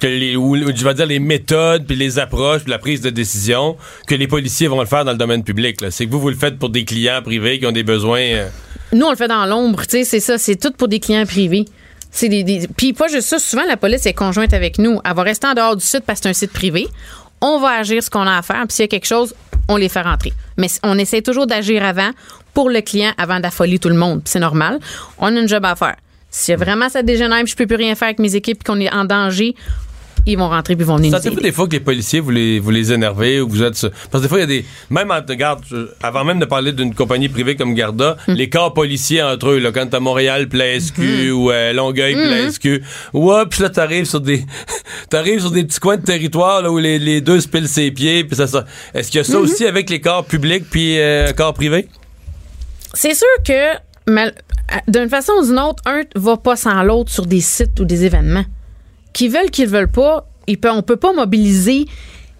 que 0.00 0.06
les, 0.06 0.32
je 0.34 0.84
vais 0.84 0.94
dire 0.94 1.06
les 1.06 1.18
méthodes, 1.18 1.86
puis 1.86 1.96
les 1.96 2.18
approches, 2.18 2.62
puis 2.62 2.70
la 2.70 2.78
prise 2.78 3.00
de 3.00 3.10
décision, 3.10 3.76
que 4.06 4.14
les 4.14 4.26
policiers 4.26 4.68
vont 4.68 4.80
le 4.80 4.86
faire 4.86 5.04
dans 5.04 5.12
le 5.12 5.18
domaine 5.18 5.42
public. 5.44 5.78
C'est 5.90 6.06
que 6.06 6.10
vous, 6.10 6.20
vous 6.20 6.28
le 6.30 6.36
faites 6.36 6.58
pour 6.58 6.68
des 6.68 6.84
clients 6.84 7.22
privés 7.22 7.58
qui 7.58 7.66
ont 7.66 7.72
des 7.72 7.84
besoins. 7.84 8.20
euh, 8.20 8.48
Nous, 8.92 9.06
on 9.06 9.10
le 9.10 9.16
fait 9.16 9.28
dans 9.28 9.46
l'ombre, 9.46 9.82
tu 9.82 9.98
sais, 9.98 10.04
c'est 10.04 10.20
ça, 10.20 10.36
c'est 10.38 10.56
tout 10.56 10.72
pour 10.72 10.88
des 10.88 11.00
clients 11.00 11.24
privés. 11.26 11.64
C'est 12.16 12.28
des, 12.30 12.42
des- 12.44 12.66
Puis 12.76 12.92
pas 12.94 13.08
juste 13.08 13.28
ça, 13.28 13.38
souvent 13.38 13.64
la 13.68 13.76
police 13.76 14.06
est 14.06 14.14
conjointe 14.14 14.54
avec 14.54 14.78
nous. 14.78 15.00
Elle 15.04 15.14
va 15.14 15.22
rester 15.22 15.46
en 15.46 15.54
dehors 15.54 15.76
du 15.76 15.84
site 15.84 16.04
parce 16.06 16.18
que 16.20 16.24
c'est 16.24 16.30
un 16.30 16.32
site 16.32 16.52
privé. 16.52 16.88
On 17.42 17.58
va 17.60 17.72
agir 17.72 18.02
ce 18.02 18.08
qu'on 18.08 18.26
a 18.26 18.38
à 18.38 18.42
faire, 18.42 18.64
puis 18.66 18.74
s'il 18.74 18.82
y 18.84 18.86
a 18.86 18.88
quelque 18.88 19.06
chose, 19.06 19.34
on 19.68 19.76
les 19.76 19.90
fait 19.90 20.00
rentrer. 20.00 20.32
Mais 20.56 20.68
on 20.82 20.96
essaie 20.98 21.20
toujours 21.20 21.46
d'agir 21.46 21.84
avant 21.84 22.10
pour 22.54 22.70
le 22.70 22.80
client 22.80 23.12
avant 23.18 23.38
d'affoler 23.40 23.78
tout 23.78 23.90
le 23.90 23.96
monde. 23.96 24.22
C'est 24.24 24.38
normal. 24.40 24.78
On 25.18 25.26
a 25.36 25.38
une 25.40 25.46
job 25.48 25.62
à 25.66 25.76
faire. 25.76 25.96
Si 26.30 26.54
vraiment 26.54 26.88
ça 26.88 27.02
dégénère, 27.02 27.44
je 27.46 27.54
peux 27.54 27.66
plus 27.66 27.76
rien 27.76 27.94
faire 27.94 28.08
avec 28.08 28.18
mes 28.18 28.34
équipes, 28.34 28.64
qu'on 28.64 28.80
est 28.80 28.92
en 28.92 29.04
danger, 29.04 29.54
ils 30.26 30.38
vont 30.38 30.48
rentrer 30.48 30.74
puis 30.76 30.84
ils 30.84 30.86
vont 30.88 30.96
venir 30.96 31.12
Sentez-vous 31.12 31.40
des 31.40 31.52
fois 31.52 31.66
que 31.66 31.72
les 31.72 31.80
policiers, 31.80 32.20
vous 32.20 32.30
les, 32.30 32.58
vous 32.58 32.70
les 32.70 32.92
énervez 32.92 33.40
ou 33.40 33.48
vous 33.48 33.62
êtes. 33.62 33.80
Parce 34.10 34.22
que 34.22 34.22
des 34.22 34.28
fois, 34.28 34.38
il 34.38 34.40
y 34.40 34.44
a 34.44 34.46
des. 34.46 34.64
Même 34.90 35.10
en 35.10 35.20
garde, 35.34 35.62
je- 35.70 35.88
avant 36.02 36.24
même 36.24 36.38
de 36.38 36.44
parler 36.44 36.72
d'une 36.72 36.94
compagnie 36.94 37.28
privée 37.28 37.56
comme 37.56 37.74
Garda, 37.74 38.16
Hmm. 38.26 38.32
les 38.32 38.48
corps 38.50 38.74
policiers 38.74 39.22
entre 39.22 39.50
eux, 39.50 39.58
là, 39.58 39.70
quand 39.72 39.86
t'as 39.88 40.00
Montréal 40.00 40.48
plein 40.48 40.78
SQ 40.80 40.98
Hmm. 40.98 41.30
ou 41.32 41.50
euh, 41.50 41.72
Longueuil 41.72 42.14
plein 42.14 42.50
SQ, 42.50 42.82
ouais, 43.14 43.42
puis 43.50 43.62
là, 43.62 43.70
t'arrives 43.70 44.04
sur 44.06 44.20
des. 44.20 44.44
t'arrives 45.10 45.40
sur 45.40 45.50
des 45.50 45.64
petits 45.64 45.80
coins 45.80 45.96
de 45.96 46.02
territoire 46.04 46.62
là, 46.62 46.70
où 46.70 46.78
les, 46.78 46.98
les 46.98 47.20
deux 47.20 47.40
se 47.40 47.48
pilent 47.48 47.68
ses 47.68 47.90
pieds, 47.90 48.24
puis 48.24 48.36
ça, 48.36 48.46
ça. 48.46 48.64
Est-ce 48.94 49.10
qu'il 49.10 49.18
y 49.20 49.24
a 49.24 49.26
Hmm. 49.28 49.32
ça 49.32 49.38
aussi 49.38 49.66
avec 49.66 49.90
les 49.90 50.00
corps 50.00 50.24
publics 50.24 50.64
puis 50.70 50.98
euh, 50.98 51.32
corps 51.32 51.54
privés? 51.54 51.88
C'est 52.94 53.14
sûr 53.14 53.26
que 53.46 54.10
mal- 54.10 54.34
d'une 54.88 55.08
façon 55.08 55.32
ou 55.40 55.46
d'une 55.46 55.58
autre, 55.58 55.82
un 55.86 56.02
va 56.14 56.36
pas 56.36 56.56
sans 56.56 56.82
l'autre 56.82 57.10
sur 57.10 57.26
des 57.26 57.40
sites 57.40 57.78
ou 57.80 57.84
des 57.84 58.04
événements. 58.04 58.44
Qu'ils 59.16 59.30
veulent, 59.30 59.50
qu'ils 59.50 59.66
veulent 59.68 59.88
pas, 59.90 60.26
ils 60.46 60.58
peut, 60.58 60.70
on 60.70 60.82
peut 60.82 60.96
pas 60.96 61.12
mobiliser 61.14 61.86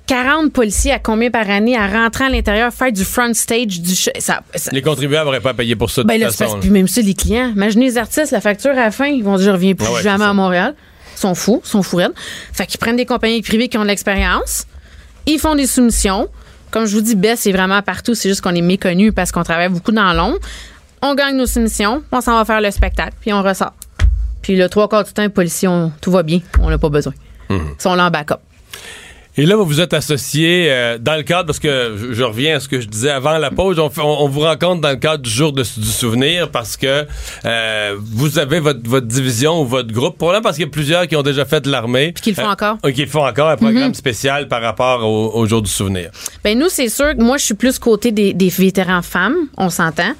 40 0.07 0.53
policiers 0.53 0.93
à 0.93 0.99
combien 0.99 1.31
par 1.31 1.49
année 1.51 1.77
à 1.77 1.87
rentrer 1.89 2.25
à 2.25 2.29
l'intérieur, 2.29 2.73
faire 2.73 2.93
du 2.93 3.03
front 3.05 3.33
stage, 3.35 3.81
du 3.81 3.95
ch- 3.97 4.15
ça, 4.21 4.43
ça- 4.55 4.71
Les 4.73 4.83
contribuables 4.83 5.25
n'auraient 5.25 5.41
pas 5.41 5.55
payé 5.55 5.75
pour 5.75 5.91
ça 5.91 6.03
de 6.03 6.07
ben 6.07 6.21
toute 6.21 6.33
façon. 6.37 6.61
puis 6.61 6.71
même 6.71 6.87
ça, 6.87 7.01
les 7.01 7.15
clients. 7.15 7.51
Imaginez 7.57 7.87
les 7.87 7.99
artistes, 7.99 8.31
la 8.31 8.41
facture 8.41 8.73
à 8.73 8.75
la 8.75 8.91
fin, 8.91 9.07
ils 9.07 9.25
vont 9.25 9.37
dire 9.37 9.47
je 9.47 9.51
reviens 9.51 9.75
plus 9.75 9.87
Ah 9.89 9.93
ouais, 9.95 10.03
jamais 10.03 10.25
à 10.27 10.33
Montréal. 10.35 10.75
Ils 11.17 11.21
sont 11.21 11.35
fous, 11.35 11.63
ils 11.65 11.69
sont 11.69 11.83
fous 11.83 11.97
raides. 11.97 12.13
Fait 12.53 12.67
qu'ils 12.67 12.79
prennent 12.79 12.97
des 12.97 13.07
compagnies 13.07 13.41
privées 13.43 13.69
qui 13.69 13.79
ont 13.79 13.83
de 13.83 13.89
l'expérience. 13.89 14.67
Ils 15.27 15.39
font 15.39 15.55
des 15.57 15.67
soumissions. 15.67 16.29
Comme 16.71 16.85
je 16.85 16.95
vous 16.95 17.01
dis, 17.01 17.15
Bess, 17.17 17.41
c'est 17.41 17.53
vraiment 17.53 17.81
partout. 17.81 18.15
C'est 18.15 18.29
juste 18.29 18.43
qu'on 18.43 18.55
est 18.55 18.61
méconnu 18.61 19.13
parce 19.13 19.33
qu'on 19.33 19.43
travaille 19.45 19.71
beaucoup 19.71 19.93
dans 19.93 20.13
l'ombre. 20.13 20.39
On 21.03 21.15
gagne 21.15 21.37
nos 21.37 21.47
soumissions, 21.47 22.03
on 22.13 22.21
s'en 22.21 22.37
va 22.37 22.45
faire 22.45 22.61
le 22.61 22.71
spectacle, 22.71 23.15
puis 23.21 23.33
on 23.33 23.43
ressort. 23.43 23.73
Puis 24.47 24.55
le 24.55 24.69
trois 24.69 24.89
quarts 24.89 25.03
du 25.03 25.13
temps, 25.13 25.23
les 25.23 25.29
policiers, 25.29 25.67
on- 25.67 25.91
tout 26.01 26.13
va 26.13 26.23
bien, 26.23 26.39
on 26.61 26.71
n'a 26.71 26.79
pas 26.79 26.89
besoin. 26.89 27.13
Mhm. 27.51 27.61
Ils 27.77 27.83
sont 27.83 27.97
là 27.97 28.07
en 28.07 28.11
backup. 28.13 28.37
Et 29.39 29.45
là, 29.45 29.55
vous 29.57 29.67
vous 29.67 29.81
êtes 29.83 29.93
associé 29.93 30.69
euh, 30.71 30.97
dans 30.99 31.15
le 31.15 31.23
cadre, 31.23 31.45
parce 31.47 31.59
que 31.59 31.95
je, 31.99 32.13
je 32.15 32.23
reviens 32.23 32.57
à 32.57 32.61
ce 32.61 32.69
que 32.69 32.81
je 32.81 32.87
disais 32.89 33.11
avant 33.11 33.37
la 33.37 33.51
pause, 33.51 33.79
on, 33.79 33.91
fait- 33.91 34.01
on- 34.01 34.23
on 34.25 34.29
vous 34.29 34.41
rencontre 34.41 34.81
dans 34.81 34.89
le 34.91 34.97
cadre 34.97 35.23
du 35.23 35.29
jour 35.29 35.53
de- 35.53 35.63
du 35.63 35.87
souvenir 35.91 36.51
parce 36.51 36.77
que 36.79 37.07
euh, 37.45 37.97
vous 38.01 38.39
avez 38.39 38.61
votre, 38.61 38.81
votre 38.89 39.07
division 39.07 39.61
ou 39.61 39.67
votre 39.67 39.93
groupe. 39.93 40.17
Probablement 40.17 40.43
parce 40.43 40.57
qu'il 40.57 40.65
y 40.65 40.69
a 40.69 40.71
plusieurs 40.71 41.07
qui 41.07 41.17
ont 41.17 41.23
déjà 41.23 41.45
fait 41.45 41.61
de 41.61 41.71
l'armée. 41.71 42.13
Puis 42.13 42.23
qui 42.23 42.31
le 42.31 42.37
font 42.37 42.49
encore. 42.51 42.79
euh, 42.87 42.93
qui 42.93 43.07
font 43.07 43.27
encore 43.27 43.51
un 43.51 43.57
programme 43.57 43.89
Mhm. 43.89 43.95
spécial 43.95 44.49
par 44.49 44.63
rapport 44.63 45.05
au, 45.05 45.33
au 45.39 45.47
jour 45.47 45.61
du 45.61 45.71
souvenir. 45.71 46.11
Ben 46.43 46.59
nous, 46.59 46.71
c'est 46.71 46.89
sûr 46.89 47.15
que 47.15 47.23
moi, 47.23 47.37
je 47.37 47.45
suis 47.45 47.55
plus 47.55 47.79
côté 47.79 48.13
des, 48.13 48.33
des 48.33 48.49
vétérans 48.49 49.03
femmes, 49.03 49.37
on 49.59 49.69
s'entend, 49.69 50.13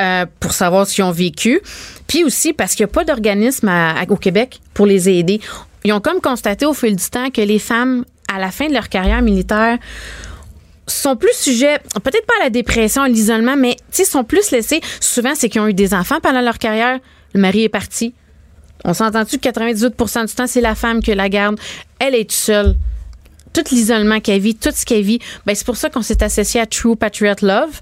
euh, 0.00 0.24
pour 0.40 0.52
savoir 0.52 0.86
ce 0.86 0.94
qu'ils 0.94 1.04
ont 1.04 1.10
vécu. 1.12 1.60
Puis 2.06 2.24
aussi 2.24 2.52
parce 2.54 2.74
qu'il 2.74 2.84
n'y 2.86 2.90
a 2.90 2.94
pas 2.94 3.04
d'organisme 3.04 3.70
au 4.08 4.16
Québec 4.16 4.60
pour 4.72 4.86
les 4.86 5.10
aider. 5.10 5.40
Ils 5.84 5.92
ont 5.92 6.00
comme 6.00 6.20
constaté 6.20 6.64
au 6.64 6.74
fil 6.74 6.94
du 6.96 7.04
temps 7.10 7.28
que 7.30 7.40
les 7.42 7.58
femmes, 7.58 8.04
à 8.32 8.38
la 8.38 8.50
fin 8.50 8.68
de 8.68 8.72
leur 8.72 8.88
carrière 8.88 9.22
militaire, 9.22 9.78
sont 10.86 11.16
plus 11.16 11.34
sujets, 11.34 11.78
peut-être 12.02 12.26
pas 12.26 12.34
à 12.40 12.44
la 12.44 12.50
dépression, 12.50 13.02
à 13.02 13.08
l'isolement, 13.08 13.56
mais 13.56 13.76
sont 14.04 14.24
plus 14.24 14.50
laissés. 14.50 14.80
Souvent, 15.00 15.34
c'est 15.34 15.48
qu'ils 15.48 15.60
ont 15.60 15.68
eu 15.68 15.74
des 15.74 15.94
enfants 15.94 16.20
pendant 16.20 16.40
leur 16.40 16.58
carrière. 16.58 16.98
Le 17.34 17.40
mari 17.40 17.64
est 17.64 17.68
parti. 17.68 18.14
On 18.84 18.94
s'entend-tu 18.94 19.38
que 19.38 19.48
98% 19.48 20.26
du 20.26 20.34
temps, 20.34 20.46
c'est 20.46 20.60
la 20.60 20.74
femme 20.74 21.00
qui 21.00 21.14
la 21.14 21.28
garde. 21.28 21.58
Elle 21.98 22.14
est 22.14 22.30
seule 22.30 22.74
tout 23.52 23.64
l'isolement 23.70 24.20
qu'elle 24.20 24.40
vit, 24.40 24.54
tout 24.54 24.70
ce 24.74 24.84
qu'elle 24.84 25.02
vit. 25.02 25.18
Ben, 25.46 25.54
c'est 25.54 25.66
pour 25.66 25.76
ça 25.76 25.90
qu'on 25.90 26.02
s'est 26.02 26.22
associé 26.22 26.60
à 26.60 26.66
True 26.66 26.96
Patriot 26.96 27.34
Love, 27.42 27.80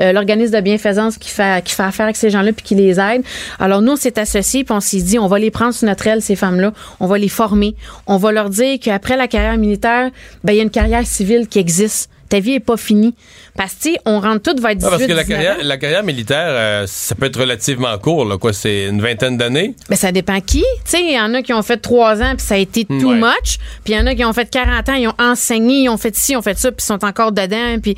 euh, 0.00 0.12
l'organisme 0.12 0.54
de 0.54 0.60
bienfaisance 0.60 1.18
qui 1.18 1.30
fait, 1.30 1.64
qui 1.64 1.74
fait 1.74 1.82
affaire 1.82 2.04
avec 2.04 2.16
ces 2.16 2.30
gens-là 2.30 2.52
puis 2.52 2.64
qui 2.64 2.74
les 2.74 2.98
aide. 2.98 3.22
Alors, 3.58 3.82
nous, 3.82 3.92
on 3.92 3.96
s'est 3.96 4.18
associés 4.18 4.64
puis 4.64 4.74
on 4.74 4.80
s'est 4.80 5.02
dit, 5.02 5.18
on 5.18 5.28
va 5.28 5.38
les 5.38 5.50
prendre 5.50 5.72
sous 5.72 5.86
notre 5.86 6.06
aile, 6.06 6.22
ces 6.22 6.36
femmes-là. 6.36 6.72
On 7.00 7.06
va 7.06 7.18
les 7.18 7.28
former. 7.28 7.74
On 8.06 8.16
va 8.16 8.32
leur 8.32 8.50
dire 8.50 8.78
qu'après 8.80 9.16
la 9.16 9.28
carrière 9.28 9.56
militaire, 9.56 10.10
ben, 10.44 10.52
il 10.52 10.56
y 10.56 10.60
a 10.60 10.62
une 10.62 10.70
carrière 10.70 11.06
civile 11.06 11.48
qui 11.48 11.58
existe 11.58 12.10
ta 12.32 12.40
vie 12.40 12.54
est 12.54 12.60
pas 12.60 12.78
finie. 12.78 13.14
Parce 13.58 13.74
que, 13.74 13.90
on 14.06 14.18
rentre 14.18 14.40
tout 14.40 14.62
vers 14.62 14.74
18 14.74 14.88
Parce 14.88 15.04
que 15.04 15.12
la 15.12 15.24
carrière, 15.24 15.56
la 15.62 15.76
carrière 15.76 16.02
militaire, 16.02 16.48
euh, 16.48 16.84
ça 16.86 17.14
peut 17.14 17.26
être 17.26 17.38
relativement 17.38 17.96
court, 17.98 18.24
là, 18.24 18.38
quoi. 18.38 18.54
C'est 18.54 18.86
une 18.86 19.02
vingtaine 19.02 19.36
d'années. 19.36 19.74
Ben, 19.90 19.96
ça 19.96 20.12
dépend 20.12 20.40
qui. 20.40 20.60
Tu 20.60 20.66
sais, 20.86 21.02
il 21.02 21.12
y 21.12 21.20
en 21.20 21.34
a 21.34 21.42
qui 21.42 21.52
ont 21.52 21.62
fait 21.62 21.76
trois 21.76 22.22
ans, 22.22 22.32
puis 22.34 22.46
ça 22.46 22.54
a 22.54 22.56
été 22.56 22.86
too 22.86 23.12
much. 23.12 23.58
Puis 23.84 23.92
il 23.92 23.96
y 23.96 23.98
en 23.98 24.06
a 24.06 24.14
qui 24.14 24.24
ont 24.24 24.32
fait 24.32 24.48
40 24.48 24.88
ans, 24.88 24.94
ils 24.94 25.08
ont 25.08 25.14
enseigné, 25.18 25.82
ils 25.82 25.88
ont 25.90 25.98
fait 25.98 26.16
ci, 26.16 26.32
ils 26.32 26.36
ont 26.36 26.42
fait 26.42 26.56
ça, 26.56 26.72
puis 26.72 26.82
ils 26.82 26.86
sont 26.86 27.04
encore 27.04 27.32
dedans. 27.32 27.78
Puis, 27.82 27.96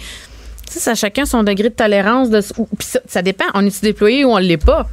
ça, 0.69 0.97
chacun 0.97 1.27
son 1.27 1.45
degré 1.45 1.69
de 1.69 1.75
tolérance. 1.75 2.29
De, 2.29 2.43
ça, 3.07 3.23
dépend. 3.23 3.45
On 3.55 3.65
est 3.65 3.83
déployé 3.85 4.25
ou 4.25 4.33
on 4.33 4.39
l'est 4.39 4.57
pas? 4.57 4.89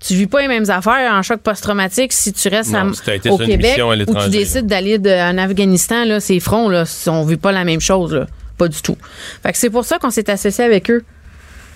Tu 0.00 0.14
vis 0.14 0.26
pas 0.26 0.40
les 0.40 0.48
mêmes 0.48 0.68
affaires 0.68 1.12
en 1.12 1.22
choc 1.22 1.40
post-traumatique 1.40 2.12
si 2.12 2.32
tu 2.32 2.48
restes 2.48 2.74
au 3.30 3.38
Québec 3.38 3.80
ou 4.08 4.14
tu 4.24 4.30
décides 4.30 4.66
d'aller 4.66 4.98
en 4.98 5.38
Afghanistan 5.38 6.04
là, 6.04 6.18
c'est 6.18 6.40
front 6.40 6.68
là, 6.68 6.82
on 7.06 7.24
vit 7.24 7.36
pas 7.36 7.52
la 7.52 7.62
même 7.62 7.80
chose 7.80 8.12
là. 8.12 8.26
Pas 8.62 8.68
du 8.68 8.80
tout. 8.80 8.96
Fait 9.42 9.50
que 9.50 9.58
c'est 9.58 9.70
pour 9.70 9.84
ça 9.84 9.98
qu'on 9.98 10.10
s'est 10.10 10.30
associé 10.30 10.62
avec 10.62 10.88
eux. 10.88 11.02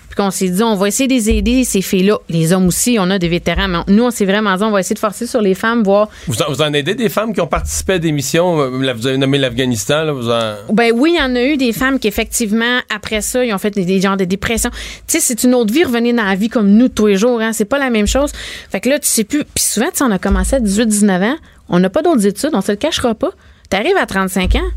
Puis 0.07 0.15
qu'on 0.15 0.31
s'est 0.31 0.47
dit, 0.47 0.63
on 0.63 0.75
va 0.75 0.87
essayer 0.87 1.09
de 1.09 1.13
les 1.13 1.29
aider, 1.29 1.65
ces 1.65 1.81
filles-là. 1.81 2.17
Les 2.29 2.53
hommes 2.53 2.67
aussi, 2.67 2.95
on 2.97 3.09
a 3.09 3.19
des 3.19 3.27
vétérans. 3.27 3.67
Mais 3.67 3.79
nous, 3.89 4.03
on 4.05 4.09
s'est 4.09 4.23
vraiment 4.23 4.55
dit, 4.55 4.63
on 4.63 4.71
va 4.71 4.79
essayer 4.79 4.93
de 4.93 4.99
forcer 4.99 5.27
sur 5.27 5.41
les 5.41 5.53
femmes, 5.53 5.83
voir. 5.83 6.07
Vous 6.27 6.41
en, 6.41 6.45
vous 6.47 6.61
en 6.61 6.71
aidez 6.71 6.95
des 6.95 7.09
femmes 7.09 7.33
qui 7.33 7.41
ont 7.41 7.47
participé 7.47 7.93
à 7.93 7.99
des 7.99 8.13
missions? 8.13 8.57
Euh, 8.61 8.93
vous 8.93 9.05
avez 9.05 9.17
nommé 9.17 9.37
l'Afghanistan, 9.37 10.05
là. 10.05 10.13
Vous 10.13 10.29
en... 10.29 10.53
Ben 10.71 10.93
oui, 10.95 11.15
il 11.15 11.19
y 11.19 11.21
en 11.21 11.35
a 11.35 11.43
eu 11.43 11.57
des 11.57 11.73
femmes 11.73 11.99
qui, 11.99 12.07
effectivement, 12.07 12.79
après 12.89 13.19
ça, 13.19 13.43
ils 13.43 13.53
ont 13.53 13.57
fait 13.57 13.71
des, 13.71 13.99
genres 13.99 14.15
de 14.15 14.23
dépression. 14.23 14.69
Tu 14.69 14.79
sais, 15.07 15.19
c'est 15.19 15.43
une 15.43 15.55
autre 15.55 15.73
vie, 15.73 15.83
revenir 15.83 16.15
dans 16.15 16.23
la 16.23 16.35
vie 16.35 16.47
comme 16.47 16.69
nous 16.69 16.87
tous 16.87 17.07
les 17.07 17.17
jours, 17.17 17.41
hein. 17.41 17.51
C'est 17.51 17.65
pas 17.65 17.79
la 17.79 17.89
même 17.89 18.07
chose. 18.07 18.31
Fait 18.71 18.79
que 18.79 18.87
là, 18.87 18.97
tu 18.97 19.09
sais 19.09 19.25
plus. 19.25 19.43
Puis 19.43 19.65
souvent, 19.65 19.89
tu 19.93 20.03
on 20.03 20.11
a 20.11 20.19
commencé 20.19 20.55
à 20.55 20.61
18-19 20.61 21.31
ans. 21.31 21.35
On 21.67 21.81
n'a 21.81 21.89
pas 21.89 22.01
d'autres 22.01 22.25
études, 22.25 22.51
on 22.53 22.61
se 22.61 22.71
le 22.71 22.77
cachera 22.77 23.13
pas. 23.13 23.31
T'arrives 23.69 23.97
à 23.97 24.05
35 24.05 24.55
ans, 24.55 24.69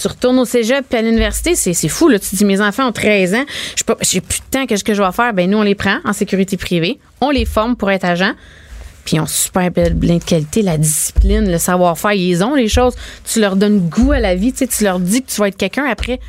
tu 0.00 0.08
retournes 0.08 0.38
au 0.38 0.44
cégep 0.44 0.84
puis 0.88 0.98
à 0.98 1.02
l'université, 1.02 1.54
c'est, 1.54 1.88
fou. 1.88 2.08
Là. 2.08 2.18
Tu 2.18 2.30
te 2.30 2.36
dis, 2.36 2.44
mes 2.44 2.60
enfants 2.60 2.88
ont 2.88 2.92
13 2.92 3.34
ans, 3.34 3.44
j'ai 4.02 4.20
plus 4.20 4.40
de 4.40 4.44
temps, 4.50 4.66
qu'est-ce 4.66 4.84
que 4.84 4.94
je 4.94 5.02
vais 5.02 5.12
faire? 5.12 5.32
Ben, 5.34 5.50
nous, 5.50 5.58
on 5.58 5.62
les 5.62 5.74
prend 5.74 5.98
en 6.04 6.12
sécurité 6.12 6.56
privée, 6.56 6.98
on 7.20 7.30
les 7.30 7.44
forme 7.44 7.76
pour 7.76 7.90
être 7.90 8.04
agents, 8.04 8.34
puis 9.04 9.16
ils 9.16 9.20
ont 9.20 9.26
super 9.26 9.70
de 9.70 10.24
qualité, 10.24 10.62
la 10.62 10.78
discipline, 10.78 11.50
le 11.50 11.58
savoir-faire, 11.58 12.12
ils 12.12 12.44
ont 12.44 12.54
les 12.54 12.68
choses. 12.68 12.94
Tu 13.24 13.40
leur 13.40 13.56
donnes 13.56 13.88
goût 13.88 14.12
à 14.12 14.20
la 14.20 14.34
vie, 14.34 14.52
tu 14.52 14.84
leur 14.84 15.00
dis 15.00 15.22
que 15.22 15.30
tu 15.30 15.40
vas 15.40 15.48
être 15.48 15.56
quelqu'un 15.56 15.84
après. 15.84 16.20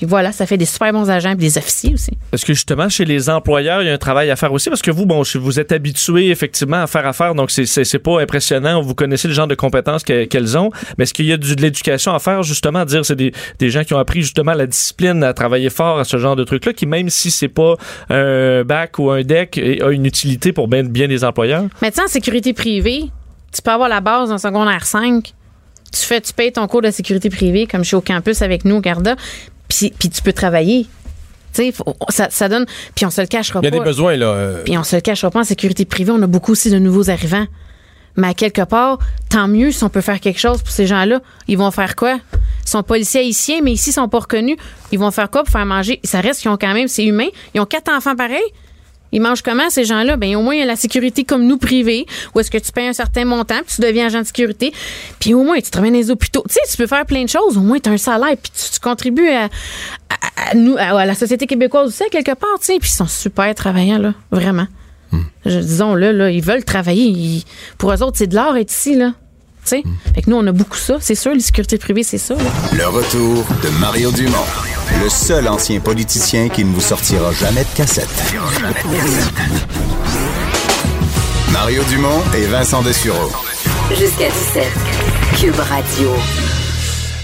Puis 0.00 0.06
voilà, 0.06 0.32
ça 0.32 0.46
fait 0.46 0.56
des 0.56 0.64
super 0.64 0.94
bons 0.94 1.10
agents 1.10 1.32
et 1.32 1.34
des 1.34 1.58
officiers 1.58 1.92
aussi. 1.92 2.12
Est-ce 2.32 2.46
que 2.46 2.54
justement, 2.54 2.88
chez 2.88 3.04
les 3.04 3.28
employeurs, 3.28 3.82
il 3.82 3.88
y 3.88 3.90
a 3.90 3.92
un 3.92 3.98
travail 3.98 4.30
à 4.30 4.36
faire 4.36 4.50
aussi? 4.50 4.70
Parce 4.70 4.80
que 4.80 4.90
vous, 4.90 5.04
bon, 5.04 5.20
vous 5.34 5.60
êtes 5.60 5.72
habitué 5.72 6.30
effectivement 6.30 6.78
à 6.78 6.86
faire 6.86 7.06
affaire, 7.06 7.34
donc 7.34 7.50
c'est 7.50 7.98
pas 7.98 8.22
impressionnant. 8.22 8.80
Vous 8.80 8.94
connaissez 8.94 9.28
le 9.28 9.34
genre 9.34 9.46
de 9.46 9.54
compétences 9.54 10.02
qu'elles 10.02 10.56
ont. 10.56 10.70
Mais 10.96 11.02
est-ce 11.02 11.12
qu'il 11.12 11.26
y 11.26 11.34
a 11.34 11.36
de 11.36 11.46
l'éducation 11.60 12.14
à 12.14 12.18
faire, 12.18 12.42
justement, 12.42 12.78
à 12.78 12.84
dire 12.86 13.04
c'est 13.04 13.14
des, 13.14 13.32
des, 13.58 13.68
gens 13.68 13.84
qui 13.84 13.92
ont 13.92 13.98
appris 13.98 14.22
justement 14.22 14.54
la 14.54 14.66
discipline, 14.66 15.22
à 15.22 15.34
travailler 15.34 15.68
fort 15.68 15.98
à 15.98 16.04
ce 16.04 16.16
genre 16.16 16.34
de 16.34 16.44
trucs-là, 16.44 16.72
qui 16.72 16.86
même 16.86 17.10
si 17.10 17.30
c'est 17.30 17.48
pas 17.48 17.74
un 18.08 18.64
bac 18.64 18.98
ou 18.98 19.10
un 19.10 19.20
deck, 19.20 19.58
a 19.58 19.90
une 19.90 20.06
utilité 20.06 20.54
pour 20.54 20.66
bien, 20.66 20.82
bien 20.82 21.08
des 21.08 21.24
employeurs? 21.24 21.64
Maintenant, 21.82 22.04
en 22.04 22.08
sécurité 22.08 22.54
privée, 22.54 23.10
tu 23.54 23.60
peux 23.60 23.70
avoir 23.70 23.90
la 23.90 24.00
base 24.00 24.32
en 24.32 24.38
secondaire 24.38 24.86
5 24.86 25.34
tu 25.92 26.00
fais, 26.00 26.20
tu 26.20 26.32
payes 26.32 26.52
ton 26.52 26.66
cours 26.66 26.82
de 26.82 26.90
sécurité 26.90 27.30
privée, 27.30 27.66
comme 27.66 27.82
je 27.82 27.88
suis 27.88 27.96
au 27.96 28.00
campus 28.00 28.42
avec 28.42 28.64
nous 28.64 28.76
au 28.76 28.80
Garda, 28.80 29.16
puis, 29.70 30.10
tu 30.10 30.22
peux 30.22 30.32
travailler. 30.32 30.86
Ça, 32.10 32.30
ça, 32.30 32.48
donne. 32.48 32.66
Puis 32.94 33.04
on 33.06 33.10
se 33.10 33.20
le 33.20 33.26
cachera 33.26 33.60
pas. 33.60 33.66
Il 33.66 33.74
y 33.74 33.76
a 33.76 33.78
des 33.78 33.84
besoins, 33.84 34.16
là. 34.16 34.26
Euh. 34.26 34.62
Puis 34.64 34.78
on 34.78 34.84
se 34.84 34.96
le 34.96 35.02
cachera 35.02 35.30
pas 35.30 35.40
en 35.40 35.44
sécurité 35.44 35.84
privée. 35.84 36.12
On 36.12 36.22
a 36.22 36.26
beaucoup 36.26 36.52
aussi 36.52 36.70
de 36.70 36.78
nouveaux 36.78 37.10
arrivants. 37.10 37.46
Mais 38.16 38.28
à 38.28 38.34
quelque 38.34 38.62
part, 38.62 38.98
tant 39.28 39.48
mieux 39.48 39.70
si 39.72 39.82
on 39.84 39.88
peut 39.88 40.00
faire 40.00 40.20
quelque 40.20 40.38
chose 40.38 40.62
pour 40.62 40.70
ces 40.70 40.86
gens-là. 40.86 41.20
Ils 41.48 41.58
vont 41.58 41.70
faire 41.70 41.96
quoi? 41.96 42.18
Ils 42.32 42.68
sont 42.68 42.82
policiers 42.82 43.20
haïtiens, 43.20 43.60
mais 43.62 43.72
ici, 43.72 43.90
ils 43.90 43.94
sont 43.94 44.08
pas 44.08 44.20
reconnus. 44.20 44.56
Ils 44.92 44.98
vont 44.98 45.10
faire 45.10 45.30
quoi 45.30 45.42
pour 45.44 45.52
faire 45.52 45.66
manger? 45.66 46.00
Ça 46.04 46.20
reste 46.20 46.40
qu'ils 46.40 46.50
ont 46.50 46.56
quand 46.56 46.72
même, 46.72 46.88
c'est 46.88 47.04
humain. 47.04 47.28
Ils 47.54 47.60
ont 47.60 47.66
quatre 47.66 47.90
enfants 47.90 48.16
pareils. 48.16 48.40
Ils 49.12 49.20
mangent 49.20 49.42
comment, 49.42 49.68
ces 49.70 49.84
gens-là? 49.84 50.16
Ben, 50.16 50.36
au 50.36 50.42
moins, 50.42 50.54
il 50.54 50.60
y 50.60 50.62
a 50.62 50.66
la 50.66 50.76
sécurité 50.76 51.24
comme 51.24 51.46
nous, 51.46 51.58
privée, 51.58 52.06
où 52.34 52.40
est-ce 52.40 52.50
que 52.50 52.58
tu 52.58 52.70
payes 52.72 52.88
un 52.88 52.92
certain 52.92 53.24
montant, 53.24 53.60
puis 53.66 53.76
tu 53.76 53.80
deviens 53.80 54.06
agent 54.06 54.20
de 54.20 54.26
sécurité. 54.26 54.72
Puis 55.18 55.34
au 55.34 55.42
moins, 55.42 55.56
tu 55.56 55.70
te 55.70 55.76
ramènes 55.76 55.94
les 55.94 56.10
hôpitaux. 56.10 56.44
Tu 56.48 56.54
sais, 56.54 56.60
tu 56.70 56.76
peux 56.76 56.86
faire 56.86 57.04
plein 57.06 57.24
de 57.24 57.28
choses. 57.28 57.56
Au 57.56 57.60
moins, 57.60 57.78
tu 57.78 57.88
as 57.88 57.92
un 57.92 57.98
salaire, 57.98 58.36
puis 58.40 58.52
tu, 58.52 58.80
contribues 58.80 59.28
à, 59.28 59.48
nous, 60.54 60.76
à, 60.78 61.04
la 61.04 61.14
société 61.14 61.46
québécoise 61.46 61.88
aussi, 61.88 62.04
quelque 62.10 62.34
part, 62.34 62.58
tu 62.60 62.66
sais. 62.66 62.78
Puis 62.78 62.90
ils 62.90 62.96
sont 62.96 63.06
super 63.06 63.54
travaillants, 63.54 63.98
là. 63.98 64.14
Vraiment. 64.30 64.66
Hmm. 65.12 65.22
Disons-le, 65.44 66.12
là, 66.12 66.30
ils 66.30 66.42
veulent 66.42 66.64
travailler. 66.64 67.42
pour 67.78 67.92
eux 67.92 68.02
autres, 68.02 68.16
c'est 68.18 68.28
de 68.28 68.34
l'art 68.34 68.56
être 68.56 68.72
ici, 68.72 68.94
là. 68.94 69.12
Tu 69.64 69.70
sais? 69.70 69.82
Hmm. 69.84 70.14
Fait 70.14 70.22
que 70.22 70.30
nous, 70.30 70.36
on 70.36 70.46
a 70.46 70.52
beaucoup 70.52 70.76
ça. 70.76 70.98
C'est 71.00 71.14
sûr, 71.14 71.34
les 71.34 71.40
sécurités 71.40 71.78
privées, 71.78 72.04
c'est 72.04 72.18
ça. 72.18 72.36
Le 72.72 72.86
retour 72.86 73.44
de 73.62 73.68
Mario 73.80 74.10
Dumont 74.12 74.46
le 74.98 75.08
seul 75.08 75.48
ancien 75.48 75.80
politicien 75.80 76.48
qui 76.48 76.64
ne 76.64 76.72
vous 76.72 76.80
sortira 76.80 77.32
jamais 77.32 77.62
de 77.62 77.76
cassette. 77.76 78.08
Mario 81.52 81.82
Dumont 81.84 82.22
et 82.36 82.46
Vincent 82.46 82.82
Dessureau. 82.82 83.30
Jusqu'à 83.90 84.28
17. 84.28 84.64
Cube 85.38 85.60
Radio. 85.60 86.10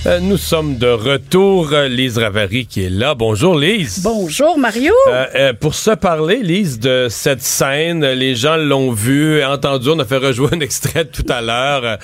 Euh, 0.07 0.20
nous 0.20 0.37
sommes 0.37 0.76
de 0.76 0.87
retour. 0.87 1.72
Lise 1.88 2.18
Ravary 2.18 2.66
qui 2.66 2.85
est 2.85 2.90
là. 2.90 3.14
Bonjour 3.14 3.59
Lise. 3.59 4.00
Bonjour 4.02 4.57
Mario. 4.59 4.92
Euh, 5.09 5.26
euh, 5.35 5.52
pour 5.52 5.74
se 5.74 5.90
parler, 5.90 6.40
Lise, 6.42 6.79
de 6.79 7.09
cette 7.11 7.42
scène, 7.42 8.05
les 8.05 8.35
gens 8.35 8.57
l'ont 8.57 8.92
vu, 8.92 9.42
entendu. 9.44 9.88
On 9.90 9.98
a 9.98 10.05
fait 10.05 10.18
rejouer 10.18 10.50
un 10.52 10.61
extrait 10.61 11.07
tout 11.07 11.26
à 11.29 11.40
l'heure 11.40 11.98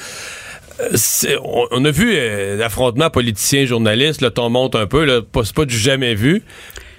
on, 1.70 1.84
a 1.84 1.90
vu 1.90 2.14
euh, 2.14 2.56
l'affrontement 2.56 3.10
politicien-journaliste, 3.10 4.20
le 4.20 4.30
ton 4.30 4.48
monte 4.50 4.74
un 4.74 4.86
peu, 4.86 5.24
c'est 5.44 5.54
pas 5.54 5.64
du 5.64 5.78
jamais 5.78 6.14
vu. 6.14 6.42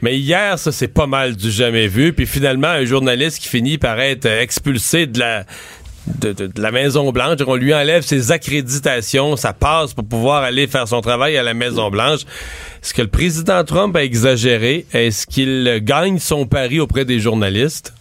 Mais 0.02 0.18
hier, 0.18 0.60
ça, 0.60 0.72
c'est 0.72 0.90
pas 0.90 1.08
mal 1.08 1.36
du 1.36 1.50
jamais 1.50 1.88
vu. 1.88 2.12
Puis 2.14 2.26
finalement, 2.26 2.68
un 2.68 2.86
journaliste 2.86 3.40
qui 3.40 3.48
finit 3.48 3.78
par 3.78 4.00
être 4.02 4.26
expulsé 4.26 5.08
de 5.08 5.20
la, 5.20 5.46
de, 6.20 6.50
la 6.58 6.72
Maison-Blanche. 6.72 7.38
On 7.48 7.56
lui 7.56 7.74
enlève 7.74 8.04
ses 8.04 8.32
accréditations, 8.32 9.36
ça 9.36 9.54
passe 9.54 9.94
pour 9.94 10.06
pouvoir 10.06 10.44
aller 10.44 10.68
faire 10.68 10.88
son 10.88 11.02
travail 11.02 11.38
à 11.38 11.44
la 11.44 11.54
Maison-Blanche. 11.54 12.22
Est-ce 12.84 12.94
que 12.94 13.02
le 13.02 13.08
président 13.08 13.64
Trump 13.64 13.96
a 13.96 14.04
exagéré? 14.04 14.86
Est-ce 14.94 15.26
qu'il 15.26 15.80
gagne 15.84 16.20
son 16.20 16.46
pari 16.46 16.80
auprès 16.80 17.06
des 17.06 17.20
journalistes? 17.20 17.94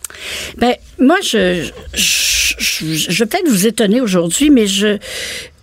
Ben, 0.58 0.74
moi, 0.98 1.18
je, 1.22 1.70
je, 1.94 2.54
je, 2.58 2.84
je 3.12 3.18
vais 3.18 3.26
peut-être 3.26 3.48
vous 3.48 3.66
étonner 3.66 4.00
aujourd'hui, 4.00 4.50
mais 4.50 4.66
je, 4.66 4.98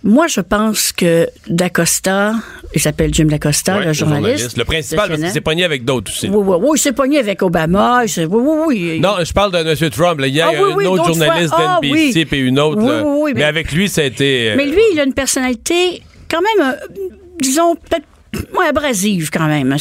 moi, 0.02 0.26
je 0.28 0.40
pense 0.40 0.92
que 0.92 1.28
D'Acosta, 1.46 2.32
il 2.74 2.80
s'appelle 2.80 3.12
Jim 3.12 3.26
D'Acosta, 3.26 3.80
le, 3.80 3.92
journaliste, 3.92 4.56
Le 4.56 4.64
principal, 4.64 5.08
parce 5.08 5.20
qu'il 5.20 5.30
s'est 5.30 5.42
pogné 5.42 5.64
avec 5.64 5.84
d'autres 5.84 6.10
aussi. 6.10 6.28
Oui, 6.28 6.42
oui, 6.42 6.56
oui, 6.60 6.70
il 6.76 6.80
s'est 6.80 6.92
pogné 6.92 7.18
avec 7.18 7.42
Obama. 7.42 8.02
Oui, 8.04 8.24
oui, 8.26 8.54
oui. 8.66 9.00
Non, 9.00 9.16
je 9.22 9.32
parle 9.32 9.52
de 9.52 9.58
M. 9.58 9.90
Trump. 9.90 10.20
Il 10.24 10.34
y 10.34 10.40
a 10.40 10.48
ah, 10.48 10.54
une 10.54 10.86
autre 10.86 11.06
journaliste 11.06 11.52
ah, 11.56 11.80
d'NBC 11.82 12.26
et 12.32 12.36
une 12.38 12.58
autre. 12.58 12.80
mais, 12.80 13.34
mais, 13.34 13.44
avec 13.44 13.72
lui, 13.72 13.88
ça 13.88 14.00
a 14.00 14.04
été. 14.04 14.52
Euh, 14.52 14.54
mais 14.56 14.66
lui, 14.66 14.80
il 14.92 15.00
a 15.00 15.04
une 15.04 15.14
personnalité 15.14 16.02
quand 16.30 16.40
même, 16.40 16.68
euh, 16.70 17.04
disons, 17.38 17.74
peut-être 17.74 18.06
Ouais, 18.58 18.66
abrasive 18.68 19.30
quand 19.32 19.46
même. 19.46 19.76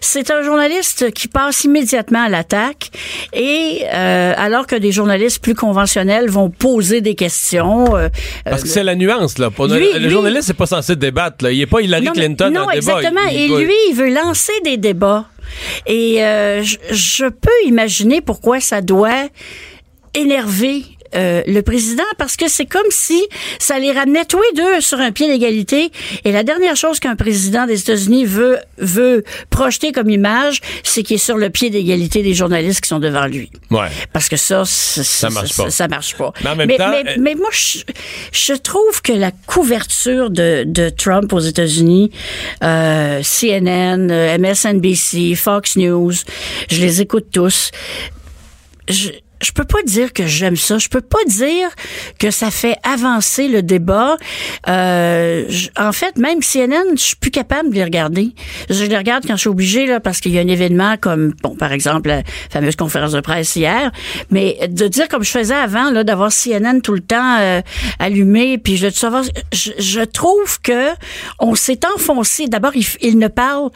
C'est 0.00 0.30
un 0.30 0.42
journaliste 0.42 1.12
qui 1.12 1.28
passe 1.28 1.64
immédiatement 1.64 2.22
à 2.24 2.28
l'attaque 2.28 2.90
et 3.32 3.82
euh, 3.92 4.34
alors 4.36 4.66
que 4.66 4.76
des 4.76 4.92
journalistes 4.92 5.42
plus 5.42 5.54
conventionnels 5.54 6.28
vont 6.28 6.50
poser 6.50 7.00
des 7.00 7.14
questions. 7.14 7.96
Euh, 7.96 8.08
Parce 8.44 8.62
que 8.62 8.68
c'est 8.68 8.84
la 8.84 8.94
nuance 8.94 9.38
là. 9.38 9.50
le 9.58 10.08
journaliste 10.08 10.48
n'est 10.48 10.54
pas 10.54 10.66
censé 10.66 10.96
débattre. 10.96 11.44
Là. 11.44 11.52
Il 11.52 11.58
n'est 11.58 11.66
pas 11.66 11.80
Hillary 11.80 12.06
Clinton 12.06 12.50
non, 12.50 12.62
débat. 12.62 12.74
exactement. 12.76 13.26
et 13.30 13.48
lui, 13.48 13.74
il 13.90 13.94
veut 13.94 14.12
lancer 14.12 14.52
des 14.64 14.76
débats. 14.76 15.26
Et 15.86 16.24
euh, 16.24 16.62
je 16.62 17.26
peux 17.26 17.66
imaginer 17.66 18.20
pourquoi 18.20 18.60
ça 18.60 18.80
doit 18.80 19.28
énerver 20.14 20.84
euh, 21.14 21.42
le 21.46 21.60
président 21.62 22.02
parce 22.18 22.36
que 22.36 22.48
c'est 22.48 22.66
comme 22.66 22.86
si 22.90 23.22
ça 23.58 23.78
les 23.78 23.92
ramenait 23.92 24.24
tous 24.24 24.40
les 24.40 24.56
deux 24.62 24.80
sur 24.80 24.98
un 25.00 25.12
pied 25.12 25.26
d'égalité. 25.28 25.90
Et 26.24 26.32
la 26.32 26.42
dernière 26.42 26.76
chose 26.76 27.00
qu'un 27.00 27.16
président 27.16 27.66
des 27.66 27.80
États-Unis 27.80 28.24
veut 28.24 28.58
veut 28.78 29.24
projeter 29.50 29.92
comme 29.92 30.10
image, 30.10 30.60
c'est 30.82 31.02
qu'il 31.02 31.16
est 31.16 31.18
sur 31.18 31.36
le 31.36 31.50
pied 31.50 31.70
d'égalité 31.70 32.22
des 32.22 32.34
journalistes 32.34 32.80
qui 32.80 32.88
sont 32.88 32.98
devant 33.00 33.26
lui. 33.26 33.50
Ouais. 33.70 33.88
Parce 34.12 34.28
que 34.28 34.36
ça, 34.36 34.64
ça, 34.64 35.02
Ça 35.04 35.30
marche 35.30 35.56
pas. 35.56 35.70
Ça, 35.70 35.88
marche 35.88 36.16
pas. 36.16 36.32
Mais 36.42 36.50
en 36.50 36.56
même 36.56 36.68
mais, 36.68 36.76
temps, 36.76 36.90
mais- 36.90 37.10
euh, 37.10 37.16
mais 37.20 37.34
moi, 37.34 37.48
je, 37.52 37.78
je 38.32 38.52
trouve 38.54 39.02
que 39.02 39.12
la 39.12 39.30
couverture 39.46 40.30
de, 40.30 40.64
de 40.66 40.88
Trump 40.88 41.32
aux 41.32 41.40
États-Unis, 41.40 42.10
euh, 42.62 43.22
CNN, 43.22 44.10
euh, 44.10 44.38
MSNBC, 44.38 45.34
Fox 45.36 45.76
News, 45.76 46.12
je 46.70 46.80
les 46.80 47.00
écoute 47.00 47.26
tous. 47.32 47.70
Je, 48.88 49.10
je 49.42 49.52
peux 49.52 49.64
pas 49.64 49.82
dire 49.84 50.12
que 50.12 50.26
j'aime 50.26 50.56
ça. 50.56 50.78
Je 50.78 50.88
peux 50.88 51.00
pas 51.00 51.22
dire 51.26 51.68
que 52.18 52.30
ça 52.30 52.50
fait 52.50 52.76
avancer 52.84 53.48
le 53.48 53.62
débat. 53.62 54.16
Euh, 54.68 55.50
en 55.76 55.92
fait, 55.92 56.16
même 56.16 56.40
CNN, 56.40 56.96
je 56.96 57.02
suis 57.02 57.16
plus 57.16 57.30
capable 57.30 57.70
de 57.70 57.74
les 57.74 57.84
regarder. 57.84 58.34
Je 58.70 58.84
les 58.84 58.96
regarde 58.96 59.24
quand 59.26 59.34
je 59.34 59.40
suis 59.40 59.48
obligée 59.48 59.86
là 59.86 60.00
parce 60.00 60.20
qu'il 60.20 60.32
y 60.32 60.38
a 60.38 60.42
un 60.42 60.48
événement 60.48 60.96
comme, 61.00 61.34
bon, 61.42 61.56
par 61.56 61.72
exemple, 61.72 62.08
la 62.08 62.22
fameuse 62.50 62.76
conférence 62.76 63.12
de 63.12 63.20
presse 63.20 63.56
hier. 63.56 63.90
Mais 64.30 64.58
de 64.68 64.88
dire 64.88 65.08
comme 65.08 65.24
je 65.24 65.30
faisais 65.30 65.54
avant 65.54 65.90
là, 65.90 66.04
d'avoir 66.04 66.30
CNN 66.32 66.80
tout 66.80 66.94
le 66.94 67.00
temps 67.00 67.38
euh, 67.40 67.60
allumé, 67.98 68.58
puis 68.58 68.76
je, 68.76 68.88
je, 69.52 69.70
je 69.78 70.00
trouve 70.00 70.60
que 70.60 70.88
on 71.38 71.54
s'est 71.54 71.80
enfoncé. 71.94 72.46
D'abord, 72.46 72.72
il, 72.74 72.86
il 73.00 73.18
ne 73.18 73.28
parle 73.28 73.70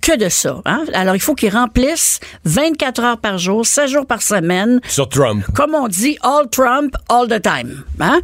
que 0.00 0.16
de 0.16 0.28
ça. 0.28 0.60
Hein? 0.64 0.84
Alors, 0.92 1.14
il 1.14 1.20
faut 1.20 1.34
qu'ils 1.34 1.54
remplissent 1.54 2.20
24 2.44 3.04
heures 3.04 3.18
par 3.18 3.38
jour, 3.38 3.66
7 3.66 3.88
jours 3.88 4.06
par 4.06 4.22
semaine. 4.22 4.80
Sur 4.88 5.08
Trump. 5.08 5.44
Comme 5.54 5.74
on 5.74 5.88
dit, 5.88 6.18
all 6.22 6.48
Trump, 6.50 6.94
all 7.08 7.28
the 7.28 7.40
time. 7.42 7.84
Hein? 8.00 8.20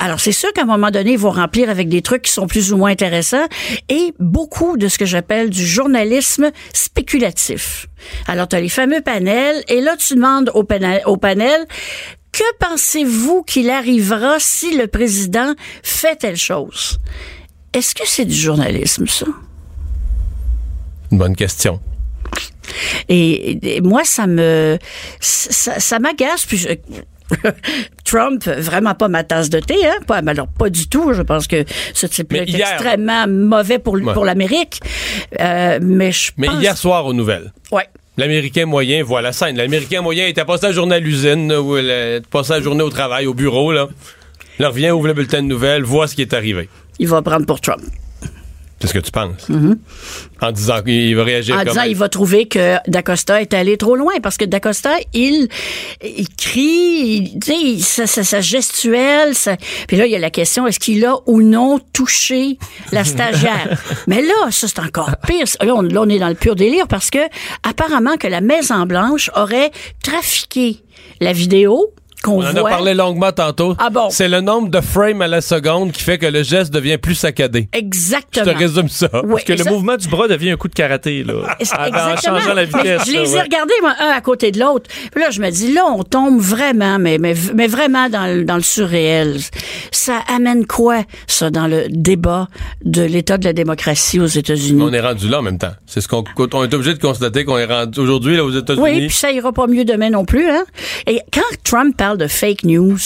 Alors, 0.00 0.20
c'est 0.20 0.32
sûr 0.32 0.52
qu'à 0.52 0.62
un 0.62 0.66
moment 0.66 0.90
donné, 0.90 1.12
ils 1.12 1.18
vont 1.18 1.30
remplir 1.30 1.70
avec 1.70 1.88
des 1.88 2.02
trucs 2.02 2.22
qui 2.22 2.32
sont 2.32 2.46
plus 2.46 2.72
ou 2.72 2.76
moins 2.76 2.90
intéressants 2.90 3.46
et 3.88 4.12
beaucoup 4.18 4.76
de 4.76 4.88
ce 4.88 4.98
que 4.98 5.06
j'appelle 5.06 5.50
du 5.50 5.64
journalisme 5.64 6.50
spéculatif. 6.72 7.86
Alors, 8.26 8.48
tu 8.48 8.56
as 8.56 8.60
les 8.60 8.68
fameux 8.68 9.00
panels 9.00 9.62
et 9.68 9.80
là, 9.80 9.96
tu 9.96 10.14
demandes 10.14 10.50
au 10.54 10.64
panel, 10.64 11.02
au 11.06 11.16
panel 11.16 11.66
que 12.32 12.42
pensez-vous 12.58 13.44
qu'il 13.44 13.70
arrivera 13.70 14.40
si 14.40 14.76
le 14.76 14.88
président 14.88 15.54
fait 15.84 16.16
telle 16.16 16.36
chose? 16.36 16.98
Est-ce 17.72 17.94
que 17.94 18.02
c'est 18.04 18.24
du 18.24 18.34
journalisme, 18.34 19.06
ça? 19.06 19.26
Une 21.12 21.18
bonne 21.18 21.36
question. 21.36 21.80
Et, 23.08 23.76
et 23.76 23.80
moi, 23.80 24.02
ça 24.04 24.26
me, 24.26 24.78
ça, 25.20 25.78
ça 25.78 25.98
m'agace. 25.98 26.46
Puis 26.46 26.56
je- 26.58 26.68
Trump, 28.04 28.44
vraiment 28.46 28.94
pas 28.94 29.08
ma 29.08 29.24
tasse 29.24 29.50
de 29.50 29.58
thé, 29.60 29.74
hein? 29.86 29.94
Pas, 30.06 30.18
alors 30.26 30.46
pas 30.48 30.68
du 30.70 30.88
tout. 30.88 31.12
Je 31.14 31.22
pense 31.22 31.46
que 31.46 31.64
ce 31.94 32.06
type-là 32.06 32.40
Mais 32.44 32.46
est 32.50 32.52
hier- 32.56 32.68
extrêmement 32.72 33.26
mauvais 33.26 33.78
pour, 33.78 33.94
Ouais. 33.94 34.12
pour 34.12 34.24
l'Amérique. 34.24 34.80
Euh, 35.40 35.78
mais 35.82 36.12
je 36.12 36.32
Mais 36.36 36.46
pense... 36.48 36.62
hier 36.62 36.76
soir 36.76 37.06
aux 37.06 37.14
nouvelles. 37.14 37.52
Ouais. 37.72 37.86
L'Américain 38.16 38.66
moyen 38.66 39.02
voit 39.02 39.22
la 39.22 39.32
scène. 39.32 39.56
L'Américain 39.56 40.00
moyen 40.00 40.26
était 40.26 40.44
passé 40.44 40.66
la 40.66 40.72
journée 40.72 40.94
à 40.96 41.00
l'usine, 41.00 41.52
ou 41.52 41.76
passé 42.30 42.52
la 42.52 42.60
journée 42.60 42.82
au 42.84 42.90
travail, 42.90 43.26
au 43.26 43.34
bureau, 43.34 43.72
là. 43.72 43.88
Il 44.60 44.66
revient, 44.66 44.90
ouvre 44.92 45.08
le 45.08 45.14
bulletin 45.14 45.42
de 45.42 45.48
nouvelles, 45.48 45.82
voit 45.82 46.06
ce 46.06 46.14
qui 46.14 46.22
est 46.22 46.32
arrivé. 46.32 46.68
Il 47.00 47.08
va 47.08 47.22
prendre 47.22 47.44
pour 47.44 47.60
Trump. 47.60 47.82
C'est 48.84 48.88
ce 48.88 48.92
que 48.92 48.98
tu 48.98 49.10
penses? 49.12 49.48
En 50.42 50.52
disant 50.52 50.82
qu'il 50.82 51.16
va 51.16 51.24
réagir 51.24 51.54
Mm-hmm. 51.56 51.60
En 51.60 51.64
comme... 51.64 51.72
disant, 51.72 51.82
il 51.84 51.96
va 51.96 52.08
trouver 52.10 52.48
que 52.48 52.76
D'Acosta 52.86 53.40
est 53.40 53.54
allé 53.54 53.78
trop 53.78 53.96
loin 53.96 54.12
parce 54.22 54.36
que 54.36 54.44
D'Acosta, 54.44 54.90
il, 55.14 55.48
il 56.04 56.28
crie, 56.36 56.60
il, 57.32 57.38
tu 57.40 57.50
sais, 57.52 57.58
il- 57.58 57.82
sa, 57.82 58.06
sa, 58.06 58.24
sa 58.24 58.42
gestuelle, 58.42 59.32
puis 59.88 59.96
là, 59.96 60.04
il 60.04 60.12
y 60.12 60.16
a 60.16 60.18
la 60.18 60.28
question, 60.28 60.66
est-ce 60.66 60.78
qu'il 60.78 61.02
a 61.06 61.14
ou 61.24 61.40
non 61.40 61.78
touché 61.94 62.58
la 62.92 63.04
stagiaire? 63.04 63.82
Mais 64.06 64.20
là, 64.20 64.50
ça, 64.50 64.68
c'est 64.68 64.80
encore 64.80 65.16
pire. 65.26 65.46
Là 65.62 65.74
on, 65.74 65.80
là, 65.80 66.02
on 66.02 66.08
est 66.10 66.18
dans 66.18 66.28
le 66.28 66.34
pur 66.34 66.54
délire 66.56 66.88
parce 66.88 67.08
que, 67.08 67.20
apparemment, 67.62 68.18
que 68.18 68.26
la 68.26 68.42
Maison-Blanche 68.42 69.30
aurait 69.34 69.70
trafiqué 70.02 70.82
la 71.20 71.32
vidéo 71.32 71.90
qu'on 72.24 72.42
On 72.42 72.46
en 72.46 72.52
voit. 72.52 72.68
a 72.70 72.72
parlé 72.72 72.94
longuement 72.94 73.32
tantôt. 73.32 73.76
Ah 73.78 73.90
bon? 73.90 74.08
C'est 74.10 74.28
le 74.28 74.40
nombre 74.40 74.68
de 74.70 74.80
frames 74.80 75.20
à 75.22 75.28
la 75.28 75.40
seconde 75.40 75.92
qui 75.92 76.02
fait 76.02 76.18
que 76.18 76.26
le 76.26 76.42
geste 76.42 76.72
devient 76.72 76.98
plus 76.98 77.14
saccadé. 77.14 77.68
Je 77.74 77.78
Exactement. 77.78 78.46
te 78.52 78.58
résume 78.58 78.88
ça. 78.88 79.08
Oui, 79.12 79.30
Parce 79.30 79.44
que 79.44 79.52
le 79.52 79.58
ça- 79.64 79.70
mouvement 79.70 79.96
du 79.96 80.08
bras 80.08 80.26
devient 80.28 80.50
un 80.52 80.56
coup 80.56 80.68
de 80.68 80.74
karaté, 80.74 81.22
là. 81.22 81.34
C'est- 81.60 81.76
En- 81.78 81.84
Exactement. 81.84 82.38
changeant 82.40 82.54
la 82.54 82.62
Mais 82.62 82.66
vitesse. 82.66 83.02
je 83.06 83.12
les 83.12 83.32
ai 83.32 83.34
ouais. 83.36 83.42
regardés, 83.42 83.74
moi, 83.82 83.92
un 84.00 84.08
à 84.10 84.20
côté 84.20 84.50
de 84.50 84.58
l'autre. 84.60 84.88
Puis 85.12 85.20
là, 85.22 85.30
je 85.30 85.40
me 85.40 85.50
dis, 85.50 85.72
là, 85.72 85.82
on 85.86 86.02
tombe 86.02 86.40
vraiment, 86.40 86.98
mais, 86.98 87.18
mais, 87.18 87.34
mais 87.54 87.66
vraiment 87.66 88.08
dans 88.08 88.26
le, 88.26 88.44
dans 88.44 88.56
le 88.56 88.62
surréel. 88.62 89.36
Ça 89.90 90.20
amène 90.34 90.66
quoi, 90.66 91.02
ça, 91.26 91.50
dans 91.50 91.66
le 91.66 91.84
débat 91.90 92.48
de 92.84 93.02
l'état 93.02 93.38
de 93.38 93.44
la 93.44 93.52
démocratie 93.52 94.20
aux 94.20 94.26
États-Unis? 94.26 94.82
On 94.82 94.92
est 94.92 95.00
rendu 95.00 95.28
là 95.28 95.40
en 95.40 95.42
même 95.42 95.58
temps. 95.58 95.72
C'est 95.86 96.00
ce 96.00 96.08
qu'on 96.08 96.24
on 96.52 96.64
est 96.64 96.74
obligé 96.74 96.94
de 96.94 97.00
constater 97.00 97.44
qu'on 97.44 97.58
est 97.58 97.64
rendu 97.64 98.00
aujourd'hui 98.00 98.36
là 98.36 98.44
aux 98.44 98.50
États-Unis. 98.50 98.82
Oui, 98.82 99.06
puis 99.08 99.16
ça 99.16 99.30
ira 99.30 99.52
pas 99.52 99.66
mieux 99.66 99.84
demain 99.84 100.10
non 100.10 100.24
plus. 100.24 100.48
Hein? 100.48 100.64
Et 101.06 101.20
quand 101.32 101.40
Trump 101.64 101.96
parle 101.96 102.13
de 102.16 102.26
fake 102.26 102.64
news, 102.64 102.98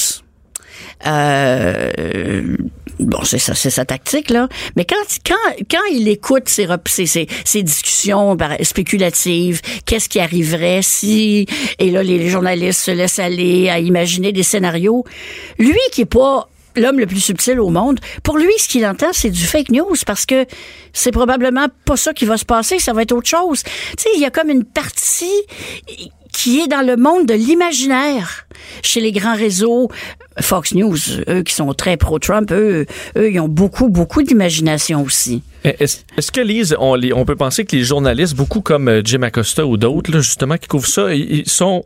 euh, 1.06 2.56
bon, 2.98 3.22
c'est 3.24 3.38
ça, 3.38 3.54
c'est 3.54 3.70
sa 3.70 3.84
tactique 3.84 4.30
là. 4.30 4.48
Mais 4.76 4.84
quand 4.84 4.96
quand 5.26 5.64
quand 5.70 5.84
il 5.92 6.08
écoute 6.08 6.48
ces 6.48 6.66
ces, 6.86 7.26
ces, 7.44 7.62
discussions 7.62 8.36
spéculatives, 8.62 9.60
qu'est-ce 9.86 10.08
qui 10.08 10.20
arriverait 10.20 10.82
si 10.82 11.46
et 11.78 11.90
là 11.90 12.02
les 12.02 12.28
journalistes 12.28 12.80
se 12.80 12.90
laissent 12.90 13.18
aller 13.18 13.68
à 13.68 13.78
imaginer 13.78 14.32
des 14.32 14.42
scénarios. 14.42 15.04
Lui 15.58 15.78
qui 15.92 16.02
est 16.02 16.06
pas 16.06 16.48
l'homme 16.76 16.98
le 16.98 17.06
plus 17.06 17.20
subtil 17.20 17.60
au 17.60 17.70
monde. 17.70 17.98
Pour 18.22 18.38
lui, 18.38 18.52
ce 18.58 18.68
qu'il 18.68 18.86
entend, 18.86 19.08
c'est 19.12 19.30
du 19.30 19.44
fake 19.44 19.70
news 19.70 19.94
parce 20.06 20.26
que 20.26 20.46
c'est 20.92 21.10
probablement 21.10 21.66
pas 21.84 21.96
ça 21.96 22.12
qui 22.12 22.24
va 22.24 22.36
se 22.36 22.44
passer, 22.44 22.78
ça 22.78 22.92
va 22.92 23.02
être 23.02 23.12
autre 23.12 23.28
chose. 23.28 23.62
Tu 23.64 24.04
sais, 24.04 24.10
il 24.14 24.20
y 24.20 24.24
a 24.24 24.30
comme 24.30 24.48
une 24.50 24.64
partie 24.64 25.26
qui 26.32 26.60
est 26.60 26.68
dans 26.68 26.86
le 26.86 26.96
monde 26.96 27.26
de 27.26 27.34
l'imaginaire 27.34 28.46
chez 28.82 29.00
les 29.00 29.12
grands 29.12 29.36
réseaux. 29.36 29.88
Fox 30.40 30.74
News, 30.74 30.96
eux 31.28 31.42
qui 31.42 31.52
sont 31.52 31.72
très 31.74 31.96
pro-Trump, 31.96 32.52
eux, 32.52 32.86
eux, 33.16 33.30
ils 33.30 33.40
ont 33.40 33.48
beaucoup, 33.48 33.88
beaucoup 33.88 34.22
d'imagination 34.22 35.02
aussi. 35.02 35.42
Est-ce 35.64 36.30
que, 36.30 36.40
Lise, 36.40 36.76
on, 36.78 37.24
peut 37.24 37.36
penser 37.36 37.64
que 37.64 37.74
les 37.74 37.82
journalistes, 37.82 38.36
beaucoup 38.36 38.60
comme 38.60 38.88
euh, 38.88 39.02
Jim 39.04 39.22
Acosta 39.22 39.66
ou 39.66 39.76
d'autres, 39.76 40.20
justement, 40.20 40.56
qui 40.56 40.68
couvrent 40.68 40.86
ça, 40.86 41.12
ils 41.12 41.48
sont 41.48 41.84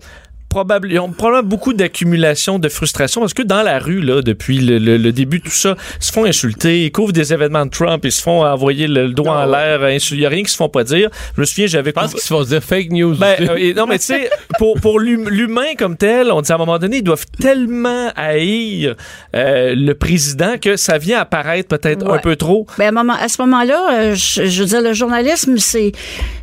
probable, 0.53 0.93
ils 0.93 0.99
ont 0.99 1.09
probablement 1.11 1.49
beaucoup 1.49 1.73
d'accumulation 1.73 2.59
de 2.59 2.69
frustration 2.69 3.21
parce 3.23 3.33
que 3.35 3.43
dans 3.43 3.63
la 3.63 3.79
rue, 3.79 4.01
là, 4.01 4.21
depuis 4.23 4.59
le, 4.59 4.79
le- 4.79 4.97
le 4.99 5.13
début 5.13 5.39
de 5.39 5.45
tout 5.45 5.51
ça, 5.51 5.77
ils 6.01 6.05
se 6.05 6.13
font 6.13 6.25
insulter, 6.25 6.85
ils 6.85 6.93
couvrent 6.93 7.13
des 7.13 7.33
événements 7.33 7.65
de 7.65 7.71
Trump, 7.71 8.05
ils 8.05 8.13
se 8.13 8.21
font 8.23 8.45
envoyer 8.45 8.87
le, 8.87 9.07
le 9.07 9.13
doigt 9.15 9.39
en 9.39 9.47
l'air, 9.47 9.81
insul- 9.83 10.15
il 10.17 10.21
n'y 10.21 10.27
a 10.27 10.29
rien 10.29 10.41
qu'ils 10.43 10.49
se 10.51 10.57
font 10.57 10.69
pas 10.69 10.85
dire. 10.85 11.09
Je 11.37 11.41
me 11.41 11.47
souviens, 11.47 11.67
j'avais... 11.67 11.91
Je 11.91 11.95
pense 11.95 12.11
qu'ils 12.13 12.21
se 12.21 12.27
font 12.35 12.43
dire 12.45 12.63
fake 12.63 12.91
news. 12.91 13.17
Ben, 13.17 13.35
aussi. 13.41 13.49
euh, 13.51 13.57
et 13.57 13.75
non, 13.75 13.87
mais 13.87 13.99
tu 13.99 14.07
sais, 14.07 14.31
pour, 14.59 14.79
pour 14.81 15.01
l'hum- 15.01 15.29
l'humain 15.31 15.75
comme 15.79 15.97
tel, 15.97 16.31
on 16.31 16.43
dit 16.43 16.53
à 16.53 16.57
un 16.57 16.59
moment 16.59 16.79
donné, 16.79 16.99
ils 16.99 17.03
doivent 17.03 17.27
tellement 17.41 18.11
haïr 18.15 18.95
euh, 19.35 19.75
le 19.75 19.93
président 19.95 20.59
que 20.61 20.77
ça 20.77 20.99
vient 20.99 21.21
apparaître 21.21 21.69
peut-être 21.69 22.07
un 22.11 22.19
peu 22.19 22.37
trop. 22.37 22.67
Ben, 22.79 22.85
à, 22.85 22.89
un 22.89 22.93
moment- 22.93 23.17
à 23.19 23.29
ce 23.29 23.41
moment-là, 23.43 23.89
euh, 23.93 24.15
je, 24.15 24.45
je 24.45 24.61
veux 24.63 24.69
dire, 24.69 24.83
le 24.83 24.93
journalisme, 24.93 25.57
c'est 25.57 25.93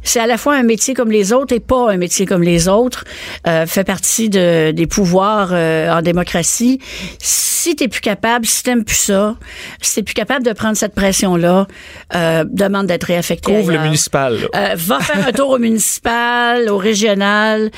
c'est 0.03 0.19
à 0.19 0.27
la 0.27 0.37
fois 0.37 0.55
un 0.55 0.63
métier 0.63 0.93
comme 0.93 1.11
les 1.11 1.33
autres 1.33 1.53
et 1.53 1.59
pas 1.59 1.91
un 1.91 1.97
métier 1.97 2.25
comme 2.25 2.41
les 2.41 2.67
autres. 2.67 3.03
Euh, 3.47 3.65
fait 3.67 3.83
partie 3.83 3.98
de, 4.29 4.71
des 4.71 4.87
pouvoirs 4.87 5.49
euh, 5.51 5.91
en 5.91 6.01
démocratie. 6.01 6.79
Si 7.19 7.75
t'es 7.75 7.87
plus 7.87 8.01
capable, 8.01 8.45
si 8.45 8.63
t'aimes 8.63 8.83
plus 8.83 8.95
ça, 8.95 9.35
si 9.81 9.95
t'es 9.95 10.03
plus 10.03 10.13
capable 10.13 10.45
de 10.45 10.53
prendre 10.53 10.77
cette 10.77 10.95
pression-là, 10.95 11.67
euh, 12.15 12.43
demande 12.47 12.87
d'être 12.87 13.03
réaffecté. 13.05 13.53
Couvre 13.53 13.71
le 13.71 13.79
municipal. 13.79 14.39
là. 14.39 14.71
Euh, 14.71 14.75
va 14.75 14.99
faire 14.99 15.27
un 15.27 15.31
tour 15.31 15.49
au 15.49 15.59
municipal, 15.59 16.69
au 16.69 16.77
régional, 16.77 17.71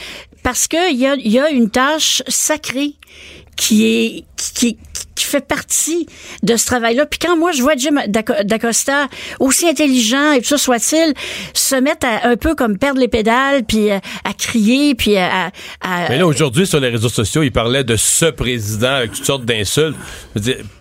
parce 0.43 0.67
que 0.67 0.91
il 0.91 0.99
y 0.99 1.07
a, 1.07 1.15
y 1.15 1.39
a 1.39 1.49
une 1.49 1.69
tâche 1.69 2.23
sacrée 2.27 2.93
qui 3.55 3.85
est 3.85 4.25
qui, 4.53 4.77
qui 5.15 5.25
fait 5.25 5.45
partie 5.45 6.07
de 6.43 6.55
ce 6.55 6.65
travail-là. 6.65 7.05
Puis 7.05 7.19
quand 7.19 7.37
moi 7.37 7.51
je 7.51 7.61
vois 7.61 7.75
Jim 7.75 7.95
Daco- 8.07 8.43
Dacosta, 8.43 9.07
aussi 9.39 9.67
intelligent 9.67 10.31
et 10.33 10.41
tout 10.41 10.47
ça 10.47 10.57
soit-il, 10.57 11.13
se 11.53 11.75
mettre 11.75 12.07
à 12.07 12.27
un 12.27 12.35
peu 12.37 12.55
comme 12.55 12.77
perdre 12.77 12.99
les 12.99 13.07
pédales, 13.07 13.63
puis 13.63 13.91
euh, 13.91 13.99
à 14.23 14.33
crier, 14.33 14.95
puis 14.95 15.17
à, 15.17 15.51
à- 15.81 16.09
Mais 16.09 16.17
là, 16.17 16.25
aujourd'hui, 16.25 16.65
sur 16.65 16.79
les 16.79 16.89
réseaux 16.89 17.09
sociaux, 17.09 17.43
il 17.43 17.51
parlait 17.51 17.83
de 17.83 17.95
ce 17.95 18.25
président 18.25 18.93
avec 18.95 19.11
toutes 19.13 19.25
sortes 19.25 19.45
d'insultes. 19.45 19.95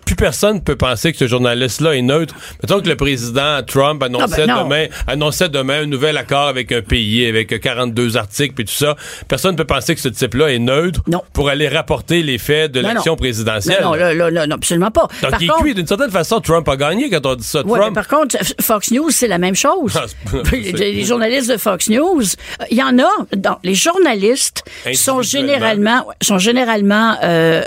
Plus 0.05 0.15
personne 0.15 0.61
peut 0.61 0.75
penser 0.75 1.13
que 1.13 1.17
ce 1.17 1.27
journaliste-là 1.27 1.95
est 1.95 2.01
neutre. 2.01 2.35
Mettons 2.61 2.81
que 2.81 2.89
le 2.89 2.97
président 2.97 3.61
Trump 3.65 4.03
annonçait, 4.03 4.41
Ah 4.43 4.47
ben 4.47 4.55
non. 4.55 4.63
demain, 4.63 4.85
annonçait 5.07 5.47
demain 5.47 5.83
un 5.83 5.85
nouvel 5.85 6.17
accord 6.17 6.47
avec 6.49 6.71
un 6.73 6.81
pays, 6.81 7.25
avec 7.25 7.57
42 7.61 8.17
articles 8.17 8.53
puis 8.53 8.65
tout 8.65 8.73
ça. 8.73 8.97
Personne 9.29 9.53
ne 9.53 9.57
peut 9.57 9.63
penser 9.65 9.95
que 9.95 10.01
ce 10.01 10.09
type-là 10.09 10.47
est 10.51 10.59
neutre 10.59 10.99
Non. 11.07 11.21
pour 11.31 11.47
aller 11.47 11.69
rapporter 11.69 12.23
les 12.23 12.37
faits 12.39 12.71
de 12.73 12.81
l'action 12.81 13.13
non. 13.13 13.17
Présidentielle. 13.53 13.83
Non, 13.83 13.91
non, 14.15 14.29
là, 14.29 14.47
non, 14.47 14.55
absolument 14.55 14.91
pas. 14.91 15.07
Donc, 15.21 15.31
Par 15.31 15.41
il 15.41 15.45
est 15.45 15.47
contre- 15.47 15.63
cuit. 15.63 15.73
D'une 15.73 15.87
certaine 15.87 16.11
façon, 16.11 16.39
Trump 16.41 16.67
a 16.69 16.75
gagné 16.77 17.09
quand 17.09 17.25
on 17.25 17.35
dit 17.35 17.43
ça. 17.43 17.59
Ouais, 17.65 17.79
Trump, 17.79 17.95
mais 17.95 18.01
par 18.03 18.07
contre, 18.07 18.37
Fox 18.61 18.91
News, 18.91 19.09
c'est 19.11 19.27
la 19.27 19.37
même 19.37 19.55
chose. 19.55 19.93
Ah, 20.33 20.41
les, 20.53 21.03
journalistes 21.03 21.49
de 21.51 21.57
Fox 21.57 21.89
News, 21.89 22.23
il 22.69 22.77
y 22.77 22.83
en 22.83 22.97
a. 22.99 23.09
dans- 23.35 23.59
les 23.63 23.75
journalistes 23.75 24.63
sont 24.93 25.21
généralement, 25.21 26.05
sont 26.21 26.37
généralement, 26.37 27.15
euh, 27.23 27.63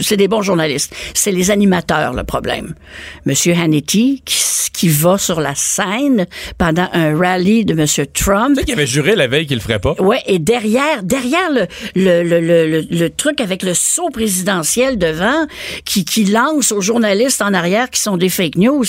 c'est 0.00 0.16
des 0.16 0.28
bons 0.28 0.42
journalistes. 0.42 0.94
C'est 1.14 1.32
les 1.32 1.50
animateurs 1.50 2.12
le 2.12 2.24
problème. 2.24 2.74
Monsieur 3.24 3.54
Hannity 3.54 4.22
qui, 4.24 4.88
va 4.88 5.16
sur 5.18 5.40
la 5.40 5.54
scène 5.54 6.26
pendant 6.58 6.86
un 6.92 7.16
rallye 7.18 7.64
de 7.64 7.72
Monsieur 7.74 8.06
Trump. 8.06 8.50
tu 8.54 8.60
sais 8.60 8.64
qu'il 8.64 8.74
avait 8.74 8.86
juré 8.86 9.16
la 9.16 9.26
veille 9.26 9.46
qu'il 9.46 9.56
le 9.56 9.62
ferait 9.62 9.78
pas. 9.78 9.94
Ouais, 10.00 10.20
et 10.26 10.38
derrière, 10.38 11.02
derrière 11.02 11.50
le, 11.50 11.66
le, 11.94 12.22
le, 12.22 12.40
le, 12.40 12.86
le- 12.90 13.10
truc 13.10 13.40
avec 13.40 13.62
le 13.62 13.72
saut 13.74 14.10
présidentiel 14.10 14.98
devant, 15.06 15.46
qui, 15.84 16.04
qui 16.04 16.24
lance 16.24 16.72
aux 16.72 16.80
journalistes 16.80 17.42
en 17.42 17.54
arrière 17.54 17.90
qui 17.90 18.00
sont 18.00 18.16
des 18.16 18.28
fake 18.28 18.56
news, 18.56 18.84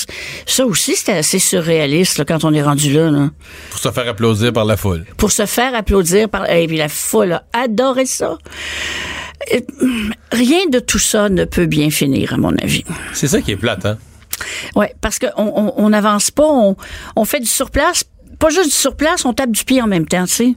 ça 0.45 0.65
aussi, 0.65 0.95
c'était 0.95 1.13
assez 1.13 1.39
surréaliste 1.39 2.17
là, 2.17 2.25
quand 2.25 2.43
on 2.43 2.53
est 2.53 2.63
rendu 2.63 2.93
là, 2.93 3.09
là. 3.11 3.29
Pour 3.69 3.79
se 3.79 3.91
faire 3.91 4.07
applaudir 4.07 4.53
par 4.53 4.65
la 4.65 4.77
foule. 4.77 5.05
Pour 5.17 5.31
se 5.31 5.45
faire 5.45 5.75
applaudir 5.75 6.29
par... 6.29 6.49
Et 6.49 6.67
puis 6.67 6.77
la 6.77 6.89
foule 6.89 7.33
a 7.33 7.43
adoré 7.53 8.05
ça. 8.05 8.37
Et, 9.51 9.65
rien 10.31 10.67
de 10.71 10.79
tout 10.79 10.99
ça 10.99 11.29
ne 11.29 11.45
peut 11.45 11.67
bien 11.67 11.89
finir, 11.89 12.33
à 12.33 12.37
mon 12.37 12.55
avis. 12.57 12.83
C'est 13.13 13.27
ça 13.27 13.41
qui 13.41 13.51
est 13.51 13.57
plate, 13.57 13.85
hein? 13.85 13.97
Ouais, 14.75 14.93
parce 15.01 15.19
qu'on 15.19 15.29
on, 15.35 15.91
pas, 15.91 16.43
on, 16.43 16.75
on 17.15 17.25
fait 17.25 17.39
du 17.39 17.47
surplace, 17.47 18.03
pas 18.39 18.49
juste 18.49 18.69
du 18.69 18.75
surplace, 18.75 19.25
on 19.25 19.33
tape 19.33 19.51
du 19.51 19.63
pied 19.63 19.81
en 19.81 19.87
même 19.87 20.07
temps, 20.07 20.25
tu 20.25 20.33
sais. 20.33 20.55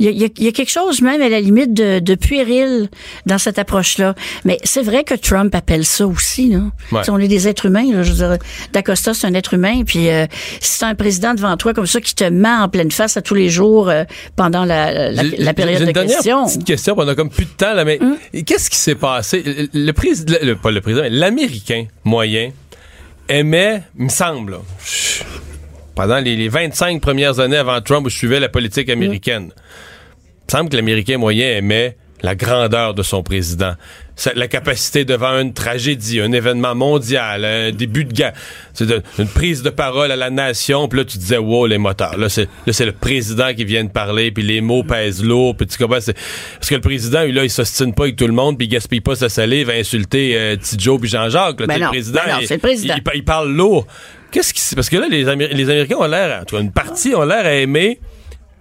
Il 0.00 0.06
y, 0.06 0.24
a, 0.24 0.28
y 0.38 0.46
y 0.46 0.52
quelque 0.52 0.70
chose 0.70 1.02
même 1.02 1.20
à 1.22 1.28
la 1.28 1.40
limite 1.40 1.74
de, 1.74 1.98
de 1.98 2.14
puéril 2.14 2.88
dans 3.26 3.36
cette 3.38 3.58
approche-là. 3.58 4.14
Mais 4.44 4.58
c'est 4.64 4.82
vrai 4.82 5.04
que 5.04 5.14
Trump 5.14 5.54
appelle 5.54 5.84
ça 5.84 6.06
aussi. 6.06 6.48
Là. 6.48 6.62
Ouais. 6.90 7.02
On 7.10 7.18
est 7.18 7.28
des 7.28 7.46
êtres 7.48 7.66
humains. 7.66 7.84
Là, 7.92 8.02
je 8.02 8.10
veux 8.12 8.16
dire, 8.28 8.38
D'Acosta, 8.72 9.12
c'est 9.14 9.26
un 9.26 9.34
être 9.34 9.54
humain. 9.54 9.82
Puis 9.86 10.08
euh, 10.08 10.26
si 10.60 10.78
c'est 10.78 10.84
un 10.86 10.94
président 10.94 11.34
devant 11.34 11.56
toi 11.58 11.74
comme 11.74 11.86
ça 11.86 12.00
qui 12.00 12.14
te 12.14 12.24
ment 12.24 12.62
en 12.64 12.68
pleine 12.70 12.90
face 12.90 13.16
à 13.18 13.22
tous 13.22 13.34
les 13.34 13.50
jours 13.50 13.88
euh, 13.90 14.04
pendant 14.36 14.64
la, 14.64 15.10
la, 15.12 15.22
J'ai- 15.22 15.36
la 15.36 15.52
période 15.54 15.84
de 15.86 15.92
questions. 15.92 16.46
petite 16.46 16.64
question, 16.64 16.94
on 16.96 17.06
a 17.06 17.14
comme 17.14 17.28
plus 17.30 17.44
de 17.44 17.50
temps, 17.50 17.74
là, 17.74 17.84
mais 17.84 18.00
qu'est-ce 18.46 18.70
qui 18.70 18.76
s'est 18.76 18.94
passé? 18.94 19.68
Le, 19.74 19.92
président, 19.92 20.36
le- 20.42 20.56
pas 20.56 20.70
le 20.70 20.80
président, 20.80 21.02
mais 21.02 21.10
l'Américain 21.10 21.84
moyen 22.04 22.52
aimait, 23.28 23.82
il 23.98 24.04
me 24.06 24.08
semble, 24.08 24.52
là, 24.52 24.58
pendant 25.94 26.18
les, 26.18 26.36
les 26.36 26.48
25 26.48 27.00
premières 27.00 27.40
années 27.40 27.56
avant 27.58 27.80
Trump 27.80 28.06
où 28.06 28.10
je 28.10 28.16
suivais 28.16 28.40
la 28.40 28.48
politique 28.48 28.88
américaine, 28.88 29.50
il 29.52 29.60
me 30.50 30.58
semble 30.58 30.70
que 30.70 30.76
l'Américain 30.76 31.16
moyen 31.16 31.48
aimait 31.56 31.96
la 32.22 32.34
grandeur 32.34 32.92
de 32.92 33.02
son 33.02 33.22
président. 33.22 33.74
La 34.34 34.48
capacité 34.48 35.06
devant 35.06 35.40
une 35.40 35.54
tragédie, 35.54 36.20
un 36.20 36.32
événement 36.32 36.74
mondial, 36.74 37.44
un 37.46 37.70
début 37.70 38.04
de 38.04 38.12
guerre, 38.12 38.34
de- 38.78 39.02
une 39.18 39.28
prise 39.28 39.62
de 39.62 39.70
parole 39.70 40.10
à 40.12 40.16
la 40.16 40.28
nation, 40.28 40.86
puis 40.88 40.98
là 40.98 41.04
tu 41.06 41.16
disais 41.16 41.38
wow 41.38 41.66
les 41.66 41.78
moteurs. 41.78 42.18
Là 42.18 42.28
c'est 42.28 42.48
le 42.84 42.92
président 42.92 43.54
qui 43.54 43.64
vient 43.64 43.84
de 43.84 43.88
parler, 43.90 44.30
puis 44.32 44.42
les 44.42 44.60
mots 44.60 44.82
pèsent 44.82 45.24
lourd, 45.24 45.56
puis 45.56 45.66
tu 45.66 45.78
comprends 45.78 46.00
c'est 46.02 46.12
parce 46.56 46.68
que 46.68 46.74
le 46.74 46.80
président 46.82 47.22
lui, 47.24 47.32
là 47.32 47.44
il 47.44 47.48
s'ostine 47.50 47.94
pas 47.94 48.02
avec 48.02 48.16
tout 48.16 48.26
le 48.26 48.34
monde, 48.34 48.58
puis 48.58 48.66
il 48.66 48.70
gaspille 48.70 49.00
pas 49.00 49.14
sa 49.14 49.28
salive 49.30 49.70
à 49.70 49.74
insulter 49.74 50.32
euh, 50.36 50.56
T. 50.56 50.76
Joe 50.78 51.00
puis 51.00 51.08
Jean-Jacques. 51.08 51.56
Ben 51.58 51.66
non, 51.78 51.86
le 51.86 51.90
président, 51.92 52.20
ben 52.26 52.32
non, 52.32 52.38
il- 52.42 52.46
le 52.56 52.60
président. 52.60 52.94
Il, 53.14 53.18
il 53.18 53.24
parle 53.24 53.50
lourd. 53.52 53.86
Qu'est-ce 54.30 54.52
qui 54.52 54.74
parce 54.74 54.90
que 54.90 54.96
là 54.98 55.06
les, 55.10 55.26
Améri- 55.28 55.54
les 55.54 55.64
Américains 55.70 55.96
ont 55.96 56.06
l'air, 56.06 56.42
en 56.42 56.44
tout 56.44 56.56
cas, 56.56 56.60
une 56.62 56.72
partie 56.72 57.14
ont 57.14 57.24
l'air 57.24 57.46
à 57.46 57.54
aimer 57.54 57.98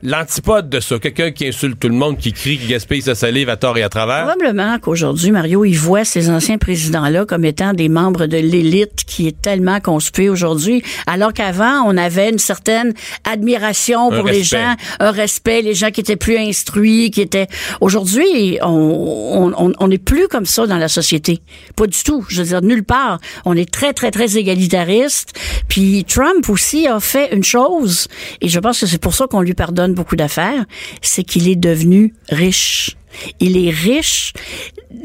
l'antipode 0.03 0.69
de 0.69 0.79
ça, 0.79 0.97
quelqu'un 0.99 1.31
qui 1.31 1.47
insulte 1.47 1.79
tout 1.79 1.89
le 1.89 1.95
monde, 1.95 2.17
qui 2.17 2.33
crie, 2.33 2.57
qui 2.57 2.67
gaspille 2.67 3.01
sa 3.01 3.15
salive 3.15 3.49
à 3.49 3.57
tort 3.57 3.77
et 3.77 3.83
à 3.83 3.89
travers. 3.89 4.25
Probablement 4.25 4.79
qu'aujourd'hui, 4.79 5.31
Mario, 5.31 5.65
il 5.65 5.75
voit 5.77 6.05
ces 6.05 6.29
anciens 6.29 6.57
présidents-là 6.57 7.25
comme 7.25 7.45
étant 7.45 7.73
des 7.73 7.89
membres 7.89 8.25
de 8.25 8.37
l'élite 8.37 9.03
qui 9.05 9.27
est 9.27 9.41
tellement 9.41 9.79
conspuée 9.79 10.29
aujourd'hui, 10.29 10.83
alors 11.07 11.33
qu'avant, 11.33 11.83
on 11.85 11.97
avait 11.97 12.29
une 12.29 12.39
certaine 12.39 12.93
admiration 13.29 14.09
pour 14.11 14.25
les 14.27 14.43
gens, 14.43 14.75
un 14.99 15.11
respect, 15.11 15.61
les 15.61 15.73
gens 15.73 15.91
qui 15.91 16.01
étaient 16.01 16.15
plus 16.15 16.37
instruits, 16.37 17.11
qui 17.11 17.21
étaient... 17.21 17.47
Aujourd'hui, 17.81 18.57
on 18.61 18.69
on- 18.69 19.53
on- 19.57 19.73
on 19.79 19.87
n'est 19.87 19.97
plus 19.97 20.27
comme 20.27 20.45
ça 20.45 20.65
dans 20.67 20.77
la 20.77 20.87
société. 20.87 21.39
Pas 21.75 21.87
du 21.87 22.03
tout. 22.03 22.25
Je 22.29 22.41
veux 22.41 22.47
dire, 22.47 22.61
nulle 22.61 22.83
part. 22.83 23.19
On 23.45 23.55
est 23.55 23.69
très, 23.69 23.93
très, 23.93 24.11
très 24.11 24.37
égalitariste. 24.37 25.33
Puis 25.67 26.05
Trump 26.05 26.47
aussi 26.49 26.87
a 26.87 26.99
fait 26.99 27.33
une 27.35 27.43
chose, 27.43 28.07
et 28.41 28.47
je 28.49 28.59
pense 28.59 28.79
que 28.81 28.85
c'est 28.87 28.97
pour 29.01 29.13
ça 29.13 29.27
qu'on 29.27 29.41
lui 29.41 29.53
pardonne 29.53 29.88
beaucoup 29.93 30.15
d'affaires, 30.15 30.65
c'est 31.01 31.23
qu'il 31.23 31.47
est 31.47 31.55
devenu 31.55 32.13
riche. 32.29 32.95
Il 33.39 33.57
est 33.57 33.71
riche. 33.71 34.33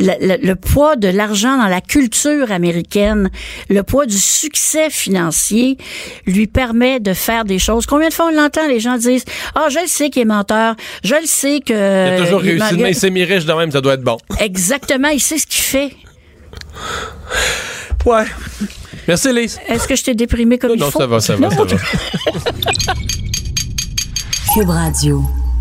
Le, 0.01 0.13
le- 0.21 0.47
le 0.47 0.55
poids 0.57 0.97
de 0.97 1.09
l'argent 1.09 1.57
dans 1.57 1.69
la 1.69 1.81
culture 1.81 2.51
américaine, 2.53 3.31
le 3.71 3.83
poids 3.83 4.07
du 4.07 4.19
succès 4.19 4.91
financier 4.91 5.79
lui 6.27 6.47
permet 6.47 7.01
de 7.01 7.13
faire 7.15 7.45
des 7.45 7.59
choses. 7.59 7.87
Combien 7.87 8.09
de 8.09 8.15
fois 8.15 8.27
on 8.33 8.35
l'entend, 8.35 8.67
les 8.67 8.81
gens 8.81 8.97
disent, 8.99 9.25
ah, 9.55 9.69
je 9.71 9.79
le 9.81 9.87
sais 9.87 10.11
qu'il 10.11 10.23
est 10.23 10.27
menteur, 10.27 10.75
je 11.05 11.15
le 11.15 11.27
sais 11.27 11.61
que... 11.61 11.73
Il 11.73 12.15
a 12.23 12.25
toujours 12.25 12.45
il 12.45 12.61
réussi, 12.63 12.77
mais 12.79 12.91
il 12.91 12.95
s'est 12.95 13.11
mis 13.11 13.25
riche 13.25 13.45
de 13.45 13.53
même, 13.53 13.71
ça 13.71 13.81
doit 13.81 13.95
être 13.95 14.03
bon. 14.05 14.19
Exactement, 14.41 15.09
il 15.09 15.21
sait 15.21 15.39
ce 15.39 15.47
qu'il 15.47 15.63
fait. 15.63 15.93
Ouais. 18.07 18.25
Merci, 19.09 19.33
Lise. 19.33 19.59
Est-ce 19.69 19.87
que 19.89 19.97
je 19.97 20.03
t'ai 20.05 20.15
déprimé 20.15 20.59
comme 20.59 20.71
Non, 20.71 20.77
il 20.77 20.81
non, 20.81 20.91
faut? 20.91 20.99
ça 21.01 21.07
va, 21.07 21.21
ça 21.21 21.37
va, 21.37 21.49
Non, 21.49 21.51
ça 21.51 21.65
va. 21.65 21.77
Cube 24.55 24.71
Radio. 24.71 25.54